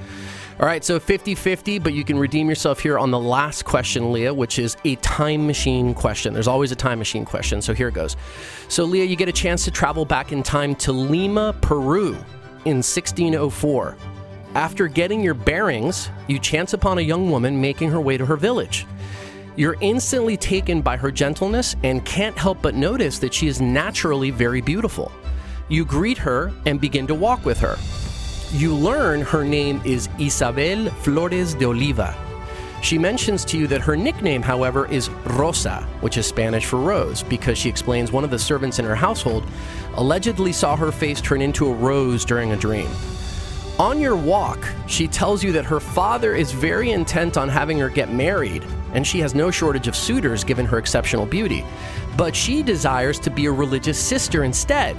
all 0.60 0.68
right, 0.68 0.84
so 0.84 1.00
50 1.00 1.34
50, 1.34 1.80
but 1.80 1.94
you 1.94 2.04
can 2.04 2.20
redeem 2.20 2.48
yourself 2.48 2.80
here 2.80 3.00
on 3.00 3.10
the 3.10 3.18
last 3.18 3.66
question, 3.66 4.12
Leah, 4.12 4.32
which 4.32 4.60
is 4.60 4.78
a 4.86 4.96
time 4.98 5.48
machine 5.48 5.96
question. 5.96 6.36
There's 6.36 6.48
always 6.48 6.72
a 6.72 6.76
time 6.76 7.00
machine 7.00 7.26
question, 7.26 7.64
so 7.64 7.74
here 7.74 7.88
it 7.88 7.96
goes. 7.96 8.16
So, 8.68 8.84
Leah, 8.84 9.06
you 9.06 9.16
get 9.16 9.28
a 9.28 9.34
chance 9.34 9.66
to 9.66 9.72
travel 9.72 10.06
back 10.06 10.32
in 10.32 10.44
time 10.44 10.76
to 10.76 10.92
Lima, 10.92 11.56
Peru 11.62 12.10
in 12.66 12.78
1604. 12.84 13.98
After 14.56 14.90
getting 14.90 15.24
your 15.24 15.34
bearings, 15.34 16.10
you 16.28 16.38
chance 16.38 16.74
upon 16.74 16.98
a 16.98 17.02
young 17.02 17.32
woman 17.32 17.62
making 17.62 17.90
her 17.92 18.02
way 18.02 18.18
to 18.18 18.26
her 18.26 18.36
village. 18.36 18.86
You're 19.56 19.78
instantly 19.80 20.36
taken 20.36 20.82
by 20.82 20.98
her 20.98 21.10
gentleness 21.10 21.78
and 21.84 22.04
can't 22.04 22.38
help 22.38 22.62
but 22.62 22.76
notice 22.76 23.18
that 23.20 23.34
she 23.34 23.48
is 23.48 23.62
naturally 23.62 24.30
very 24.30 24.60
beautiful. 24.60 25.10
You 25.70 25.86
greet 25.86 26.18
her 26.18 26.52
and 26.66 26.82
begin 26.82 27.08
to 27.08 27.16
walk 27.16 27.46
with 27.46 27.60
her. 27.60 27.78
You 28.52 28.76
learn 28.76 29.22
her 29.22 29.46
name 29.46 29.82
is 29.86 30.10
Isabel 30.20 30.90
Flores 30.90 31.54
de 31.54 31.66
Oliva. 31.66 32.14
She 32.82 32.98
mentions 32.98 33.46
to 33.46 33.58
you 33.58 33.68
that 33.68 33.80
her 33.80 33.96
nickname, 33.96 34.42
however, 34.42 34.86
is 34.92 35.10
Rosa, 35.28 35.88
which 36.02 36.18
is 36.18 36.26
Spanish 36.26 36.66
for 36.66 36.78
rose, 36.78 37.24
because 37.24 37.58
she 37.58 37.70
explains 37.70 38.12
one 38.12 38.26
of 38.26 38.32
the 38.32 38.40
servants 38.40 38.80
in 38.80 38.86
her 38.86 38.96
household 38.96 39.46
allegedly 39.94 40.52
saw 40.52 40.76
her 40.76 40.92
face 40.92 41.22
turn 41.22 41.42
into 41.42 41.68
a 41.68 41.74
rose 41.74 42.26
during 42.26 42.52
a 42.52 42.58
dream. 42.58 42.90
On 43.82 44.00
your 44.00 44.16
walk, 44.16 44.64
she 44.86 45.08
tells 45.08 45.44
you 45.44 45.52
that 45.54 45.66
her 45.66 45.80
father 45.80 46.36
is 46.36 46.52
very 46.52 46.92
intent 46.92 47.36
on 47.36 47.50
having 47.50 47.80
her 47.80 47.90
get 47.90 48.14
married, 48.14 48.64
and 48.94 49.08
she 49.08 49.20
has 49.22 49.34
no 49.34 49.50
shortage 49.50 49.88
of 49.88 49.96
suitors 49.96 50.44
given 50.44 50.68
her 50.68 50.78
exceptional 50.78 51.26
beauty. 51.26 51.66
But 52.16 52.36
she 52.36 52.62
desires 52.62 53.18
to 53.22 53.32
be 53.32 53.48
a 53.48 53.52
religious 53.52 53.98
sister 53.98 54.44
instead, 54.44 54.96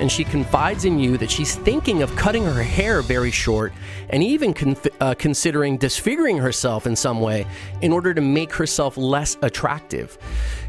and 0.00 0.10
she 0.10 0.24
confides 0.24 0.84
in 0.84 0.98
you 0.98 1.16
that 1.18 1.30
she's 1.30 1.54
thinking 1.54 2.02
of 2.02 2.14
cutting 2.16 2.44
her 2.44 2.62
hair 2.62 3.02
very 3.02 3.30
short 3.30 3.72
and 4.10 4.22
even 4.22 4.52
con- 4.52 4.76
uh, 5.00 5.14
considering 5.14 5.76
disfiguring 5.76 6.38
herself 6.38 6.86
in 6.86 6.94
some 6.94 7.20
way 7.20 7.46
in 7.80 7.92
order 7.92 8.12
to 8.12 8.20
make 8.20 8.52
herself 8.52 8.96
less 8.96 9.36
attractive. 9.42 10.18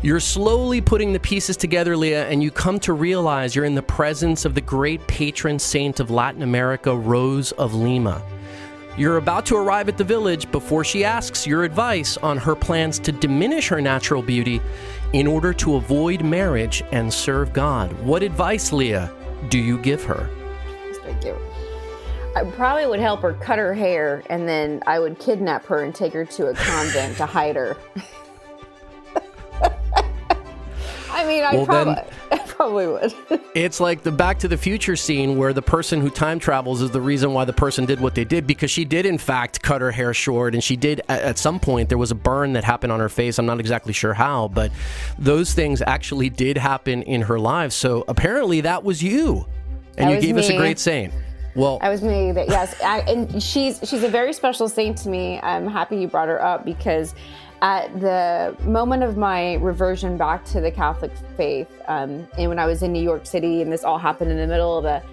You're 0.02 0.20
slowly 0.20 0.82
putting 0.82 1.14
the 1.14 1.20
pieces 1.20 1.58
together, 1.58 1.98
Leah, 1.98 2.28
and 2.28 2.42
you 2.42 2.52
come 2.52 2.80
to 2.82 2.94
realize 2.94 3.56
you're 3.56 3.66
in 3.66 3.76
the 3.76 3.82
presence 3.82 4.46
of 4.46 4.56
the 4.56 4.62
great 4.62 5.06
patron 5.08 5.60
saint 5.60 6.00
of 6.00 6.12
Latin 6.12 6.44
America, 6.44 6.96
Rose 6.96 7.52
of 7.54 7.74
Lima. 7.74 8.22
You're 8.98 9.18
about 9.18 9.46
to 9.48 9.56
arrive 9.56 9.90
at 9.90 9.98
the 9.98 10.04
village 10.04 10.52
before 10.52 10.84
she 10.84 11.06
asks 11.06 11.46
your 11.46 11.64
advice 11.64 12.18
on 12.18 12.36
her 12.38 12.56
plans 12.56 12.98
to 13.00 13.12
diminish 13.12 13.68
her 13.68 13.80
natural 13.80 14.24
beauty 14.24 14.60
in 15.14 15.28
order 15.28 15.54
to 15.54 15.76
avoid 15.76 16.24
marriage 16.24 16.84
and 16.92 17.14
serve 17.14 17.54
God. 17.54 17.92
What 18.02 18.24
advice, 18.24 18.74
Leah, 18.74 19.12
do 19.50 19.60
you 19.60 19.78
give 19.78 20.04
her? 20.04 20.30
I 22.36 22.44
probably 22.44 22.86
would 22.86 23.00
help 23.00 23.22
her 23.22 23.34
cut 23.34 23.58
her 23.58 23.74
hair 23.74 24.24
and 24.30 24.48
then 24.48 24.84
I 24.86 25.00
would 25.00 25.18
kidnap 25.18 25.66
her 25.66 25.84
and 25.84 25.96
take 25.96 26.14
her 26.14 26.26
to 26.26 26.48
a 26.48 26.54
convent 26.54 27.18
to 27.18 27.26
hide 27.26 27.56
her. 27.56 27.78
I 31.18 31.26
mean, 31.26 31.44
I 31.44 31.56
Well, 31.56 31.66
probably, 31.66 31.96
then- 31.96 32.06
I 32.32 32.38
probably 32.46 32.88
would. 32.88 33.14
It's 33.56 33.80
like 33.80 34.04
the 34.04 34.12
Back 34.12 34.38
to 34.40 34.48
the 34.48 34.56
Future 34.58 34.96
scene 34.96 35.36
where 35.36 35.52
the 35.52 35.64
person 35.64 36.00
who 36.00 36.12
time 36.12 36.38
travels 36.38 36.84
is 36.84 36.92
the 36.92 37.02
reason 37.02 37.34
why 37.34 37.44
the 37.44 37.54
person 37.54 37.86
did 37.86 38.00
what 38.00 38.14
they 38.14 38.24
did 38.24 38.46
because 38.46 38.70
she 38.70 38.86
did, 38.86 39.08
in 39.08 39.18
fact, 39.18 39.64
cut 39.64 39.82
her 39.82 39.90
hair 39.90 40.14
short. 40.14 40.54
And 40.54 40.64
she 40.64 40.76
did, 40.76 41.02
at, 41.10 41.22
at 41.24 41.38
some 41.40 41.60
point, 41.60 41.90
there 41.90 41.98
was 41.98 42.12
a 42.12 42.16
burn 42.16 42.54
that 42.54 42.64
happened 42.64 42.92
on 42.94 43.00
her 43.00 43.10
face. 43.10 43.40
I'm 43.40 43.48
not 43.48 43.60
exactly 43.60 43.94
sure 43.94 44.14
how, 44.14 44.48
but 44.50 44.72
those 45.18 45.56
things 45.56 45.82
actually 45.82 46.30
did 46.30 46.56
happen 46.56 47.02
in 47.04 47.24
her 47.24 47.40
life. 47.40 47.72
So 47.72 48.06
apparently 48.08 48.62
that 48.62 48.84
was 48.84 49.02
you. 49.02 49.48
And 49.98 50.12
That 50.12 50.22
you 50.22 50.22
gave 50.22 50.38
us 50.38 50.50
a 50.50 50.56
great 50.56 50.78
saying. 50.78 51.12
Well, 51.56 51.80
I 51.82 51.90
was 51.90 52.04
me 52.04 52.32
that 52.34 52.48
yes, 52.50 52.80
I, 52.84 53.00
and 53.08 53.42
she's 53.42 53.80
she's 53.84 54.04
a 54.04 54.10
very 54.10 54.32
special 54.32 54.70
saint 54.70 54.96
to 55.00 55.10
me. 55.10 55.40
I'm 55.42 55.68
happy 55.68 55.98
you 55.98 56.08
brought 56.08 56.28
her 56.28 56.40
up 56.40 56.64
because 56.64 57.16
at 57.62 58.00
the 58.00 58.56
moment 58.64 59.04
of 59.04 59.18
my 59.18 59.56
reversion 59.56 60.18
back 60.18 60.46
to 60.46 60.62
the 60.62 60.72
Catholic 60.72 61.12
faith, 61.36 61.70
um, 61.88 62.28
and 62.38 62.50
when 62.50 62.60
I 62.60 62.66
was 62.66 62.84
in 62.84 62.94
New 62.94 63.02
York 63.02 63.26
City, 63.26 63.62
and 63.62 63.72
this 63.72 63.84
all 63.84 63.98
happened 63.98 64.32
in 64.32 64.38
the 64.38 64.48
middle 64.48 64.78
of 64.78 64.86
a 64.86 65.04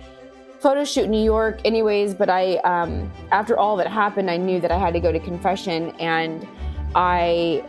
photo 0.61 0.85
shoot 0.85 1.05
in 1.05 1.11
New 1.11 1.23
York, 1.23 1.61
anyways. 1.65 2.15
But 2.15 2.29
I, 2.29 2.57
um, 2.59 3.11
after 3.33 3.59
all 3.59 3.77
that 3.77 3.87
happened, 3.87 4.31
I 4.31 4.37
knew 4.37 4.61
that 4.61 4.71
I 4.71 4.79
had 4.79 4.93
to 4.95 5.01
go 5.01 5.11
to 5.11 5.19
confession, 5.19 5.91
and 6.01 6.47
I 6.95 7.65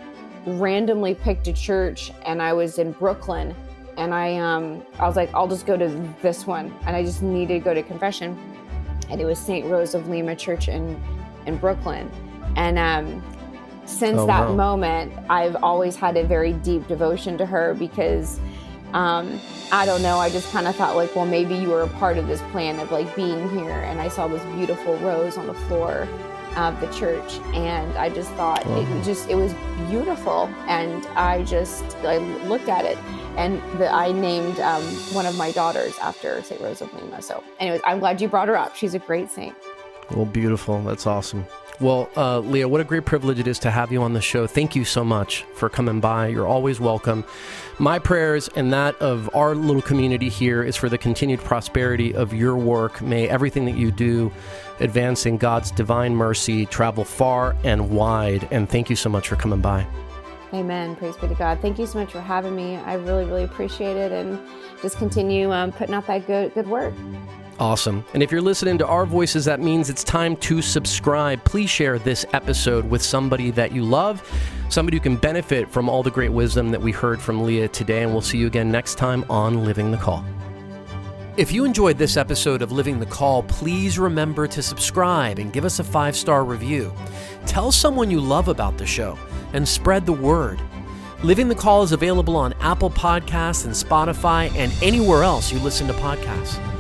randomly 0.45 1.15
picked 1.15 1.47
a 1.47 1.53
church, 1.53 2.11
and 2.25 2.41
I 2.41 2.53
was 2.53 2.77
in 2.77 2.91
Brooklyn, 2.91 3.55
and 3.97 4.13
I, 4.13 4.37
um, 4.37 4.85
I 4.99 5.07
was 5.07 5.15
like, 5.15 5.33
I'll 5.33 5.47
just 5.47 5.65
go 5.65 5.77
to 5.77 5.87
this 6.21 6.45
one, 6.45 6.73
and 6.85 6.95
I 6.95 7.03
just 7.03 7.21
needed 7.21 7.53
to 7.53 7.59
go 7.59 7.73
to 7.73 7.81
confession, 7.81 8.37
and 9.09 9.21
it 9.21 9.25
was 9.25 9.39
St. 9.39 9.65
Rose 9.67 9.93
of 9.93 10.09
Lima 10.09 10.35
Church 10.35 10.67
in 10.67 11.01
in 11.45 11.57
Brooklyn, 11.57 12.09
and 12.55 12.79
um, 12.79 13.23
since 13.85 14.19
Oh, 14.19 14.25
that 14.27 14.49
wow. 14.49 14.55
moment, 14.55 15.13
I've 15.29 15.55
always 15.63 15.95
had 15.95 16.17
a 16.17 16.23
very 16.23 16.53
deep 16.53 16.87
devotion 16.87 17.37
to 17.37 17.45
her 17.45 17.73
because 17.73 18.39
um, 18.93 19.39
I 19.71 19.85
don't 19.85 20.01
know. 20.01 20.17
I 20.17 20.29
just 20.29 20.51
kind 20.51 20.67
of 20.67 20.75
thought 20.75 20.95
like, 20.95 21.15
well, 21.15 21.25
maybe 21.25 21.55
you 21.55 21.69
were 21.69 21.81
a 21.81 21.87
part 21.89 22.17
of 22.17 22.27
this 22.27 22.41
plan 22.51 22.79
of 22.79 22.91
like 22.91 23.13
being 23.15 23.49
here. 23.49 23.71
And 23.71 23.99
I 23.99 24.07
saw 24.07 24.27
this 24.27 24.43
beautiful 24.55 24.95
rose 24.97 25.37
on 25.37 25.47
the 25.47 25.53
floor 25.53 26.07
of 26.55 26.79
the 26.79 26.87
church, 26.93 27.33
and 27.53 27.97
I 27.97 28.09
just 28.09 28.31
thought 28.31 28.65
it 28.65 28.69
was 28.69 29.05
just 29.05 29.29
it 29.29 29.35
was 29.35 29.53
beautiful. 29.89 30.49
And 30.67 31.05
I 31.07 31.43
just 31.43 31.83
I 32.05 32.19
looked 32.47 32.69
at 32.69 32.85
it, 32.85 32.97
and 33.35 33.61
the, 33.77 33.91
I 33.91 34.13
named 34.13 34.61
um, 34.61 34.81
one 35.13 35.25
of 35.25 35.37
my 35.37 35.51
daughters 35.51 35.97
after 35.99 36.41
Saint 36.43 36.61
Rose 36.61 36.81
of 36.81 36.93
Lima. 36.93 37.21
So, 37.21 37.43
anyways, 37.59 37.81
I'm 37.83 37.99
glad 37.99 38.21
you 38.21 38.29
brought 38.29 38.47
her 38.47 38.55
up. 38.55 38.73
She's 38.73 38.93
a 38.93 38.99
great 38.99 39.29
saint. 39.29 39.53
Well, 40.11 40.23
beautiful. 40.25 40.81
That's 40.83 41.05
awesome. 41.05 41.45
Well, 41.79 42.09
uh, 42.15 42.39
Leah, 42.39 42.67
what 42.69 42.79
a 42.79 42.85
great 42.85 43.05
privilege 43.05 43.37
it 43.37 43.47
is 43.47 43.59
to 43.59 43.71
have 43.71 43.91
you 43.91 44.01
on 44.01 44.13
the 44.13 44.21
show. 44.21 44.47
Thank 44.47 44.75
you 44.75 44.85
so 44.85 45.03
much 45.03 45.43
for 45.55 45.67
coming 45.69 45.99
by. 45.99 46.27
You're 46.27 46.47
always 46.47 46.79
welcome. 46.79 47.25
My 47.79 47.99
prayers 47.99 48.49
and 48.55 48.71
that 48.71 48.95
of 49.01 49.29
our 49.35 49.55
little 49.55 49.81
community 49.81 50.29
here 50.29 50.63
is 50.63 50.77
for 50.77 50.87
the 50.87 50.97
continued 50.97 51.41
prosperity 51.41 52.15
of 52.15 52.33
your 52.33 52.55
work. 52.55 53.01
May 53.01 53.27
everything 53.27 53.65
that 53.65 53.75
you 53.75 53.91
do 53.91 54.31
advancing 54.79 55.37
God's 55.37 55.71
divine 55.71 56.15
mercy 56.15 56.65
travel 56.65 57.03
far 57.03 57.57
and 57.65 57.89
wide. 57.89 58.47
And 58.51 58.69
thank 58.69 58.89
you 58.89 58.95
so 58.95 59.09
much 59.09 59.27
for 59.27 59.35
coming 59.35 59.59
by. 59.59 59.85
Amen. 60.53 60.95
Praise 60.95 61.17
be 61.17 61.27
to 61.27 61.35
God. 61.35 61.59
Thank 61.59 61.77
you 61.77 61.85
so 61.85 61.99
much 61.99 62.13
for 62.13 62.21
having 62.21 62.55
me. 62.55 62.77
I 62.77 62.93
really, 62.93 63.25
really 63.25 63.43
appreciate 63.43 63.97
it, 63.97 64.13
and 64.13 64.39
just 64.81 64.97
continue 64.97 65.51
um, 65.51 65.73
putting 65.73 65.93
out 65.93 66.07
that 66.07 66.25
good, 66.27 66.53
good 66.53 66.67
work. 66.67 66.93
Awesome. 67.57 68.03
And 68.13 68.21
if 68.21 68.31
you're 68.31 68.41
listening 68.41 68.77
to 68.79 68.87
our 68.87 69.05
voices, 69.05 69.45
that 69.45 69.61
means 69.61 69.89
it's 69.89 70.03
time 70.03 70.35
to 70.37 70.61
subscribe. 70.61 71.41
Please 71.45 71.69
share 71.69 71.97
this 71.97 72.25
episode 72.33 72.89
with 72.89 73.01
somebody 73.01 73.49
that 73.51 73.71
you 73.71 73.81
love, 73.83 74.21
somebody 74.69 74.97
who 74.97 75.01
can 75.01 75.15
benefit 75.15 75.71
from 75.71 75.87
all 75.87 76.03
the 76.03 76.11
great 76.11 76.31
wisdom 76.31 76.69
that 76.71 76.81
we 76.81 76.91
heard 76.91 77.21
from 77.21 77.43
Leah 77.43 77.69
today. 77.69 78.03
And 78.03 78.11
we'll 78.11 78.21
see 78.21 78.37
you 78.37 78.47
again 78.47 78.71
next 78.71 78.95
time 78.95 79.23
on 79.29 79.63
Living 79.63 79.89
the 79.89 79.97
Call. 79.97 80.25
If 81.37 81.51
you 81.51 81.63
enjoyed 81.63 81.97
this 81.97 82.17
episode 82.17 82.61
of 82.61 82.73
Living 82.73 82.99
the 82.99 83.05
Call, 83.05 83.43
please 83.43 83.97
remember 83.97 84.47
to 84.47 84.61
subscribe 84.61 85.39
and 85.39 85.53
give 85.53 85.65
us 85.65 85.79
a 85.79 85.83
five 85.83 86.15
star 86.15 86.43
review. 86.43 86.93
Tell 87.45 87.71
someone 87.71 88.11
you 88.11 88.19
love 88.19 88.49
about 88.49 88.77
the 88.77 88.85
show 88.85 89.17
and 89.53 89.65
spread 89.65 90.05
the 90.05 90.13
word. 90.13 90.59
Living 91.23 91.47
the 91.47 91.55
Call 91.55 91.83
is 91.83 91.93
available 91.93 92.35
on 92.35 92.53
Apple 92.59 92.89
Podcasts 92.89 93.63
and 93.63 93.73
Spotify 93.73 94.53
and 94.55 94.73
anywhere 94.83 95.23
else 95.23 95.53
you 95.53 95.59
listen 95.59 95.87
to 95.87 95.93
podcasts. 95.93 96.74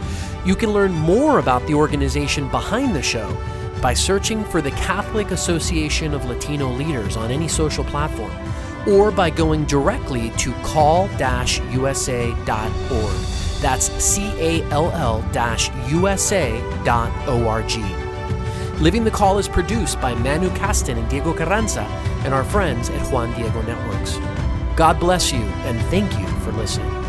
You 0.45 0.55
can 0.55 0.71
learn 0.71 0.91
more 0.91 1.39
about 1.39 1.65
the 1.65 1.73
organization 1.73 2.47
behind 2.49 2.95
the 2.95 3.01
show 3.01 3.35
by 3.81 3.93
searching 3.93 4.43
for 4.45 4.61
the 4.61 4.71
Catholic 4.71 5.31
Association 5.31 6.13
of 6.13 6.25
Latino 6.25 6.69
Leaders 6.69 7.17
on 7.17 7.31
any 7.31 7.47
social 7.47 7.83
platform 7.83 8.31
or 8.87 9.11
by 9.11 9.29
going 9.29 9.65
directly 9.65 10.29
to 10.31 10.53
call-usa.org. 10.61 11.15
That's 13.61 13.91
C 14.03 14.31
A 14.37 14.63
L 14.69 14.91
L 14.91 15.23
USA.org. 15.89 17.71
Living 18.81 19.03
the 19.03 19.11
Call 19.11 19.37
is 19.39 19.47
produced 19.47 19.99
by 20.01 20.13
Manu 20.15 20.49
Caston 20.49 20.97
and 20.97 21.09
Diego 21.09 21.33
Carranza 21.33 21.81
and 22.23 22.33
our 22.33 22.43
friends 22.43 22.89
at 22.89 23.11
Juan 23.11 23.33
Diego 23.33 23.61
Networks. 23.61 24.17
God 24.75 24.99
bless 24.99 25.31
you 25.31 25.39
and 25.39 25.79
thank 25.87 26.11
you 26.19 26.27
for 26.41 26.51
listening. 26.51 27.04